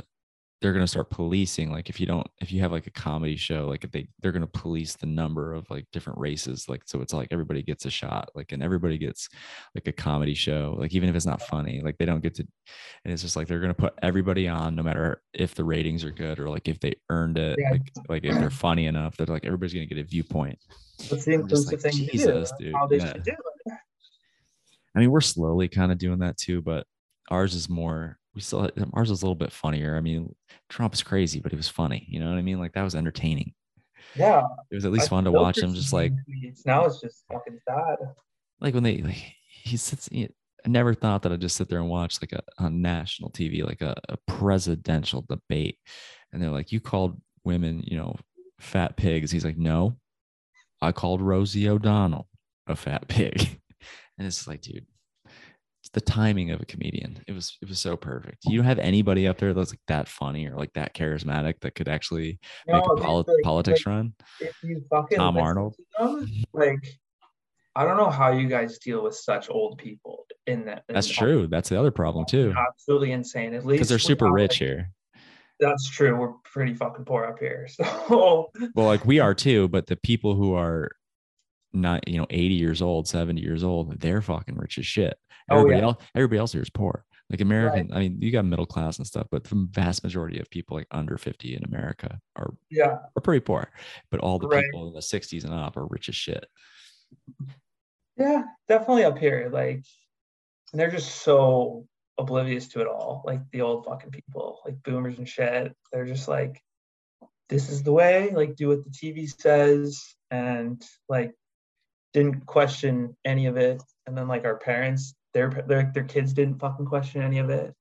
they're 0.60 0.72
going 0.72 0.84
to 0.84 0.88
start 0.90 1.08
policing 1.08 1.70
like 1.70 1.88
if 1.88 2.00
you 2.00 2.06
don't 2.06 2.26
if 2.40 2.50
you 2.50 2.60
have 2.60 2.72
like 2.72 2.86
a 2.88 2.90
comedy 2.90 3.36
show 3.36 3.68
like 3.68 3.84
if 3.84 3.92
they 3.92 4.08
they're 4.20 4.32
going 4.32 4.44
to 4.46 4.60
police 4.60 4.94
the 4.96 5.06
number 5.06 5.54
of 5.54 5.68
like 5.70 5.86
different 5.92 6.18
races 6.18 6.68
like 6.68 6.82
so 6.84 7.00
it's 7.00 7.12
like 7.12 7.28
everybody 7.30 7.62
gets 7.62 7.84
a 7.86 7.90
shot 7.90 8.28
like 8.34 8.50
and 8.50 8.60
everybody 8.62 8.98
gets 8.98 9.28
like 9.76 9.86
a 9.86 9.92
comedy 9.92 10.34
show 10.34 10.74
like 10.78 10.92
even 10.94 11.08
if 11.08 11.14
it's 11.14 11.26
not 11.26 11.40
funny 11.42 11.80
like 11.84 11.96
they 11.98 12.04
don't 12.04 12.22
get 12.22 12.34
to 12.34 12.42
and 13.04 13.12
it's 13.12 13.22
just 13.22 13.36
like 13.36 13.46
they're 13.46 13.60
going 13.60 13.68
to 13.70 13.80
put 13.80 13.94
everybody 14.02 14.48
on 14.48 14.74
no 14.74 14.82
matter 14.82 15.22
if 15.32 15.54
the 15.54 15.62
ratings 15.62 16.02
are 16.04 16.10
good 16.10 16.40
or 16.40 16.48
like 16.50 16.66
if 16.66 16.80
they 16.80 16.94
earned 17.08 17.38
it 17.38 17.56
Yeah. 17.60 17.70
like 17.70 17.92
like 18.08 18.24
if 18.24 18.34
they're 18.38 18.50
funny 18.50 18.86
enough 18.86 19.16
they're 19.16 19.26
like 19.26 19.44
everybody's 19.46 19.74
going 19.74 19.88
to 19.88 19.94
get 19.94 20.00
a 20.04 20.08
viewpoint 20.08 20.58
That's 21.08 21.24
the 21.24 21.34
I'm 21.34 21.46
just 21.48 21.70
inclusive 21.72 21.84
like, 21.84 21.94
thing 21.94 22.08
Jesus, 22.08 22.52
do. 22.58 22.72
dude, 22.90 23.00
yeah. 23.02 23.12
do. 23.12 23.32
I 24.96 25.00
mean, 25.00 25.10
we're 25.12 25.20
slowly 25.20 25.68
kind 25.68 25.92
of 25.92 25.98
doing 25.98 26.18
that 26.20 26.36
too, 26.36 26.60
but 26.62 26.86
ours 27.30 27.54
is 27.54 27.68
more. 27.68 28.18
We 28.38 28.42
still 28.42 28.70
ours 28.94 29.10
is 29.10 29.20
a 29.20 29.24
little 29.26 29.34
bit 29.34 29.50
funnier. 29.50 29.96
I 29.96 30.00
mean, 30.00 30.32
Trump 30.68 30.94
is 30.94 31.02
crazy, 31.02 31.40
but 31.40 31.52
it 31.52 31.56
was 31.56 31.66
funny. 31.68 32.06
You 32.08 32.20
know 32.20 32.28
what 32.30 32.38
I 32.38 32.42
mean? 32.42 32.60
Like 32.60 32.72
that 32.74 32.84
was 32.84 32.94
entertaining. 32.94 33.52
Yeah. 34.14 34.44
It 34.70 34.76
was 34.76 34.84
at 34.84 34.92
least 34.92 35.06
I 35.06 35.10
fun 35.10 35.24
to 35.24 35.32
watch 35.32 35.58
him. 35.58 35.74
Just 35.74 35.92
like 35.92 36.12
now 36.64 36.84
it's 36.84 37.00
just 37.00 37.24
fucking 37.32 37.58
sad. 37.68 37.96
like 38.60 38.74
when 38.74 38.84
they 38.84 38.98
like 38.98 39.34
he 39.50 39.76
sits. 39.76 40.08
he- 40.12 40.30
I 40.64 40.68
never 40.68 40.94
thought 40.94 41.22
that 41.22 41.32
I'd 41.32 41.40
just 41.40 41.56
sit 41.56 41.68
there 41.68 41.80
and 41.80 41.88
watch 41.88 42.20
like 42.22 42.30
a 42.32 42.42
on 42.62 42.80
national 42.80 43.30
TV, 43.30 43.64
like 43.64 43.80
a, 43.80 43.96
a 44.08 44.16
presidential 44.28 45.24
debate, 45.28 45.78
and 46.32 46.40
they're 46.40 46.50
like, 46.50 46.70
"You 46.70 46.78
called 46.80 47.20
women, 47.44 47.82
you 47.84 47.96
know, 47.96 48.14
fat 48.60 48.96
pigs." 48.96 49.32
He's 49.32 49.44
like, 49.44 49.56
"No, 49.58 49.96
I 50.80 50.92
called 50.92 51.22
Rosie 51.22 51.68
O'Donnell 51.68 52.28
a 52.68 52.76
fat 52.76 53.08
pig," 53.08 53.60
and 54.18 54.26
it's 54.28 54.46
like, 54.48 54.60
dude, 54.62 54.86
the 55.90 56.00
timing 56.00 56.50
of 56.50 56.60
a 56.60 56.66
comedian. 56.66 57.22
It 57.26 57.32
was 57.32 57.56
it 57.62 57.68
was 57.68 57.78
so 57.80 57.96
perfect. 57.96 58.38
You 58.44 58.58
don't 58.58 58.66
have 58.66 58.78
anybody 58.78 59.26
up 59.26 59.38
there 59.38 59.54
that's 59.54 59.70
like 59.72 59.80
that 59.88 60.08
funny 60.08 60.46
or 60.46 60.56
like 60.56 60.72
that 60.74 60.94
charismatic 60.94 61.60
that 61.60 61.74
could 61.74 61.88
actually 61.88 62.38
make 62.66 62.82
a 62.84 62.96
poli- 62.96 63.24
like- 63.26 63.42
politics 63.44 63.80
like, 63.86 63.94
run. 63.94 64.14
if 64.40 64.56
you 64.62 64.82
fucking 64.90 65.18
Tom 65.18 65.36
Arnold. 65.36 65.76
them, 65.98 66.26
like 66.52 66.86
I 67.76 67.84
don't 67.84 67.96
know 67.96 68.10
how 68.10 68.32
you 68.32 68.48
guys 68.48 68.78
deal 68.78 69.02
with 69.04 69.14
such 69.14 69.48
old 69.50 69.78
people 69.78 70.26
in 70.46 70.64
that. 70.64 70.84
in 70.88 70.94
That's 70.94 71.06
true. 71.06 71.46
That's 71.46 71.68
the 71.68 71.78
other 71.78 71.90
problem 71.92 72.24
too, 72.28 72.52
Absolutely 72.56 73.12
insane. 73.12 73.54
At 73.54 73.64
least 73.64 73.78
because 73.78 73.88
they're 73.88 73.98
super 73.98 74.30
rich 74.32 74.52
like- 74.52 74.58
here. 74.58 74.90
That's 75.60 75.88
true. 75.90 76.14
We're 76.16 76.34
pretty 76.44 76.74
fucking 76.74 77.04
poor 77.04 77.24
up 77.24 77.38
here. 77.40 77.66
So 77.78 78.50
well 78.74 78.86
like 78.86 79.04
we 79.04 79.18
are 79.20 79.34
too 79.34 79.68
but 79.68 79.86
the 79.86 79.96
people 79.96 80.34
who 80.34 80.54
are 80.54 80.90
not 81.72 82.08
you 82.08 82.16
know 82.18 82.26
80 82.30 82.54
years 82.54 82.80
old 82.80 83.06
70 83.06 83.40
years 83.42 83.62
old 83.62 84.00
they're 84.00 84.22
fucking 84.22 84.56
rich 84.56 84.78
as 84.78 84.86
shit 84.86 85.18
Oh, 85.50 85.56
everybody 85.56 85.78
yeah. 85.78 85.84
else 85.84 85.96
everybody 86.14 86.38
else 86.38 86.52
here 86.52 86.62
is 86.62 86.70
poor 86.70 87.04
like 87.30 87.40
american 87.40 87.92
i 87.92 87.98
mean 87.98 88.18
you 88.20 88.30
got 88.30 88.44
middle 88.44 88.66
class 88.66 88.98
and 88.98 89.06
stuff 89.06 89.26
but 89.30 89.44
the 89.44 89.68
vast 89.70 90.02
majority 90.02 90.38
of 90.38 90.50
people 90.50 90.76
like 90.76 90.86
under 90.90 91.18
50 91.18 91.56
in 91.56 91.64
america 91.64 92.18
are, 92.36 92.54
yeah, 92.70 92.96
are 93.16 93.22
pretty 93.22 93.40
poor 93.40 93.70
but 94.10 94.20
all 94.20 94.38
the 94.38 94.48
Right. 94.48 94.64
people 94.64 94.88
in 94.88 94.94
the 94.94 95.00
60s 95.00 95.44
and 95.44 95.52
up 95.52 95.76
are 95.76 95.86
rich 95.86 96.08
as 96.08 96.16
shit 96.16 96.44
yeah, 98.18 98.42
definitely 98.66 99.04
up 99.04 99.18
here. 99.18 99.48
Like, 99.52 99.84
and 100.72 100.80
they're 100.80 100.90
just 100.90 101.22
so 101.22 101.86
oblivious 102.18 102.66
to 102.68 102.80
it 102.80 102.88
all. 102.88 103.22
Like 103.24 103.40
the 103.52 103.62
old 103.62 103.84
fucking 103.84 104.10
people, 104.10 104.60
like 104.64 104.82
boomers 104.82 105.18
and 105.18 105.28
shit. 105.28 105.74
They're 105.92 106.04
just 106.04 106.28
like, 106.28 106.60
this 107.48 107.70
is 107.70 107.82
the 107.82 107.92
way. 107.92 108.30
Like, 108.34 108.56
do 108.56 108.68
what 108.68 108.84
the 108.84 108.90
TV 108.90 109.30
says, 109.40 110.02
and 110.30 110.82
like, 111.08 111.32
didn't 112.12 112.44
question 112.44 113.16
any 113.24 113.46
of 113.46 113.56
it. 113.56 113.82
And 114.06 114.18
then 114.18 114.28
like 114.28 114.44
our 114.44 114.58
parents, 114.58 115.14
their 115.34 115.50
their 115.66 115.90
their 115.94 116.04
kids 116.04 116.32
didn't 116.32 116.58
fucking 116.58 116.86
question 116.86 117.22
any 117.22 117.38
of 117.38 117.50
it. 117.50 117.74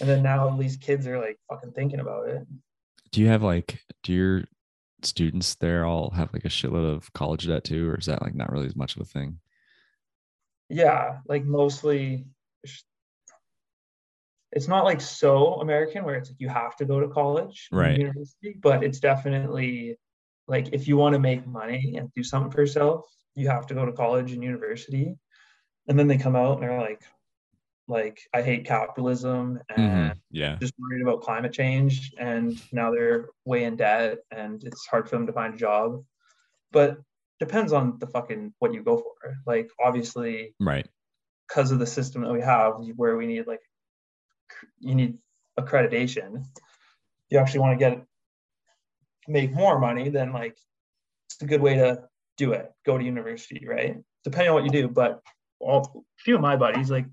And 0.00 0.08
then 0.08 0.22
now 0.22 0.48
least 0.56 0.80
kids 0.80 1.06
are 1.06 1.18
like 1.18 1.38
fucking 1.48 1.72
thinking 1.72 2.00
about 2.00 2.28
it. 2.28 2.46
do 3.12 3.20
you 3.20 3.28
have 3.28 3.42
like 3.42 3.80
do 4.02 4.12
your 4.12 4.44
students 5.02 5.54
there 5.56 5.84
all 5.84 6.10
have 6.10 6.32
like 6.32 6.44
a 6.44 6.48
shitload 6.48 6.94
of 6.94 7.12
college 7.12 7.46
debt 7.46 7.64
too 7.64 7.88
or 7.90 7.96
is 7.98 8.06
that 8.06 8.22
like 8.22 8.34
not 8.34 8.52
really 8.52 8.66
as 8.66 8.76
much 8.76 8.94
of 8.96 9.02
a 9.02 9.04
thing 9.04 9.38
Yeah, 10.68 11.18
like 11.26 11.44
mostly 11.44 12.26
it's 14.52 14.68
not 14.68 14.84
like 14.84 15.00
so 15.00 15.54
American 15.54 16.04
where 16.04 16.16
it's 16.16 16.30
like 16.30 16.40
you 16.40 16.48
have 16.48 16.76
to 16.76 16.84
go 16.84 17.00
to 17.00 17.08
college, 17.08 17.68
Right. 17.72 17.98
University, 17.98 18.56
but 18.60 18.82
it's 18.82 19.00
definitely 19.00 19.96
like 20.48 20.68
if 20.72 20.88
you 20.88 20.96
want 20.96 21.14
to 21.14 21.18
make 21.18 21.46
money 21.46 21.94
and 21.96 22.12
do 22.14 22.22
something 22.22 22.50
for 22.50 22.60
yourself, 22.60 23.04
you 23.34 23.48
have 23.48 23.66
to 23.68 23.74
go 23.74 23.86
to 23.86 23.92
college 23.92 24.32
and 24.32 24.42
university. 24.42 25.16
And 25.90 25.98
then 25.98 26.06
they 26.06 26.18
come 26.18 26.36
out 26.36 26.54
and 26.54 26.62
they're 26.62 26.80
like, 26.80 27.02
like 27.88 28.20
I 28.32 28.42
hate 28.42 28.64
capitalism 28.64 29.58
and 29.68 30.12
Mhm. 30.12 30.20
yeah. 30.30 30.54
just 30.60 30.72
worried 30.78 31.02
about 31.02 31.22
climate 31.22 31.52
change. 31.52 32.14
And 32.16 32.56
now 32.72 32.92
they're 32.92 33.28
way 33.44 33.64
in 33.64 33.74
debt 33.74 34.18
and 34.30 34.62
it's 34.62 34.86
hard 34.86 35.08
for 35.08 35.16
them 35.16 35.26
to 35.26 35.32
find 35.32 35.54
a 35.54 35.58
job. 35.58 36.04
But 36.70 36.98
depends 37.40 37.72
on 37.72 37.98
the 37.98 38.06
fucking 38.06 38.54
what 38.60 38.72
you 38.72 38.84
go 38.84 38.98
for. 38.98 39.34
Like 39.46 39.68
obviously 39.84 40.54
right. 40.60 40.86
because 41.48 41.72
of 41.72 41.80
the 41.80 41.86
system 41.88 42.22
that 42.22 42.32
we 42.32 42.40
have 42.40 42.74
where 42.94 43.16
we 43.16 43.26
need 43.26 43.48
like 43.48 43.62
you 44.78 44.94
need 44.94 45.18
accreditation 45.58 46.44
you 47.30 47.38
actually 47.38 47.60
want 47.60 47.78
to 47.78 47.84
get 47.84 48.04
make 49.26 49.52
more 49.52 49.78
money 49.78 50.08
then 50.10 50.32
like 50.32 50.56
it's 51.26 51.42
a 51.42 51.46
good 51.46 51.60
way 51.60 51.74
to 51.74 52.04
do 52.36 52.52
it. 52.52 52.70
Go 52.86 52.96
to 52.96 53.04
university 53.04 53.66
right? 53.66 53.96
Depending 54.22 54.50
on 54.50 54.54
what 54.54 54.64
you 54.64 54.70
do 54.70 54.86
but 54.86 55.20
all 55.60 56.04
a 56.18 56.22
few 56.22 56.34
of 56.34 56.40
my 56.40 56.56
buddies 56.56 56.90
like 56.90 57.06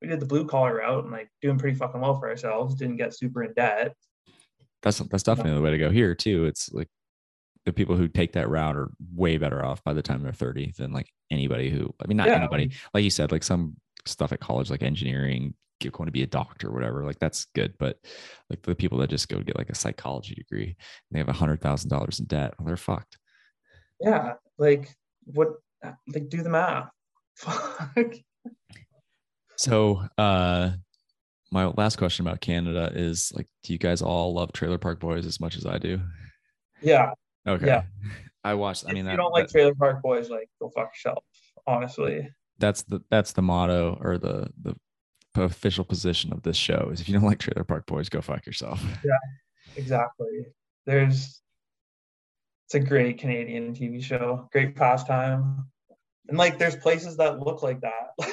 we 0.00 0.08
did 0.08 0.20
the 0.20 0.26
blue 0.26 0.44
collar 0.46 0.76
route 0.76 1.04
and 1.04 1.12
like 1.12 1.28
doing 1.40 1.58
pretty 1.58 1.76
fucking 1.76 2.00
well 2.00 2.18
for 2.18 2.28
ourselves 2.28 2.74
didn't 2.74 2.96
get 2.96 3.14
super 3.14 3.44
in 3.44 3.52
debt 3.54 3.94
that's 4.82 4.98
that's 4.98 5.22
definitely 5.22 5.54
the 5.54 5.60
way 5.62 5.70
to 5.70 5.78
go 5.78 5.90
here 5.90 6.12
too. 6.14 6.44
It's 6.44 6.72
like 6.72 6.88
the 7.64 7.72
people 7.72 7.96
who 7.96 8.08
take 8.08 8.32
that 8.32 8.48
route 8.48 8.76
are 8.76 8.90
way 9.14 9.38
better 9.38 9.64
off 9.64 9.82
by 9.84 9.92
the 9.92 10.02
time 10.02 10.22
they're 10.22 10.32
30 10.32 10.72
than 10.76 10.92
like 10.92 11.08
anybody 11.30 11.70
who 11.70 11.94
I 12.02 12.08
mean 12.08 12.16
not 12.16 12.26
Yeah. 12.26 12.38
anybody 12.38 12.72
like 12.92 13.04
you 13.04 13.10
said 13.10 13.30
like 13.30 13.44
some 13.44 13.76
stuff 14.06 14.32
at 14.32 14.40
college 14.40 14.70
like 14.70 14.82
engineering 14.82 15.54
you're 15.80 15.92
going 15.92 16.06
to 16.06 16.12
be 16.12 16.24
a 16.24 16.26
doctor 16.26 16.68
or 16.68 16.72
whatever 16.72 17.04
like 17.04 17.18
that's 17.20 17.46
good 17.54 17.74
but 17.78 17.98
like 18.50 18.62
the 18.62 18.74
people 18.74 18.98
that 18.98 19.10
just 19.10 19.28
go 19.28 19.38
get 19.40 19.56
like 19.56 19.70
a 19.70 19.74
psychology 19.74 20.34
degree 20.34 20.64
and 20.66 20.76
they 21.12 21.18
have 21.18 21.28
a 21.28 21.32
hundred 21.32 21.60
thousand 21.60 21.88
dollars 21.88 22.18
in 22.18 22.26
debt 22.26 22.54
well, 22.58 22.66
they're 22.66 22.76
fucked 22.76 23.18
yeah 24.00 24.34
like 24.58 24.88
what 25.24 25.54
like 26.12 26.28
do 26.28 26.42
the 26.42 26.50
math 26.50 26.88
fuck. 27.42 28.14
So 29.56 30.02
uh 30.18 30.70
my 31.50 31.66
last 31.66 31.96
question 31.96 32.26
about 32.26 32.40
Canada 32.40 32.90
is 32.94 33.32
like 33.34 33.46
do 33.62 33.72
you 33.72 33.78
guys 33.78 34.02
all 34.02 34.34
love 34.34 34.52
Trailer 34.52 34.78
Park 34.78 35.00
Boys 35.00 35.26
as 35.26 35.38
much 35.40 35.56
as 35.56 35.66
I 35.66 35.78
do? 35.78 36.00
Yeah. 36.80 37.12
Okay. 37.46 37.66
Yeah. 37.66 37.82
I 38.44 38.54
watched 38.54 38.84
I 38.86 38.88
if 38.88 38.94
mean 38.94 39.04
you 39.04 39.10
that, 39.10 39.16
don't 39.16 39.32
like 39.32 39.46
that- 39.48 39.52
trailer 39.52 39.74
park 39.74 40.02
boys 40.02 40.30
like 40.30 40.48
go 40.60 40.68
fuck 40.74 40.90
yourself 40.94 41.24
honestly. 41.66 42.28
That's 42.58 42.82
the 42.82 43.02
that's 43.10 43.32
the 43.32 43.42
motto 43.42 43.98
or 44.00 44.18
the 44.18 44.48
the 44.62 44.74
official 45.36 45.84
position 45.84 46.32
of 46.32 46.42
this 46.42 46.56
show 46.56 46.90
is 46.92 47.00
if 47.00 47.08
you 47.08 47.14
don't 47.14 47.24
like 47.24 47.38
Trailer 47.38 47.64
Park 47.64 47.86
Boys, 47.86 48.08
go 48.08 48.20
fuck 48.20 48.44
yourself. 48.46 48.82
Yeah, 49.04 49.12
exactly. 49.76 50.46
There's 50.86 51.40
it's 52.66 52.74
a 52.74 52.80
great 52.80 53.18
canadian 53.18 53.74
tv 53.74 54.02
show 54.02 54.48
great 54.52 54.74
pastime 54.76 55.66
and 56.32 56.38
like 56.38 56.58
there's 56.58 56.76
places 56.76 57.18
that 57.18 57.40
look 57.40 57.62
like 57.62 57.78
that 57.82 58.08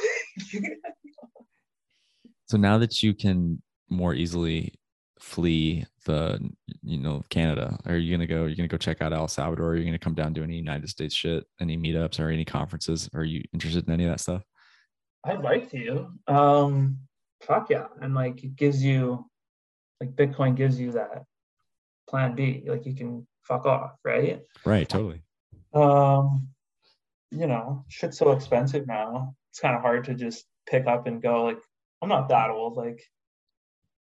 So 2.48 2.58
now 2.58 2.78
that 2.80 3.04
you 3.04 3.14
can 3.14 3.62
more 3.90 4.14
easily 4.14 4.74
flee 5.20 5.86
the 6.06 6.40
you 6.82 6.98
know 6.98 7.22
Canada, 7.30 7.78
are 7.86 7.98
you 7.98 8.16
gonna 8.16 8.26
go? 8.26 8.46
you're 8.46 8.56
gonna 8.56 8.70
go 8.70 8.78
check 8.78 9.02
out 9.02 9.12
El 9.14 9.28
Salvador? 9.28 9.72
Are 9.72 9.76
you 9.76 9.84
gonna 9.84 10.00
come 10.00 10.16
down 10.16 10.34
to 10.36 10.44
any 10.44 10.56
United 10.56 10.90
States 10.90 11.14
shit, 11.14 11.44
any 11.60 11.78
meetups 11.78 12.20
or 12.20 12.30
any 12.30 12.46
conferences? 12.46 13.10
Are 13.14 13.26
you 13.26 13.44
interested 13.54 13.86
in 13.86 13.94
any 13.94 14.06
of 14.06 14.12
that 14.12 14.20
stuff? 14.22 14.44
i'd 15.26 15.42
like 15.42 15.70
to 15.70 16.08
um 16.28 16.98
fuck 17.42 17.70
yeah 17.70 17.88
and 18.02 18.16
like 18.16 18.42
it 18.42 18.56
gives 18.56 18.82
you 18.82 19.30
like 20.00 20.16
bitcoin 20.16 20.56
gives 20.56 20.80
you 20.80 20.94
that 20.94 21.24
plan 22.10 22.34
b 22.34 22.64
like 22.66 22.86
you 22.86 22.96
can 22.96 23.28
fuck 23.44 23.66
off 23.66 23.92
right 24.06 24.40
Right, 24.66 24.88
totally. 24.88 25.22
um 25.74 26.48
you 27.32 27.48
know 27.48 27.86
shit's 27.88 28.18
so 28.18 28.32
expensive 28.32 28.88
now 28.88 29.36
it's 29.52 29.60
kind 29.60 29.76
of 29.76 29.82
hard 29.82 30.06
to 30.06 30.14
just 30.14 30.46
pick 30.68 30.88
up 30.88 31.08
and 31.08 31.22
go 31.22 31.44
like 31.44 31.60
i'm 32.02 32.10
not 32.10 32.30
that 32.30 32.50
old 32.50 32.76
like 32.76 33.02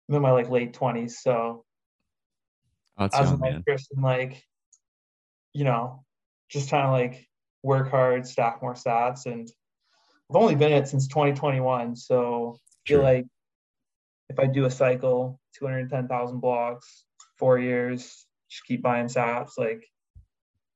i'm 0.08 0.16
in 0.16 0.22
my 0.22 0.30
like 0.30 0.48
late 0.48 0.72
20s 0.72 1.12
so 1.12 1.64
Oh, 2.98 3.04
it's 3.04 3.14
as 3.14 3.30
young, 3.30 3.44
an 3.44 3.64
in 3.68 4.02
like 4.02 4.42
you 5.52 5.64
know 5.64 6.04
just 6.48 6.68
trying 6.68 6.86
to 6.86 6.90
like 6.90 7.28
work 7.62 7.90
hard 7.90 8.26
stack 8.26 8.60
more 8.60 8.74
sats 8.74 9.26
and 9.26 9.48
i've 10.30 10.36
only 10.36 10.56
been 10.56 10.72
in 10.72 10.82
it 10.82 10.88
since 10.88 11.06
2021 11.06 11.94
so 11.94 12.56
I 12.58 12.88
feel 12.88 13.02
like 13.02 13.26
if 14.28 14.38
i 14.40 14.46
do 14.46 14.64
a 14.64 14.70
cycle 14.70 15.38
210000 15.60 16.40
blocks 16.40 17.04
four 17.36 17.58
years 17.58 18.26
just 18.50 18.64
keep 18.64 18.82
buying 18.82 19.06
sats 19.06 19.52
like 19.56 19.86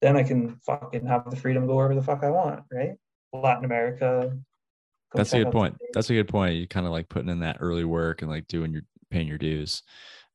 then 0.02 0.16
i 0.16 0.22
can 0.22 0.56
fucking 0.66 1.06
have 1.06 1.28
the 1.30 1.36
freedom 1.36 1.62
to 1.62 1.66
go 1.68 1.76
wherever 1.76 1.94
the 1.94 2.02
fuck 2.02 2.22
i 2.22 2.28
want 2.30 2.60
right 2.72 2.92
latin 3.32 3.64
america 3.64 4.36
That's 5.14 5.32
a 5.32 5.38
good 5.44 5.52
point. 5.52 5.74
some- 5.78 5.88
That's 5.94 6.10
a 6.10 6.14
good 6.14 6.28
point. 6.28 6.54
You 6.56 6.66
kind 6.66 6.86
of 6.86 6.92
like 6.92 7.08
putting 7.08 7.28
in 7.30 7.40
that 7.40 7.58
early 7.60 7.84
work 7.84 8.22
and 8.22 8.30
like 8.30 8.46
doing 8.46 8.72
your 8.72 8.82
paying 9.10 9.28
your 9.28 9.36
dues. 9.38 9.82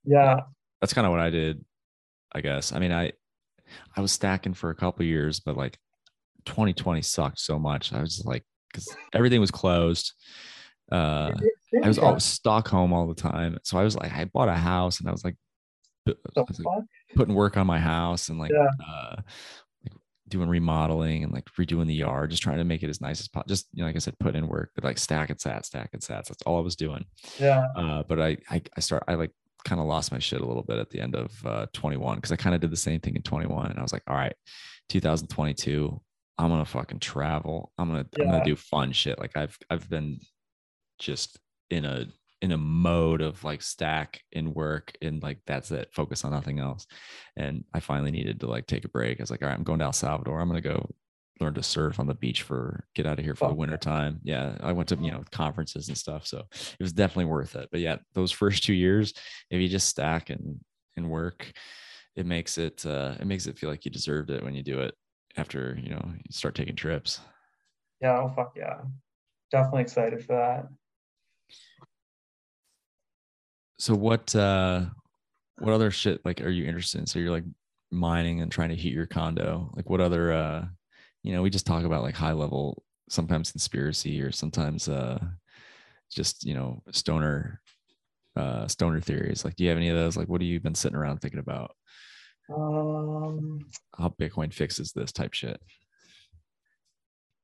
yeah, 0.05 0.41
That's 0.81 0.93
kind 0.93 1.05
of 1.07 1.11
what 1.11 1.19
I 1.19 1.29
did, 1.31 1.63
I 2.31 2.41
guess. 2.41 2.71
I 2.73 2.79
mean, 2.79 2.91
I 2.91 3.11
I 3.95 4.01
was 4.01 4.11
stacking 4.11 4.53
for 4.53 4.69
a 4.69 4.75
couple 4.75 5.03
years, 5.05 5.39
but 5.39 5.57
like 5.57 5.77
2020 6.45 7.01
sucked 7.01 7.39
so 7.39 7.57
much. 7.59 7.91
I 7.91 8.01
was 8.01 8.15
just 8.17 8.27
like, 8.27 8.43
because 8.71 8.95
everything 9.13 9.41
was 9.41 9.49
closed. 9.51 10.13
Uh, 10.91 11.31
I 11.83 11.87
was 11.87 11.97
all 11.99 12.19
Stockholm 12.19 12.93
all 12.93 13.07
the 13.07 13.21
time, 13.21 13.57
so 13.63 13.77
I 13.79 13.83
was 13.83 13.95
like, 13.95 14.11
I 14.13 14.25
bought 14.25 14.47
a 14.47 14.53
house 14.53 14.99
and 14.99 15.09
I 15.09 15.11
was 15.11 15.23
like, 15.25 15.35
I 16.07 16.13
was, 16.35 16.59
like? 16.63 16.83
Putting 17.15 17.33
work 17.35 17.57
on 17.57 17.65
my 17.67 17.79
house 17.79 18.29
and 18.29 18.39
like, 18.39 18.51
Yeah. 18.51 18.67
uh, 18.87 19.15
like 19.83 19.93
doing 20.27 20.49
remodeling 20.49 21.23
and 21.23 21.31
like 21.33 21.45
redoing 21.59 21.87
the 21.87 21.93
yard, 21.95 22.31
just 22.31 22.43
trying 22.43 22.57
to 22.57 22.63
make 22.63 22.83
it 22.83 22.89
as 22.89 22.99
nice 23.01 23.19
as 23.21 23.27
possible. 23.27 23.49
Just 23.49 23.67
you 23.73 23.81
know, 23.81 23.87
like 23.87 23.95
I 23.95 23.99
said, 23.99 24.19
put 24.19 24.35
in 24.35 24.47
work, 24.47 24.71
but 24.75 24.83
like 24.83 24.97
stack 24.97 25.29
and 25.29 25.39
sat, 25.39 25.65
stack 25.65 25.89
and 25.93 26.01
sats. 26.01 26.25
That's 26.27 26.41
all 26.45 26.57
I 26.57 26.61
was 26.61 26.75
doing. 26.75 27.05
Yeah, 27.39 27.65
Uh, 27.75 28.03
but 28.03 28.19
I, 28.19 28.37
I, 28.49 28.61
I 28.75 28.79
start, 28.81 29.03
I 29.07 29.13
like 29.15 29.31
kind 29.65 29.81
of 29.81 29.87
lost 29.87 30.11
my 30.11 30.19
shit 30.19 30.41
a 30.41 30.45
little 30.45 30.63
bit 30.63 30.77
at 30.79 30.89
the 30.89 30.99
end 31.01 31.15
of 31.15 31.45
uh, 31.45 31.65
21 31.73 32.15
because 32.15 32.31
I 32.31 32.35
kind 32.35 32.55
of 32.55 32.61
did 32.61 32.71
the 32.71 32.77
same 32.77 32.99
thing 32.99 33.15
in 33.15 33.21
21, 33.21 33.71
and 33.71 33.79
I 33.79 33.81
was 33.81 33.91
like, 33.93 34.03
all 34.07 34.15
right, 34.15 34.35
2022, 34.89 35.99
I'm 36.37 36.49
gonna 36.49 36.65
fucking 36.65 36.99
travel. 36.99 37.71
I'm 37.77 37.87
gonna, 37.89 38.05
I'm 38.19 38.29
gonna 38.29 38.43
do 38.45 38.55
fun 38.55 38.91
shit. 38.91 39.17
Like 39.19 39.35
I've, 39.35 39.57
I've 39.69 39.89
been 39.89 40.19
just 40.99 41.39
in 41.69 41.83
a 41.85 42.05
in 42.41 42.51
a 42.51 42.57
mode 42.57 43.21
of 43.21 43.43
like 43.43 43.61
stack 43.61 44.21
in 44.31 44.53
work 44.53 44.93
and 45.01 45.23
like 45.23 45.39
that's 45.45 45.71
it 45.71 45.89
focus 45.91 46.23
on 46.23 46.31
nothing 46.31 46.59
else. 46.59 46.85
And 47.35 47.63
i 47.73 47.79
finally 47.79 48.11
needed 48.11 48.39
to 48.41 48.47
like 48.47 48.67
take 48.67 48.85
a 48.85 48.89
break. 48.89 49.19
I 49.19 49.23
was 49.23 49.31
like 49.31 49.41
all 49.41 49.49
right 49.49 49.57
i'm 49.57 49.63
going 49.63 49.79
to 49.79 49.85
el 49.85 49.93
salvador. 49.93 50.39
I'm 50.39 50.49
going 50.49 50.61
to 50.61 50.69
go 50.69 50.89
learn 51.39 51.53
to 51.53 51.63
surf 51.63 51.99
on 51.99 52.07
the 52.07 52.15
beach 52.15 52.41
for 52.41 52.83
get 52.95 53.05
out 53.05 53.19
of 53.19 53.25
here 53.25 53.35
for 53.35 53.45
the 53.45 53.51
Fuck. 53.51 53.59
winter 53.59 53.77
time 53.77 54.19
yeah 54.23 54.57
i 54.61 54.71
went 54.71 54.89
to 54.89 54.95
you 54.95 55.11
know 55.11 55.23
conferences 55.31 55.87
and 55.87 55.95
stuff 55.95 56.25
so 56.25 56.39
it 56.51 56.81
was 56.81 56.93
definitely 56.93 57.25
worth 57.25 57.55
it. 57.55 57.69
But 57.71 57.81
yeah 57.81 57.97
those 58.13 58.31
first 58.43 58.63
two 58.63 58.73
years 58.73 59.13
if 59.51 59.61
you 59.61 59.67
just 59.67 59.87
stack 59.87 60.29
and 60.29 60.59
and 60.95 61.09
work 61.09 61.51
it 62.15 62.25
makes 62.25 62.57
it 62.57 62.85
uh 62.85 63.15
it 63.19 63.27
makes 63.27 63.45
it 63.45 63.57
feel 63.57 63.69
like 63.69 63.85
you 63.85 63.91
deserved 63.91 64.31
it 64.31 64.43
when 64.43 64.55
you 64.55 64.63
do 64.63 64.81
it 64.81 64.95
after 65.37 65.77
you 65.81 65.91
know 65.91 66.03
you 66.13 66.31
start 66.31 66.55
taking 66.55 66.75
trips. 66.75 67.19
Yeah, 68.01 68.19
oh 68.19 68.29
fuck 68.35 68.53
yeah, 68.55 68.81
definitely 69.51 69.83
excited 69.83 70.25
for 70.25 70.33
that. 70.33 70.67
So 73.77 73.93
what 73.93 74.35
uh 74.35 74.85
what 75.59 75.73
other 75.73 75.91
shit 75.91 76.23
like 76.25 76.41
are 76.41 76.49
you 76.49 76.65
interested 76.65 76.99
in? 76.99 77.07
So 77.07 77.19
you're 77.19 77.31
like 77.31 77.45
mining 77.91 78.41
and 78.41 78.51
trying 78.51 78.69
to 78.69 78.75
heat 78.75 78.93
your 78.93 79.05
condo. 79.05 79.71
Like 79.75 79.89
what 79.89 80.01
other 80.01 80.31
uh 80.31 80.65
you 81.23 81.33
know 81.33 81.41
we 81.41 81.49
just 81.49 81.65
talk 81.65 81.83
about 81.83 82.03
like 82.03 82.15
high 82.15 82.33
level 82.33 82.83
sometimes 83.09 83.51
conspiracy 83.51 84.21
or 84.21 84.31
sometimes 84.31 84.89
uh 84.89 85.19
just 86.11 86.45
you 86.45 86.53
know 86.53 86.83
stoner 86.91 87.61
uh 88.35 88.67
stoner 88.67 88.99
theories. 88.99 89.45
Like 89.45 89.55
do 89.55 89.63
you 89.63 89.69
have 89.69 89.77
any 89.77 89.89
of 89.89 89.97
those? 89.97 90.17
Like 90.17 90.27
what 90.27 90.41
have 90.41 90.47
you 90.47 90.59
been 90.59 90.75
sitting 90.75 90.97
around 90.97 91.19
thinking 91.19 91.39
about? 91.39 91.75
Um, 92.53 93.67
how 93.97 94.13
bitcoin 94.19 94.53
fixes 94.53 94.93
this 94.93 95.11
type 95.11 95.33
shit. 95.33 95.59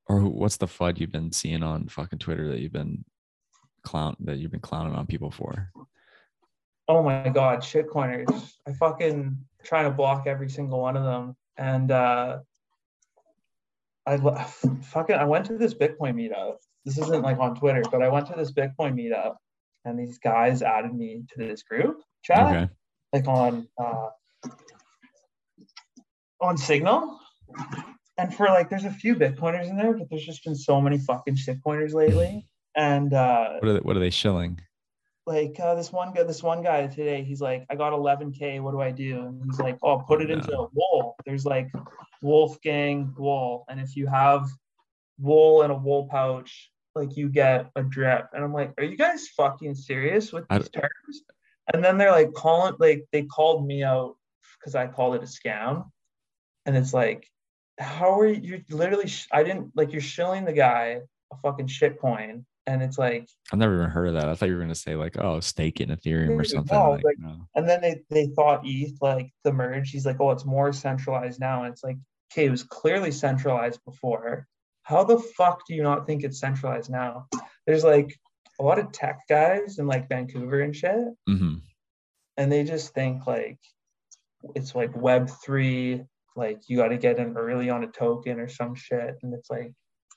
Or 0.07 0.21
what's 0.21 0.57
the 0.57 0.65
fud 0.65 0.99
you've 0.99 1.11
been 1.11 1.31
seeing 1.31 1.63
on 1.63 1.87
fucking 1.87 2.19
twitter 2.19 2.49
that 2.49 2.59
you've 2.59 2.73
been 2.73 3.05
clown 3.83 4.15
that 4.21 4.37
you've 4.37 4.51
been 4.51 4.61
clowning 4.61 4.95
on 4.95 5.05
people 5.05 5.31
for 5.31 5.69
oh 6.87 7.03
my 7.03 7.29
god, 7.29 7.59
shitcoiners! 7.59 8.53
I 8.67 8.73
fucking 8.73 9.37
trying 9.63 9.85
to 9.85 9.91
block 9.91 10.27
every 10.27 10.49
single 10.49 10.81
one 10.81 10.97
of 10.97 11.03
them, 11.03 11.35
and 11.57 11.91
uh, 11.91 12.39
I 14.05 14.17
fucking 14.81 15.15
I 15.15 15.25
went 15.25 15.45
to 15.47 15.57
this 15.57 15.73
Bitcoin 15.73 16.15
meetup. 16.15 16.57
This 16.85 16.97
isn't 16.97 17.21
like 17.21 17.39
on 17.39 17.55
Twitter, 17.55 17.83
but 17.91 18.01
I 18.01 18.09
went 18.09 18.27
to 18.27 18.33
this 18.35 18.51
Bitcoin 18.51 18.93
meetup, 18.93 19.35
and 19.85 19.97
these 19.97 20.17
guys 20.19 20.61
added 20.61 20.93
me 20.93 21.23
to 21.33 21.39
this 21.39 21.63
group 21.63 22.01
chat, 22.23 22.47
okay 22.47 22.69
like 23.13 23.27
on 23.27 23.67
uh, 23.77 24.09
on 26.41 26.57
Signal. 26.57 27.19
And 28.17 28.33
for 28.33 28.47
like, 28.47 28.69
there's 28.69 28.85
a 28.85 28.91
few 28.91 29.15
Bitcoiners 29.15 29.69
in 29.69 29.77
there, 29.77 29.93
but 29.93 30.07
there's 30.09 30.25
just 30.25 30.43
been 30.43 30.55
so 30.55 30.81
many 30.81 30.97
fucking 30.97 31.35
shitcoiners 31.35 31.93
lately. 31.93 32.47
And 32.75 33.13
uh, 33.13 33.53
what 33.59 33.69
are 33.69 33.73
they, 33.73 33.79
what 33.79 33.95
are 33.95 33.99
they 33.99 34.09
shilling 34.09 34.59
like 35.25 35.57
uh, 35.59 35.75
this 35.75 35.91
one 35.91 36.13
guy, 36.13 36.23
this 36.23 36.43
one 36.43 36.61
guy 36.61 36.87
today, 36.87 37.23
he's 37.23 37.41
like, 37.41 37.65
I 37.69 37.75
got 37.75 37.93
11k. 37.93 38.61
What 38.61 38.71
do 38.71 38.81
I 38.81 38.91
do? 38.91 39.21
And 39.21 39.43
he's 39.45 39.59
like, 39.59 39.77
Oh, 39.81 39.99
put 39.99 40.21
it 40.21 40.29
into 40.29 40.57
a 40.57 40.67
wool. 40.73 41.15
There's 41.25 41.45
like 41.45 41.71
Wolf 42.21 42.61
Game 42.61 43.13
wool, 43.17 43.65
and 43.69 43.79
if 43.79 43.95
you 43.95 44.07
have 44.07 44.47
wool 45.19 45.63
in 45.63 45.71
a 45.71 45.77
wool 45.77 46.07
pouch, 46.09 46.71
like 46.95 47.15
you 47.15 47.29
get 47.29 47.69
a 47.75 47.83
drip. 47.83 48.27
And 48.33 48.43
I'm 48.43 48.53
like, 48.53 48.73
Are 48.77 48.83
you 48.83 48.97
guys 48.97 49.27
fucking 49.29 49.75
serious 49.75 50.33
with 50.33 50.45
these 50.49 50.69
terms? 50.69 51.23
And 51.73 51.83
then 51.83 51.97
they're 51.97 52.11
like 52.11 52.33
calling, 52.33 52.75
like 52.79 53.05
they 53.11 53.23
called 53.23 53.65
me 53.65 53.83
out 53.83 54.15
because 54.59 54.75
I 54.75 54.87
called 54.87 55.15
it 55.15 55.23
a 55.23 55.25
scam, 55.25 55.89
and 56.65 56.75
it's 56.75 56.93
like, 56.93 57.29
how 57.79 58.19
are 58.19 58.27
you? 58.27 58.41
You're 58.67 58.77
literally, 58.77 59.07
sh- 59.07 59.27
I 59.31 59.43
didn't 59.43 59.71
like 59.75 59.91
you're 59.91 60.01
shilling 60.01 60.45
the 60.45 60.53
guy 60.53 60.99
a 61.31 61.37
fucking 61.37 61.67
shit 61.67 61.99
coin, 61.99 62.45
and 62.67 62.81
it's 62.81 62.97
like. 62.97 63.27
I've 63.51 63.59
never 63.59 63.75
even 63.77 63.89
heard 63.89 64.07
of 64.07 64.13
that. 64.15 64.29
I 64.29 64.35
thought 64.35 64.47
you 64.49 64.53
were 64.55 64.59
going 64.59 64.69
to 64.69 64.75
say 64.75 64.95
like, 64.95 65.17
oh, 65.17 65.39
stake 65.39 65.81
in 65.81 65.89
Ethereum 65.89 66.29
or 66.29 66.37
No, 66.37 66.43
something. 66.43 66.77
like- 66.79 67.03
Like, 67.03 67.19
no. 67.19 67.35
And 67.55 67.67
then 67.67 67.81
they 67.81 68.01
they 68.09 68.27
thought 68.35 68.61
ETH 68.65 68.97
like 69.01 69.29
the 69.43 69.51
merge. 69.53 69.89
He's 69.91 70.05
like, 70.05 70.17
oh, 70.19 70.31
it's 70.31 70.45
more 70.45 70.71
centralized 70.73 71.39
now. 71.39 71.63
And 71.63 71.73
it's 71.73 71.83
like, 71.83 71.97
okay, 72.31 72.45
it 72.45 72.51
was 72.51 72.63
clearly 72.63 73.11
centralized 73.11 73.79
before. 73.85 74.47
How 74.83 75.03
the 75.03 75.17
fuck 75.19 75.61
do 75.67 75.73
you 75.75 75.83
not 75.83 76.05
think 76.05 76.23
it's 76.23 76.39
centralized 76.39 76.89
now? 76.91 77.27
There's 77.65 77.83
like 77.83 78.13
a 78.59 78.63
lot 78.63 78.79
of 78.79 78.91
tech 78.91 79.19
guys 79.29 79.79
in 79.79 79.87
like 79.87 80.09
Vancouver 80.09 80.61
and 80.61 80.75
shit, 80.75 80.95
hmm 81.27 81.55
and 82.37 82.51
they 82.51 82.63
just 82.63 82.93
think 82.95 83.27
like 83.27 83.59
it's 84.55 84.73
like 84.75 84.95
Web 84.95 85.29
three. 85.43 86.03
Like 86.35 86.61
you 86.67 86.77
got 86.77 86.87
to 86.87 86.97
get 86.97 87.19
in 87.19 87.37
early 87.37 87.69
on 87.69 87.83
a 87.83 87.87
token 87.87 88.39
or 88.39 88.47
some 88.47 88.73
shit, 88.75 89.15
and 89.21 89.33
it's 89.33 89.49
like, 89.51 89.71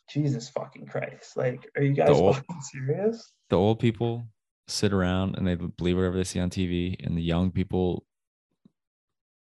Jesus 0.09 0.49
fucking 0.51 0.87
Christ! 0.87 1.37
Like, 1.37 1.69
are 1.77 1.83
you 1.83 1.93
guys 1.95 2.11
old- 2.11 2.37
fucking 2.37 2.61
serious? 2.63 3.33
The 3.51 3.57
old 3.57 3.79
people 3.81 4.27
sit 4.69 4.93
around 4.93 5.37
and 5.37 5.47
they 5.47 5.55
believe 5.55 5.97
whatever 5.97 6.17
they 6.17 6.25
see 6.25 6.41
on 6.41 6.51
TV, 6.51 6.97
and 7.05 7.17
the 7.17 7.23
young 7.23 7.51
people 7.51 8.05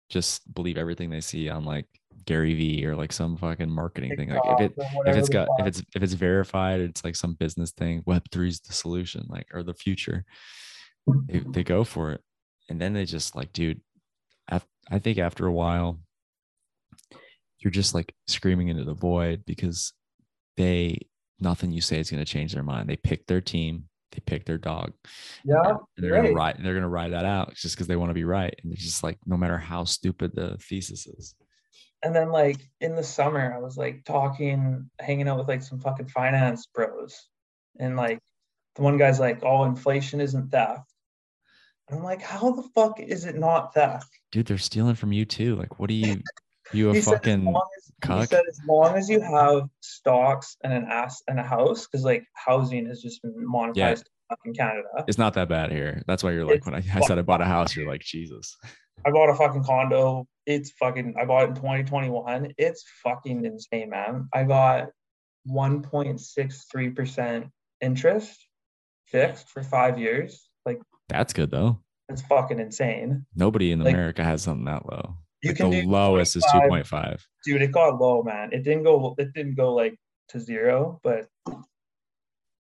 just 0.10 0.54
believe 0.54 0.78
everything 0.78 1.10
they 1.10 1.22
see 1.22 1.50
on 1.50 1.66
like 1.66 1.86
Gary 2.26 2.54
Vee 2.54 2.86
or 2.86 2.96
like 2.96 3.12
some 3.12 3.36
fucking 3.38 3.70
marketing 3.70 4.16
thing. 4.16 4.30
Like 4.30 4.42
if 4.46 4.62
it 4.62 4.74
if 5.06 5.16
it's 5.18 5.30
got 5.30 5.48
if 5.60 5.68
it's 5.68 5.82
if 5.96 6.02
it's 6.04 6.14
verified, 6.14 6.80
it's 6.82 7.04
like 7.04 7.16
some 7.16 7.34
business 7.34 7.72
thing. 7.72 8.04
Web 8.06 8.24
three 8.32 8.48
is 8.50 8.60
the 8.62 8.74
solution, 8.74 9.26
like 9.30 9.48
or 9.54 9.64
the 9.64 9.74
future. 9.74 10.26
They 11.28 11.40
they 11.40 11.64
go 11.64 11.84
for 11.84 12.12
it, 12.14 12.22
and 12.70 12.80
then 12.82 12.94
they 12.94 13.06
just 13.06 13.36
like, 13.36 13.54
dude. 13.54 13.82
af- 14.50 14.68
I 14.90 15.00
think 15.00 15.18
after 15.18 15.46
a 15.46 15.52
while, 15.52 16.00
you're 17.60 17.72
just 17.72 17.94
like 17.94 18.14
screaming 18.28 18.70
into 18.70 18.84
the 18.86 18.94
void 18.94 19.44
because 19.46 19.94
they 20.58 21.08
nothing 21.40 21.72
you 21.72 21.82
say 21.82 22.00
is 22.00 22.12
going 22.12 22.24
to 22.24 22.32
change 22.32 22.54
their 22.54 22.64
mind. 22.64 22.90
They 22.90 22.98
pick 22.98 23.28
their 23.28 23.42
team, 23.42 23.86
they 24.12 24.20
pick 24.26 24.46
their 24.46 24.58
dog, 24.58 24.94
yeah, 25.46 25.78
they're 25.98 26.12
right. 26.14 26.24
gonna 26.24 26.34
ride. 26.34 26.58
They're 26.60 26.74
gonna 26.74 26.90
ride 26.90 27.14
that 27.14 27.26
out 27.26 27.56
just 27.56 27.76
because 27.76 27.88
they 27.88 27.96
want 27.96 28.10
to 28.10 28.14
be 28.16 28.24
right, 28.26 28.54
and 28.64 28.74
it's 28.74 28.84
just 28.84 29.04
like 29.04 29.18
no 29.26 29.38
matter 29.38 29.58
how 29.58 29.84
stupid 29.86 30.36
the 30.36 30.58
thesis 30.58 31.08
is. 31.08 31.36
and 32.04 32.16
then 32.16 32.30
like 32.32 32.58
in 32.80 32.96
the 32.96 33.04
summer 33.04 33.54
i 33.56 33.58
was 33.58 33.76
like 33.76 34.04
talking 34.06 34.88
hanging 35.00 35.28
out 35.28 35.38
with 35.40 35.48
like 35.48 35.64
some 35.64 35.80
fucking 35.80 36.08
finance 36.08 36.68
bros 36.74 37.28
and 37.80 37.96
like 37.96 38.20
the 38.76 38.84
one 38.84 38.98
guy's 39.00 39.20
like 39.20 39.44
oh 39.44 39.64
inflation 39.64 40.22
isn't 40.22 40.52
theft 40.52 40.94
and 41.90 41.98
i'm 41.98 42.04
like 42.06 42.22
how 42.22 42.52
the 42.52 42.62
fuck 42.76 43.00
is 43.00 43.26
it 43.26 43.36
not 43.36 43.74
theft 43.74 44.10
Dude, 44.32 44.46
they're 44.46 44.58
stealing 44.60 44.94
from 44.96 45.12
you 45.14 45.24
too. 45.26 45.56
Like, 45.56 45.80
what 45.80 45.90
are 45.90 45.94
you? 45.94 46.22
You 46.74 46.90
a 46.90 46.94
He 46.94 47.02
said 47.02 47.14
as 47.14 47.20
fucking 47.22 47.48
as- 47.48 48.20
he 48.20 48.26
said 48.26 48.44
as 48.48 48.60
long 48.68 48.96
as 48.96 49.10
you 49.10 49.20
have 49.22 49.64
stocks 49.82 50.56
and 50.64 50.72
an 50.72 50.86
ass 50.90 51.24
and 51.28 51.40
a 51.40 51.44
house 51.44 51.88
because 51.88 52.04
like 52.06 52.26
housing 52.34 52.86
has 52.88 53.02
just 53.02 53.22
been 53.24 53.34
monetized 53.48 54.04
in 54.46 54.54
canada 54.54 54.88
It's 55.08 55.18
not 55.18 55.34
that 55.36 55.50
bad 55.50 55.72
here. 55.72 56.04
That's 56.06 56.24
why 56.24 56.32
you're 56.32 56.46
like 56.46 56.58
It's 56.58 56.66
when 56.66 56.76
I, 56.76 56.84
I 56.94 57.00
said 57.02 57.18
I 57.18 57.22
bought 57.24 57.42
a 57.42 57.46
house, 57.46 57.76
you're 57.76 57.88
like 57.88 58.02
Jesus. 58.02 58.56
i 59.06 59.12
bought 59.12 59.30
a 59.30 59.36
fucking 59.36 59.64
condo 59.64 60.28
it's 60.46 60.72
fucking 60.72 61.16
i 61.20 61.26
bought 61.26 61.44
it 61.46 61.50
in 61.50 61.56
2021 61.56 62.54
it's 62.58 62.84
fucking 63.04 63.46
insane 63.46 63.90
man 63.90 64.28
i 64.34 64.44
got 64.44 64.90
1.63% 65.50 67.50
interest 67.82 68.48
fixed 69.06 69.50
for 69.50 69.64
five 69.64 69.98
years. 69.98 70.50
Like 70.66 70.80
That's 71.10 71.34
good 71.34 71.52
though. 71.52 71.80
it's 72.10 72.22
fucking 72.24 72.60
insane. 72.60 73.26
Nobody 73.36 73.72
in 73.72 73.80
Like, 73.80 73.94
America 73.94 74.24
has 74.24 74.42
something 74.42 74.66
that 74.66 74.86
low. 74.92 75.16
You 75.42 75.50
Like 75.50 75.58
can 75.58 75.70
the 75.70 75.84
lowest 75.84 76.36
is 76.36 76.46
25. 76.52 76.86
2.5. 76.86 77.22
Dude, 77.46 77.62
it 77.62 77.72
got 77.72 78.00
low, 78.00 78.24
man. 78.24 78.50
It 78.52 78.64
didn't 78.64 78.84
go 78.84 79.16
it 79.18 79.34
didn't 79.34 79.56
go 79.56 79.74
like 79.74 79.98
to 80.30 80.40
zero, 80.40 81.00
but 81.04 81.28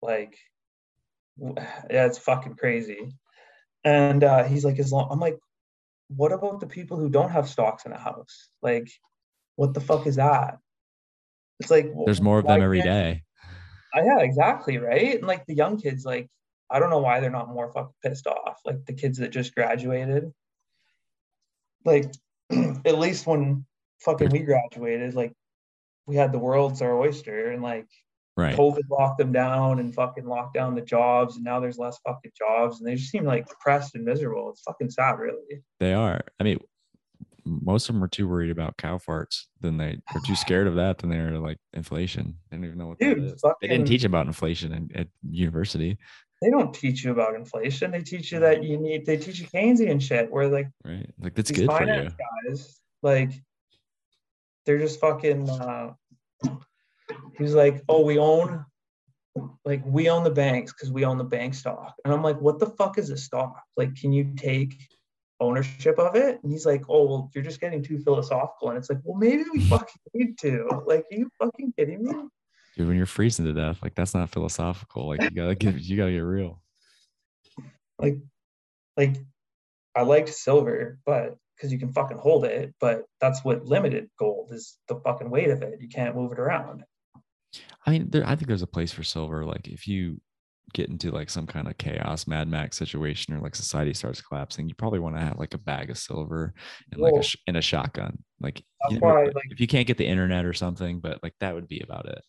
like 0.00 0.36
yeah, 1.38 2.06
it's 2.06 2.18
fucking 2.18 2.56
crazy. 2.56 3.12
And 3.84 4.24
uh 4.24 4.44
he's 4.44 4.64
like, 4.64 4.78
as 4.78 4.92
long 4.92 5.08
I'm 5.10 5.20
like, 5.20 5.38
what 6.08 6.32
about 6.32 6.60
the 6.60 6.66
people 6.66 6.96
who 6.96 7.08
don't 7.08 7.30
have 7.30 7.48
stocks 7.48 7.84
in 7.84 7.92
a 7.92 7.98
house? 7.98 8.50
Like, 8.62 8.90
what 9.56 9.74
the 9.74 9.80
fuck 9.80 10.06
is 10.06 10.16
that? 10.16 10.58
It's 11.60 11.70
like 11.70 11.92
There's 12.06 12.20
more 12.20 12.38
of 12.38 12.46
them 12.46 12.60
every 12.60 12.82
day. 12.82 13.22
Uh, 13.94 14.02
yeah, 14.02 14.20
exactly, 14.20 14.78
right? 14.78 15.16
And 15.16 15.26
like 15.26 15.44
the 15.46 15.54
young 15.54 15.78
kids, 15.78 16.04
like 16.04 16.28
I 16.70 16.78
don't 16.78 16.90
know 16.90 17.00
why 17.00 17.20
they're 17.20 17.30
not 17.30 17.52
more 17.52 17.70
fucking 17.70 17.92
pissed 18.02 18.26
off. 18.26 18.60
Like 18.64 18.84
the 18.86 18.94
kids 18.94 19.18
that 19.18 19.30
just 19.30 19.54
graduated. 19.54 20.32
Like 21.84 22.10
at 22.84 22.98
least 22.98 23.26
when 23.26 23.64
fucking 24.00 24.30
we 24.30 24.40
graduated, 24.40 25.14
like 25.14 25.32
we 26.06 26.16
had 26.16 26.32
the 26.32 26.38
world's 26.38 26.82
our 26.82 26.98
oyster 26.98 27.50
and 27.50 27.62
like 27.62 27.86
Right. 28.36 28.56
COVID 28.56 28.88
locked 28.90 29.18
them 29.18 29.30
down 29.30 29.78
and 29.78 29.94
fucking 29.94 30.24
locked 30.24 30.54
down 30.54 30.74
the 30.74 30.80
jobs 30.80 31.36
and 31.36 31.44
now 31.44 31.60
there's 31.60 31.76
less 31.76 31.98
fucking 32.06 32.32
jobs 32.36 32.80
and 32.80 32.88
they 32.88 32.94
just 32.94 33.10
seem 33.10 33.24
like 33.24 33.46
depressed 33.46 33.94
and 33.94 34.04
miserable. 34.04 34.50
It's 34.50 34.62
fucking 34.62 34.90
sad, 34.90 35.18
really. 35.18 35.62
They 35.80 35.92
are. 35.92 36.20
I 36.40 36.44
mean, 36.44 36.58
most 37.44 37.88
of 37.88 37.94
them 37.94 38.02
are 38.02 38.08
too 38.08 38.26
worried 38.26 38.50
about 38.50 38.78
cow 38.78 38.96
farts 38.96 39.42
than 39.60 39.76
they 39.76 39.98
are 40.14 40.20
too 40.24 40.34
scared 40.34 40.66
of 40.66 40.76
that 40.76 40.98
than 40.98 41.10
they're 41.10 41.38
like 41.38 41.58
inflation. 41.74 42.36
They 42.50 42.56
don't 42.56 42.64
even 42.64 42.78
know 42.78 42.86
what 42.86 43.00
Dude, 43.00 43.18
that 43.18 43.34
is. 43.34 43.42
They 43.60 43.68
didn't 43.68 43.86
teach 43.86 44.04
about 44.04 44.26
inflation 44.26 44.72
in, 44.72 44.90
at 44.94 45.08
university, 45.28 45.98
They 46.42 46.50
don't 46.50 46.74
teach 46.74 47.04
you 47.04 47.12
about 47.12 47.36
inflation. 47.36 47.92
They 47.92 48.02
teach 48.02 48.32
you 48.32 48.40
that 48.40 48.64
you 48.64 48.76
need 48.76 49.06
they 49.06 49.16
teach 49.16 49.38
you 49.38 49.46
Keynesian 49.46 50.02
shit 50.02 50.30
where 50.30 50.48
like 50.48 50.68
right? 50.84 51.08
Like 51.20 51.34
that's 51.34 51.50
good 51.52 51.70
for 51.70 51.84
you. 51.84 52.10
guys, 52.48 52.80
like 53.02 53.32
they're 54.66 54.78
just 54.78 55.00
fucking 55.00 55.48
uh 55.48 55.92
he's 57.38 57.54
like, 57.54 57.82
oh, 57.88 58.04
we 58.04 58.18
own 58.18 58.64
like 59.64 59.82
we 59.86 60.10
own 60.10 60.24
the 60.24 60.30
banks 60.30 60.72
because 60.72 60.90
we 60.90 61.04
own 61.04 61.16
the 61.16 61.24
bank 61.24 61.54
stock. 61.54 61.94
And 62.04 62.12
I'm 62.12 62.22
like, 62.22 62.40
what 62.40 62.58
the 62.58 62.66
fuck 62.66 62.98
is 62.98 63.10
a 63.10 63.16
stock? 63.16 63.62
Like, 63.76 63.94
can 63.94 64.12
you 64.12 64.34
take 64.36 64.74
ownership 65.40 65.98
of 65.98 66.16
it? 66.16 66.40
And 66.42 66.52
he's 66.52 66.66
like, 66.66 66.82
oh, 66.88 67.04
well, 67.04 67.30
you're 67.34 67.44
just 67.44 67.60
getting 67.60 67.82
too 67.82 67.98
philosophical. 67.98 68.70
And 68.70 68.78
it's 68.78 68.90
like, 68.90 69.00
well, 69.04 69.18
maybe 69.18 69.44
we 69.52 69.60
fucking 69.68 70.00
need 70.14 70.38
to. 70.38 70.82
Like, 70.86 71.04
are 71.12 71.16
you 71.16 71.30
fucking 71.38 71.74
kidding 71.78 72.02
me? 72.02 72.14
Dude, 72.76 72.88
when 72.88 72.96
you're 72.96 73.06
freezing 73.06 73.44
to 73.44 73.52
death, 73.52 73.82
like 73.82 73.94
that's 73.94 74.14
not 74.14 74.30
philosophical. 74.30 75.08
Like 75.08 75.22
you 75.22 75.30
gotta 75.30 75.54
give 75.54 75.78
you 75.78 75.96
gotta 75.96 76.12
get 76.12 76.18
real. 76.18 76.62
Like, 77.98 78.16
like 78.96 79.16
I 79.94 80.02
liked 80.02 80.30
silver, 80.30 80.98
but 81.04 81.36
because 81.56 81.70
you 81.72 81.78
can 81.78 81.92
fucking 81.92 82.18
hold 82.18 82.44
it, 82.44 82.74
but 82.80 83.04
that's 83.20 83.44
what 83.44 83.66
limited 83.66 84.08
gold 84.18 84.50
is 84.52 84.78
the 84.88 84.96
fucking 84.96 85.30
weight 85.30 85.50
of 85.50 85.62
it. 85.62 85.80
You 85.80 85.88
can't 85.88 86.16
move 86.16 86.32
it 86.32 86.38
around. 86.38 86.84
I 87.86 87.90
mean, 87.90 88.08
there 88.10 88.26
I 88.26 88.34
think 88.36 88.48
there's 88.48 88.62
a 88.62 88.66
place 88.66 88.92
for 88.92 89.02
silver. 89.02 89.44
Like 89.44 89.68
if 89.68 89.86
you 89.86 90.20
get 90.72 90.88
into 90.88 91.10
like 91.10 91.28
some 91.28 91.46
kind 91.46 91.68
of 91.68 91.76
chaos, 91.76 92.26
Mad 92.26 92.48
Max 92.48 92.78
situation, 92.78 93.34
or 93.34 93.40
like 93.40 93.54
society 93.54 93.92
starts 93.92 94.22
collapsing, 94.22 94.68
you 94.68 94.74
probably 94.74 95.00
want 95.00 95.16
to 95.16 95.20
have 95.20 95.38
like 95.38 95.52
a 95.52 95.58
bag 95.58 95.90
of 95.90 95.98
silver 95.98 96.54
and 96.90 97.00
like 97.00 97.14
a 97.14 97.22
sh- 97.22 97.36
and 97.46 97.58
a 97.58 97.62
shotgun. 97.62 98.22
Like 98.40 98.62
you 98.88 98.98
know, 98.98 99.08
why, 99.08 99.24
like- 99.24 99.50
if 99.50 99.60
you 99.60 99.66
can't 99.66 99.86
get 99.86 99.98
the 99.98 100.06
internet 100.06 100.46
or 100.46 100.54
something, 100.54 101.00
but 101.00 101.22
like 101.22 101.34
that 101.40 101.54
would 101.54 101.68
be 101.68 101.80
about 101.80 102.06
it. 102.06 102.22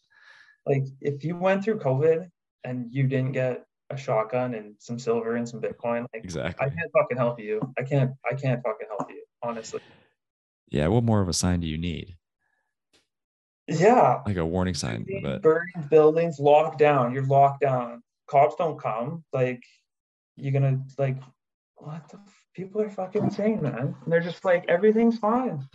Like 0.66 0.86
if 1.02 1.24
you 1.24 1.38
went 1.38 1.64
through 1.64 1.80
COVID 1.80 2.28
and 2.64 2.88
you 2.92 3.08
didn't 3.08 3.34
get 3.34 3.66
a 3.90 3.98
shotgun 3.98 4.54
and 4.56 4.76
some 4.80 4.98
silver 4.98 5.36
and 5.36 5.48
some 5.48 5.62
Bitcoin, 5.62 6.06
like 6.14 6.24
Exactly. 6.24 6.66
I 6.66 6.70
can't 6.70 6.92
fucking 6.94 7.18
help 7.18 7.40
you. 7.40 7.62
I 7.78 7.84
can't 7.84 8.12
I 8.30 8.36
can't 8.36 8.62
fucking 8.64 8.88
help 8.98 9.10
you, 9.10 9.24
honestly. 9.42 9.82
Yeah. 10.70 10.88
What 10.88 11.04
more 11.04 11.22
of 11.22 11.30
a 11.30 11.34
sign 11.34 11.60
do 11.60 11.68
you 11.68 11.78
need? 11.78 12.16
Yeah. 13.68 14.22
Like 14.26 14.38
a 14.38 14.46
warning 14.46 14.74
sign, 14.74 15.06
but 15.22 15.42
Burning 15.42 15.88
buildings, 15.90 16.40
locked 16.40 16.80
down. 16.80 17.14
You're 17.14 17.26
locked 17.26 17.62
down. 17.62 18.04
Cops 18.28 18.56
don't 18.56 18.80
come. 18.80 19.24
Like 19.32 19.64
you're 20.36 20.52
gonna 20.52 20.82
like 20.98 21.18
what 21.76 22.08
the 22.10 22.18
f- 22.18 22.46
people 22.56 22.82
are 22.82 22.90
fucking 22.90 23.24
insane, 23.24 23.62
man. 23.62 23.96
And 24.04 24.12
they're 24.12 24.20
just 24.20 24.44
like 24.44 24.66
everything's 24.68 25.18
fine. 25.18 25.68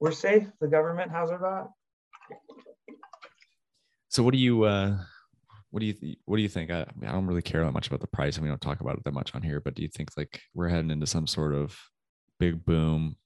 We're 0.00 0.12
safe. 0.12 0.46
The 0.60 0.68
government 0.68 1.10
has 1.10 1.30
our 1.30 1.38
back. 1.38 1.66
So 4.16 4.22
what 4.22 4.32
do 4.32 4.38
you 4.38 4.64
uh 4.64 4.96
what 5.68 5.80
do 5.80 5.86
you 5.86 5.92
th- 5.92 6.18
what 6.24 6.38
do 6.38 6.42
you 6.42 6.48
think? 6.48 6.70
I, 6.70 6.80
I 6.80 6.92
mean, 6.98 7.10
I 7.10 7.12
don't 7.12 7.26
really 7.26 7.42
care 7.42 7.62
that 7.62 7.72
much 7.72 7.86
about 7.86 8.00
the 8.00 8.06
price 8.06 8.36
and 8.36 8.42
we 8.42 8.48
don't 8.48 8.62
talk 8.62 8.80
about 8.80 8.96
it 8.96 9.04
that 9.04 9.12
much 9.12 9.34
on 9.34 9.42
here, 9.42 9.60
but 9.60 9.74
do 9.74 9.82
you 9.82 9.88
think 9.88 10.08
like 10.16 10.40
we're 10.54 10.70
heading 10.70 10.90
into 10.90 11.06
some 11.06 11.26
sort 11.26 11.52
of 11.52 11.78
big 12.40 12.64
boom 12.64 13.16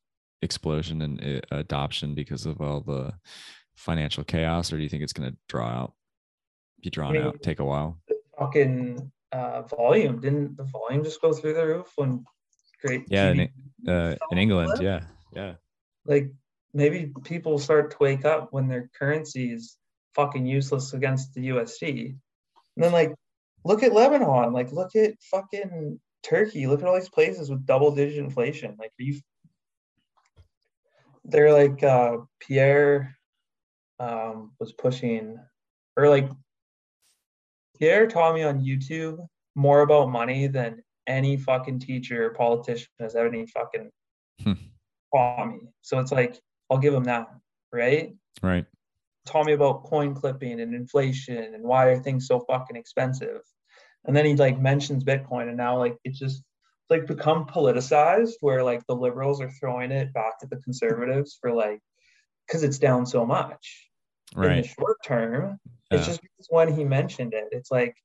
explosion 0.42 1.00
and 1.02 1.22
uh, 1.24 1.40
adoption 1.52 2.16
because 2.16 2.44
of 2.44 2.60
all 2.60 2.80
the 2.80 3.12
financial 3.76 4.24
chaos 4.24 4.72
or 4.72 4.78
do 4.78 4.82
you 4.82 4.88
think 4.88 5.04
it's 5.04 5.12
going 5.12 5.30
to 5.30 5.36
draw 5.48 5.68
out 5.68 5.92
be 6.82 6.90
drawn 6.90 7.12
mean, 7.12 7.22
out, 7.22 7.40
take 7.40 7.60
a 7.60 7.64
while? 7.64 8.00
Fucking 8.36 9.12
uh 9.30 9.62
volume. 9.62 10.20
Didn't 10.20 10.56
the 10.56 10.64
volume 10.64 11.04
just 11.04 11.22
go 11.22 11.32
through 11.32 11.54
the 11.54 11.66
roof 11.68 11.92
when 11.94 12.24
great 12.82 13.04
Yeah, 13.06 13.30
in, 13.30 13.48
uh, 13.86 14.16
in 14.32 14.38
England, 14.38 14.72
yeah. 14.80 15.02
Yeah. 15.32 15.54
like 16.04 16.32
maybe 16.74 17.12
people 17.22 17.60
start 17.60 17.92
to 17.92 17.96
wake 18.00 18.24
up 18.24 18.48
when 18.50 18.66
their 18.66 18.90
currency 18.98 19.52
is 19.52 19.76
fucking 20.14 20.46
useless 20.46 20.92
against 20.92 21.34
the 21.34 21.48
USD. 21.48 22.16
And 22.76 22.84
then 22.84 22.92
like 22.92 23.14
look 23.64 23.82
at 23.82 23.92
Lebanon, 23.92 24.52
like 24.52 24.72
look 24.72 24.96
at 24.96 25.14
fucking 25.30 26.00
Turkey, 26.22 26.66
look 26.66 26.82
at 26.82 26.88
all 26.88 26.94
these 26.94 27.08
places 27.08 27.50
with 27.50 27.66
double 27.66 27.94
digit 27.94 28.18
inflation. 28.18 28.76
Like 28.78 28.92
are 28.98 29.02
you 29.02 29.20
they're 31.24 31.52
like 31.52 31.82
uh 31.82 32.18
Pierre 32.40 33.16
um 33.98 34.52
was 34.58 34.72
pushing 34.72 35.38
or 35.96 36.08
like 36.08 36.28
Pierre 37.78 38.06
taught 38.06 38.34
me 38.34 38.42
on 38.42 38.64
YouTube 38.64 39.26
more 39.54 39.80
about 39.80 40.10
money 40.10 40.46
than 40.46 40.82
any 41.06 41.36
fucking 41.36 41.80
teacher 41.80 42.26
or 42.26 42.34
politician 42.34 42.88
has 42.98 43.14
ever 43.14 43.28
any 43.28 43.46
fucking 43.46 43.90
Hmm. 44.42 44.52
taught 45.14 45.46
me. 45.46 45.60
So 45.82 45.98
it's 45.98 46.12
like 46.12 46.40
I'll 46.70 46.78
give 46.78 46.94
him 46.94 47.04
that, 47.04 47.28
right? 47.72 48.14
Right. 48.42 48.66
Taught 49.26 49.46
me 49.46 49.52
about 49.52 49.84
coin 49.84 50.14
clipping 50.14 50.60
and 50.60 50.74
inflation 50.74 51.54
and 51.54 51.62
why 51.62 51.86
are 51.86 51.98
things 51.98 52.26
so 52.26 52.40
fucking 52.40 52.76
expensive. 52.76 53.40
And 54.06 54.16
then 54.16 54.24
he 54.24 54.34
like 54.34 54.58
mentions 54.58 55.04
Bitcoin 55.04 55.48
and 55.48 55.56
now 55.56 55.78
like 55.78 55.96
it's 56.04 56.18
just 56.18 56.42
like 56.88 57.06
become 57.06 57.46
politicized 57.46 58.34
where 58.40 58.64
like 58.64 58.84
the 58.86 58.96
liberals 58.96 59.40
are 59.40 59.50
throwing 59.50 59.92
it 59.92 60.12
back 60.12 60.34
at 60.42 60.50
the 60.50 60.56
conservatives 60.56 61.38
for 61.40 61.52
like 61.52 61.80
because 62.46 62.64
it's 62.64 62.78
down 62.78 63.06
so 63.06 63.24
much 63.24 63.90
right. 64.34 64.52
in 64.52 64.62
the 64.62 64.68
short 64.68 64.96
term. 65.04 65.58
Yeah. 65.90 65.98
It's 65.98 66.06
just 66.06 66.20
because 66.20 66.46
when 66.50 66.72
he 66.72 66.84
mentioned 66.84 67.34
it, 67.34 67.48
it's 67.52 67.70
like, 67.70 67.96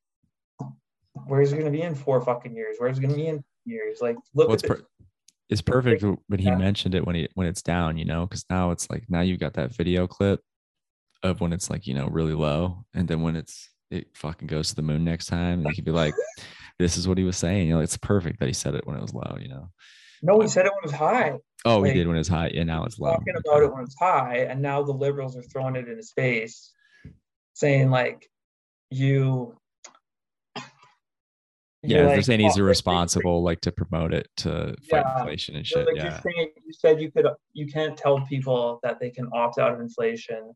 where's 1.28 1.54
it 1.54 1.58
gonna 1.58 1.72
be 1.72 1.82
in 1.82 1.96
four 1.96 2.22
fucking 2.22 2.56
years? 2.56 2.76
Where's 2.78 2.98
it 2.98 3.02
gonna 3.02 3.16
be 3.16 3.28
in 3.28 3.44
years? 3.66 4.00
Like, 4.02 4.18
look 4.34 4.48
Well, 4.48 4.56
it's, 4.56 4.64
per- 4.64 4.86
it's 5.50 5.62
perfect 5.62 6.04
when 6.04 6.40
he 6.40 6.48
Yeah. 6.48 6.58
mentioned 6.58 6.96
it 6.96 7.06
when 7.06 7.16
he 7.16 7.28
when 7.34 7.48
it's 7.48 7.62
down, 7.62 7.98
you 7.98 8.06
know, 8.06 8.26
because 8.26 8.46
now 8.50 8.72
it's 8.72 8.90
like 8.90 9.04
now 9.10 9.22
you 9.22 9.38
got 9.38 9.54
that 9.54 9.74
video 9.74 10.08
clip 10.08 10.42
of 11.26 11.42
when 11.42 11.54
it's 11.54 11.70
like 11.70 11.88
you 11.88 11.94
know 11.94 12.08
really 12.08 12.34
low, 12.34 12.86
and 12.94 13.08
then 13.08 13.22
when 13.22 13.36
it's 13.36 13.70
it 13.92 14.08
fucking 14.16 14.48
goes 14.48 14.70
to 14.70 14.76
the 14.76 14.82
moon 14.82 15.04
next 15.04 15.28
time, 15.28 15.60
and 15.60 15.68
you 15.68 15.76
can 15.76 15.84
be 15.84 15.92
like, 15.92 16.14
this 16.80 16.98
is 16.98 17.08
what 17.08 17.18
he 17.18 17.24
was 17.24 17.38
saying. 17.38 17.68
You 17.68 17.76
know, 17.76 17.82
it's 17.82 17.98
perfect 17.98 18.40
that 18.40 18.48
he 18.48 18.54
said 18.54 18.76
it 18.76 18.86
when 18.86 18.98
it 18.98 19.02
was 19.02 19.14
low. 19.14 19.38
You 19.40 19.50
know. 19.50 19.70
no, 20.24 20.40
he 20.40 20.44
um, 20.44 20.48
said 20.48 20.66
it 20.66 20.72
when 20.72 20.84
it 20.84 20.92
was 20.92 20.94
high. 20.94 21.34
Oh, 21.66 21.82
he 21.84 21.94
did 21.94 22.08
when 22.08 22.16
it 22.16 22.20
was 22.20 22.28
high, 22.28 22.48
and 22.48 22.68
now 22.68 22.86
it's 22.86 23.00
low. 23.00 23.12
talking 23.12 23.36
about 23.38 23.64
it 23.64 23.74
when 23.74 23.84
it's 23.84 23.96
high, 24.00 24.48
and 24.50 24.62
now 24.62 24.84
the 24.84 24.92
liberals 24.92 25.36
are 25.36 25.44
throwing 25.44 25.76
it 25.76 25.88
in 25.88 25.98
his 25.98 26.12
face, 26.12 26.72
saying 27.54 27.90
like, 27.90 28.30
you. 28.90 29.56
Yeah, 31.88 31.98
they're 32.06 32.16
like, 32.16 32.26
saying 32.26 32.40
he's 32.40 32.54
"Oh, 32.54 32.54
like, 32.54 32.60
irresponsible, 32.62 33.44
like 33.44 33.62
to 33.62 33.72
promote 33.72 34.12
it 34.12 34.28
to 34.38 34.76
fight 34.90 35.04
Yeah. 35.06 35.20
inflation 35.20 35.56
and 35.56 35.68
shit. 35.68 35.86
like 35.86 35.98
Yeah. 35.98 36.20
saying 36.20 36.52
you 36.66 36.74
said 36.74 37.00
you 37.00 37.12
could 37.12 37.28
you 37.54 37.68
can't 37.68 37.96
tell 37.96 38.22
people 38.26 38.80
that 38.82 39.00
they 39.00 39.12
can 39.12 39.30
opt 39.34 39.60
out 39.60 39.72
of 39.72 39.80
inflation 39.80 40.52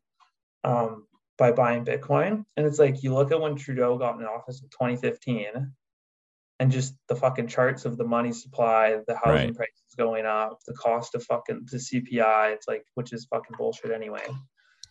um, 0.64 1.06
by 1.38 1.52
buying 1.52 1.84
Bitcoin. 1.84 2.44
And 2.56 2.66
it's 2.66 2.78
like 2.78 3.02
you 3.02 3.14
look 3.14 3.32
at 3.32 3.40
when 3.40 3.56
Trudeau 3.56 3.96
got 3.98 4.18
in 4.18 4.26
office 4.26 4.62
in 4.62 4.68
2015 4.68 5.72
and 6.58 6.70
just 6.70 6.94
the 7.08 7.16
fucking 7.16 7.46
charts 7.46 7.84
of 7.84 7.96
the 7.96 8.04
money 8.04 8.32
supply, 8.32 8.98
the 9.06 9.16
housing 9.16 9.48
Right. 9.48 9.56
prices 9.56 9.94
going 9.96 10.26
up, 10.26 10.58
the 10.66 10.74
cost 10.74 11.14
of 11.14 11.22
fucking 11.24 11.66
the 11.70 11.78
CPI, 11.78 12.52
it's 12.52 12.68
like 12.68 12.84
which 12.94 13.12
is 13.12 13.24
fucking 13.26 13.56
bullshit 13.56 13.90
anyway. 13.90 14.26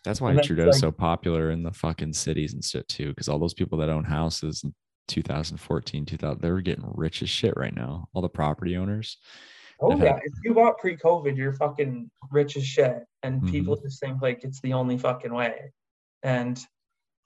That's 0.04 0.20
why 0.20 0.34
Trudeau's 0.40 0.74
like- 0.74 0.80
so 0.80 0.90
popular 0.90 1.50
in 1.50 1.62
the 1.62 1.72
fucking 1.72 2.14
cities 2.14 2.54
and 2.54 2.64
shit 2.64 2.88
too. 2.88 3.08
Because 3.10 3.28
all 3.28 3.38
those 3.38 3.54
people 3.54 3.78
that 3.78 3.88
own 3.90 4.04
houses 4.04 4.62
in 4.64 4.74
2014, 5.08 6.06
2000, 6.06 6.40
they 6.40 6.50
were 6.50 6.60
getting 6.62 6.90
rich 6.94 7.22
as 7.22 7.28
shit 7.30 7.54
right 7.56 7.74
now. 7.74 8.08
All 8.14 8.22
the 8.22 8.28
property 8.28 8.76
owners. 8.76 9.18
Oh 9.82 9.96
yeah, 10.02 10.16
if 10.22 10.32
you 10.44 10.54
bought 10.54 10.78
pre-COVID, 10.78 11.36
you're 11.36 11.54
fucking 11.54 12.10
rich 12.30 12.56
as 12.56 12.66
shit, 12.66 12.98
and 13.22 13.44
people 13.46 13.76
Mm-hmm. 13.76 13.84
just 13.86 14.00
think 14.00 14.20
like 14.20 14.44
it's 14.44 14.60
the 14.60 14.74
only 14.74 14.98
fucking 14.98 15.32
way, 15.32 15.72
and 16.22 16.58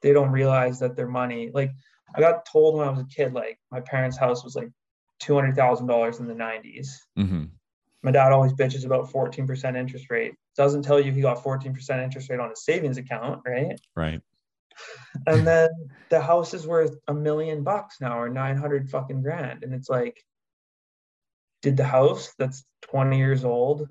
they 0.02 0.12
don't 0.12 0.30
realize 0.30 0.78
that 0.80 0.94
their 0.96 1.09
money. 1.09 1.50
Like 1.52 1.72
I 2.14 2.20
got 2.20 2.46
told 2.50 2.76
when 2.76 2.86
I 2.86 2.90
was 2.90 3.00
a 3.00 3.07
kid, 3.07 3.32
like 3.32 3.59
my 3.72 3.80
parents' 3.80 4.18
house 4.18 4.44
was 4.44 4.55
like 4.55 4.70
two 5.20 5.34
hundred 5.34 5.57
thousand 5.57 5.86
dollars 5.86 6.20
in 6.20 6.26
the 6.26 6.34
'90s. 6.34 6.88
hmm 7.16 7.44
My 8.02 8.11
dad 8.12 8.32
always 8.32 8.52
bitches 8.52 8.84
about 8.84 9.11
fourteen 9.11 9.46
percent 9.46 9.76
interest 9.76 10.07
rate. 10.11 10.34
Doesn't 10.57 10.82
tell 10.82 11.00
you 11.00 11.11
he 11.11 11.22
got 11.22 11.42
fourteen 11.42 11.74
percent 11.74 12.02
interest 12.02 12.30
rate 12.30 12.40
on 12.40 12.50
his 12.50 12.64
savings 12.64 12.98
account, 12.98 13.40
right? 13.46 13.80
Right. 13.96 14.20
And 15.26 15.46
then 15.46 15.70
the 16.11 16.20
house 16.20 16.55
is 16.55 16.66
worth 16.66 16.96
a 17.09 17.14
million 17.14 17.64
bucks 17.64 17.96
now, 18.00 18.18
or 18.20 18.28
nine 18.28 18.57
hundred 18.57 18.90
fucking 18.90 19.22
grand, 19.22 19.64
and 19.64 19.74
it's 19.74 19.88
like, 19.88 20.22
did 21.65 21.77
the 21.79 21.85
house 21.85 22.33
that's 22.39 22.62
twenty 22.83 23.17
years 23.19 23.45
old 23.45 23.89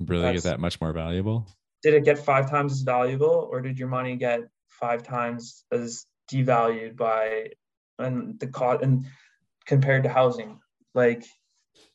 Really 0.00 0.22
That's- 0.22 0.44
get 0.44 0.50
that 0.50 0.60
much 0.60 0.80
more 0.80 0.92
valuable? 0.92 1.46
did 1.82 1.94
it 1.94 2.04
get 2.04 2.18
five 2.18 2.48
times 2.50 2.72
as 2.72 2.82
valuable 2.82 3.48
or 3.50 3.60
did 3.60 3.78
your 3.78 3.88
money 3.88 4.16
get 4.16 4.40
five 4.68 5.02
times 5.02 5.64
as 5.72 6.06
devalued 6.32 6.96
by 6.96 7.50
and 7.98 8.38
the 8.40 8.46
cost 8.48 8.82
and 8.82 9.06
compared 9.66 10.02
to 10.04 10.08
housing? 10.08 10.60
Like 10.94 11.24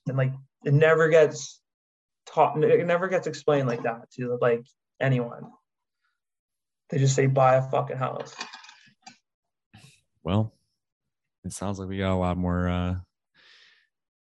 and 0.07 0.17
like 0.17 0.33
it 0.65 0.73
never 0.73 1.07
gets 1.09 1.61
taught 2.25 2.61
it 2.63 2.85
never 2.85 3.07
gets 3.07 3.27
explained 3.27 3.67
like 3.67 3.83
that 3.83 4.09
to 4.15 4.37
like 4.41 4.65
anyone. 5.01 5.51
They 6.89 6.97
just 6.97 7.15
say 7.15 7.27
buy 7.27 7.55
a 7.55 7.61
fucking 7.61 7.97
house. 7.97 8.35
Well, 10.23 10.53
it 11.43 11.51
sounds 11.53 11.79
like 11.79 11.89
we 11.89 11.97
got 11.97 12.13
a 12.13 12.23
lot 12.25 12.37
more 12.37 12.67
uh, 12.69 12.95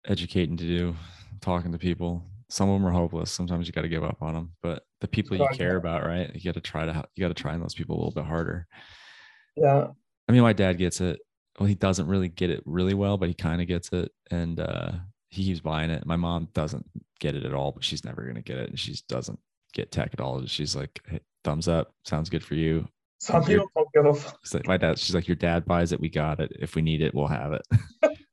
educating 0.06 0.56
to 0.56 0.64
do, 0.64 0.96
talking 1.40 1.72
to 1.72 1.78
people. 1.78 2.22
Some 2.50 2.70
of 2.70 2.80
them 2.80 2.88
are 2.88 2.92
hopeless. 2.92 3.30
Sometimes 3.30 3.66
you 3.66 3.72
got 3.72 3.82
to 3.82 3.88
give 3.88 4.04
up 4.04 4.18
on 4.22 4.34
them, 4.34 4.52
but 4.62 4.84
the 5.00 5.08
people 5.08 5.36
you 5.36 5.46
care 5.52 5.76
about, 5.76 6.04
right? 6.04 6.30
You 6.34 6.40
got 6.42 6.54
to 6.54 6.60
try 6.60 6.86
to 6.86 7.04
you 7.14 7.22
got 7.22 7.28
to 7.28 7.40
try 7.40 7.54
on 7.54 7.60
those 7.60 7.74
people 7.74 7.96
a 7.96 7.98
little 7.98 8.12
bit 8.12 8.24
harder. 8.24 8.66
yeah 9.56 9.88
I 10.28 10.32
mean, 10.32 10.42
my 10.42 10.52
dad 10.52 10.78
gets 10.78 11.00
it. 11.00 11.20
Well, 11.58 11.66
he 11.66 11.74
doesn't 11.74 12.06
really 12.06 12.28
get 12.28 12.50
it 12.50 12.62
really 12.64 12.94
well, 12.94 13.16
but 13.16 13.28
he 13.28 13.34
kind 13.34 13.60
of 13.60 13.66
gets 13.66 13.92
it, 13.92 14.12
and 14.30 14.60
uh, 14.60 14.92
he 15.28 15.44
keeps 15.44 15.60
buying 15.60 15.90
it. 15.90 16.06
My 16.06 16.16
mom 16.16 16.48
doesn't 16.54 16.86
get 17.18 17.34
it 17.34 17.44
at 17.44 17.54
all, 17.54 17.72
but 17.72 17.82
she's 17.82 18.04
never 18.04 18.22
gonna 18.22 18.42
get 18.42 18.58
it, 18.58 18.70
and 18.70 18.78
she 18.78 18.94
doesn't 19.08 19.38
get 19.72 19.90
tech 19.90 20.10
at 20.12 20.20
all. 20.20 20.44
She's 20.46 20.76
like, 20.76 21.00
hey, 21.08 21.20
"Thumbs 21.44 21.66
up, 21.66 21.92
sounds 22.04 22.30
good 22.30 22.44
for 22.44 22.54
you." 22.54 22.86
some 23.20 23.42
people 23.42 23.68
don't 23.94 24.06
a 24.06 24.14
fuck 24.14 24.38
like 24.54 24.66
my 24.68 24.76
dad. 24.76 24.98
She's 24.98 25.14
like, 25.14 25.26
"Your 25.26 25.34
dad 25.34 25.64
buys 25.64 25.92
it, 25.92 26.00
we 26.00 26.08
got 26.08 26.40
it. 26.40 26.52
If 26.60 26.76
we 26.76 26.82
need 26.82 27.02
it, 27.02 27.14
we'll 27.14 27.26
have 27.26 27.52
it." 27.52 27.62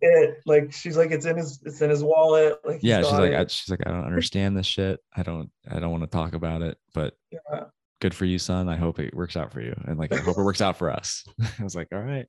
it 0.00 0.36
like 0.46 0.72
she's 0.72 0.96
like 0.96 1.10
it's 1.10 1.26
in 1.26 1.36
his 1.36 1.60
it's 1.64 1.80
in 1.80 1.90
his 1.90 2.02
wallet 2.02 2.58
like 2.64 2.80
yeah, 2.82 3.02
she's 3.02 3.12
like, 3.12 3.32
it. 3.32 3.36
I, 3.38 3.46
she's 3.46 3.68
like, 3.70 3.80
I 3.86 3.90
don't 3.90 4.04
understand 4.04 4.56
this 4.56 4.66
shit. 4.66 5.00
I 5.16 5.22
don't, 5.22 5.50
I 5.70 5.78
don't 5.80 5.90
want 5.90 6.02
to 6.04 6.08
talk 6.08 6.34
about 6.34 6.62
it, 6.62 6.78
but 6.94 7.14
Yeah. 7.30 7.64
good 8.00 8.14
for 8.14 8.24
you, 8.24 8.38
son. 8.38 8.68
I 8.68 8.76
hope 8.76 8.98
it 8.98 9.14
works 9.14 9.36
out 9.36 9.52
for 9.52 9.60
you, 9.60 9.74
and 9.86 9.98
like, 9.98 10.12
I 10.12 10.18
hope 10.18 10.38
it 10.38 10.42
works 10.42 10.60
out 10.60 10.76
for 10.76 10.90
us. 10.90 11.24
I 11.58 11.62
was 11.62 11.74
like, 11.74 11.88
all 11.92 12.00
right, 12.00 12.26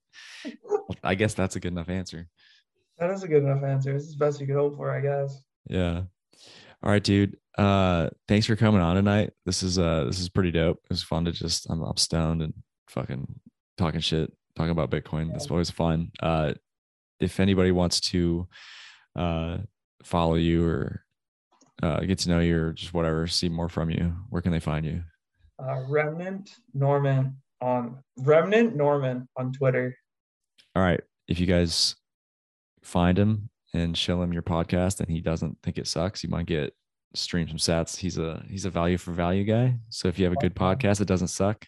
I 1.04 1.16
guess 1.16 1.34
that's 1.34 1.56
a 1.56 1.60
good 1.60 1.72
enough 1.72 1.90
answer. 1.90 2.28
that 2.98 3.10
is 3.12 3.24
a 3.24 3.28
good 3.28 3.44
enough 3.44 3.64
answer 3.64 3.96
it's 3.96 4.12
the 4.12 4.18
best 4.18 4.42
you 4.42 4.48
could 4.48 4.56
hope 4.58 4.76
for 4.76 4.92
i 4.92 5.00
guess 5.00 5.42
Yeah. 5.68 6.02
All 6.82 6.90
right, 6.92 7.04
dude. 7.04 7.36
Uh, 7.58 8.10
thanks 8.30 8.46
for 8.46 8.56
coming 8.56 8.80
on 8.80 8.96
tonight. 8.96 9.32
This 9.46 9.64
is 9.64 9.78
uh, 9.78 10.06
this 10.06 10.18
is 10.20 10.30
pretty 10.30 10.52
dope. 10.52 10.78
It 10.86 10.90
was 10.92 11.04
fun 11.04 11.26
to 11.26 11.34
just, 11.34 11.70
I'm, 11.70 11.82
I'm 11.82 11.98
stoned 11.98 12.42
and 12.42 12.54
fucking 12.88 13.28
talking 13.78 14.00
shit, 14.00 14.32
talking 14.56 14.72
about 14.72 14.90
Bitcoin. 14.90 15.30
That's 15.34 15.52
always 15.52 15.70
fun. 15.70 16.12
Uh, 16.22 16.54
if 17.20 17.40
anybody 17.40 17.72
wants 17.72 18.00
to, 18.00 18.48
uh, 19.16 19.58
follow 20.04 20.36
you 20.36 20.66
or 20.66 21.04
uh, 21.84 22.00
get 22.02 22.20
to 22.20 22.30
know 22.30 22.40
you 22.40 22.58
or 22.58 22.74
just 22.74 22.94
whatever, 22.94 23.28
see 23.28 23.50
more 23.50 23.70
from 23.70 23.90
you, 23.90 24.16
where 24.30 24.42
can 24.42 24.52
they 24.52 24.60
find 24.60 24.86
you? 24.86 25.04
uh 25.60 25.82
remnant 25.90 26.52
norman 26.74 27.36
on 27.62 27.98
remnant 28.20 28.76
norman 28.76 29.28
on 29.38 29.52
twitter 29.52 29.96
All 30.76 30.84
right. 30.84 31.02
If 31.28 31.40
you 31.40 31.46
guys 31.46 31.96
find 32.84 33.18
him 33.18 33.50
and 33.74 33.96
show 33.98 34.22
him 34.22 34.34
your 34.34 34.42
podcast 34.42 35.00
and 35.00 35.10
he 35.10 35.22
doesn't 35.22 35.58
think 35.62 35.78
it 35.78 35.88
sucks, 35.88 36.24
you 36.24 36.30
might 36.30 36.46
get 36.46 36.74
stream 37.14 37.48
some 37.48 37.58
sats. 37.58 37.98
He's 37.98 38.18
a 38.18 38.44
he's 38.50 38.66
a 38.66 38.70
value 38.70 38.98
for 38.98 39.12
value 39.12 39.44
guy. 39.44 39.78
So 39.90 40.08
if 40.08 40.18
you 40.18 40.26
have 40.26 40.34
a 40.34 40.38
good 40.38 40.56
podcast 40.56 41.00
that 41.00 41.08
doesn't 41.08 41.28
suck, 41.28 41.66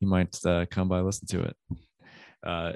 you 0.00 0.06
might 0.08 0.36
uh, 0.44 0.66
come 0.70 0.88
by 0.88 1.00
listen 1.00 1.26
to 1.28 1.42
it. 1.42 1.56
Uh, 2.46 2.72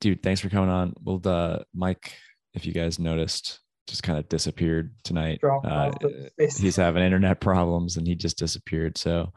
dude, 0.00 0.22
thanks 0.22 0.40
for 0.40 0.48
coming 0.48 0.70
on. 0.70 0.94
Well, 1.02 1.20
uh, 1.24 1.60
Mike, 1.74 2.14
if 2.54 2.66
you 2.66 2.72
guys 2.72 2.98
noticed, 2.98 3.60
just 3.88 4.02
kind 4.02 4.18
of 4.18 4.28
disappeared 4.28 4.94
tonight. 5.02 5.40
Uh, 5.42 5.90
the 6.00 6.30
he's 6.58 6.76
having 6.76 7.02
internet 7.02 7.40
problems 7.40 7.96
and 7.96 8.06
he 8.06 8.14
just 8.14 8.38
disappeared. 8.38 8.98
So 8.98 9.32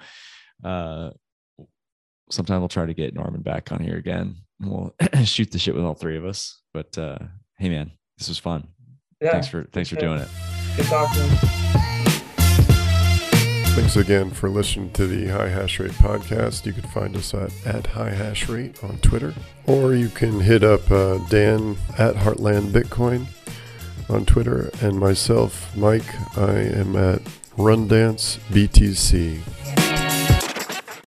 uh 0.64 1.12
sometime 2.30 2.60
we'll 2.60 2.70
try 2.70 2.86
to 2.86 2.94
get 2.94 3.14
Norman 3.16 3.42
back 3.42 3.72
on 3.72 3.80
here 3.80 3.98
again. 3.98 4.36
We'll 4.60 4.94
shoot 5.24 5.52
the 5.52 5.60
shit 5.60 5.74
with 5.76 5.84
all 5.84 5.96
three 5.96 6.18
of 6.18 6.26
us. 6.26 6.62
But 6.74 6.98
uh 6.98 7.18
hey 7.58 7.70
man, 7.70 7.92
this 8.18 8.28
was 8.28 8.38
fun. 8.38 8.68
yeah 9.22 9.32
thanks 9.32 9.48
for 9.48 9.64
thanks 9.72 9.90
for 9.90 9.96
doing 9.96 10.20
it. 10.20 10.28
good 10.76 10.86
talking 10.86 11.61
Thanks 13.74 13.96
again 13.96 14.30
for 14.32 14.50
listening 14.50 14.92
to 14.92 15.08
the 15.08 15.28
High 15.28 15.48
Hash 15.48 15.80
Rate 15.80 15.92
podcast. 15.94 16.66
You 16.66 16.74
can 16.74 16.84
find 16.90 17.16
us 17.16 17.34
at, 17.34 17.52
at 17.66 17.88
High 17.88 18.10
Hash 18.12 18.50
Rate 18.50 18.84
on 18.84 18.98
Twitter, 18.98 19.34
or 19.66 19.96
you 19.96 20.10
can 20.10 20.42
hit 20.42 20.64
up 20.64 20.92
uh, 20.92 21.18
Dan 21.30 21.78
at 21.98 22.16
Heartland 22.16 22.72
Bitcoin 22.72 23.28
on 24.10 24.26
Twitter, 24.26 24.70
and 24.82 25.00
myself, 25.00 25.76
Mike, 25.76 26.38
I 26.38 26.52
am 26.52 26.96
at 26.98 27.22
Rundance 27.58 28.40
BTC. 28.50 29.81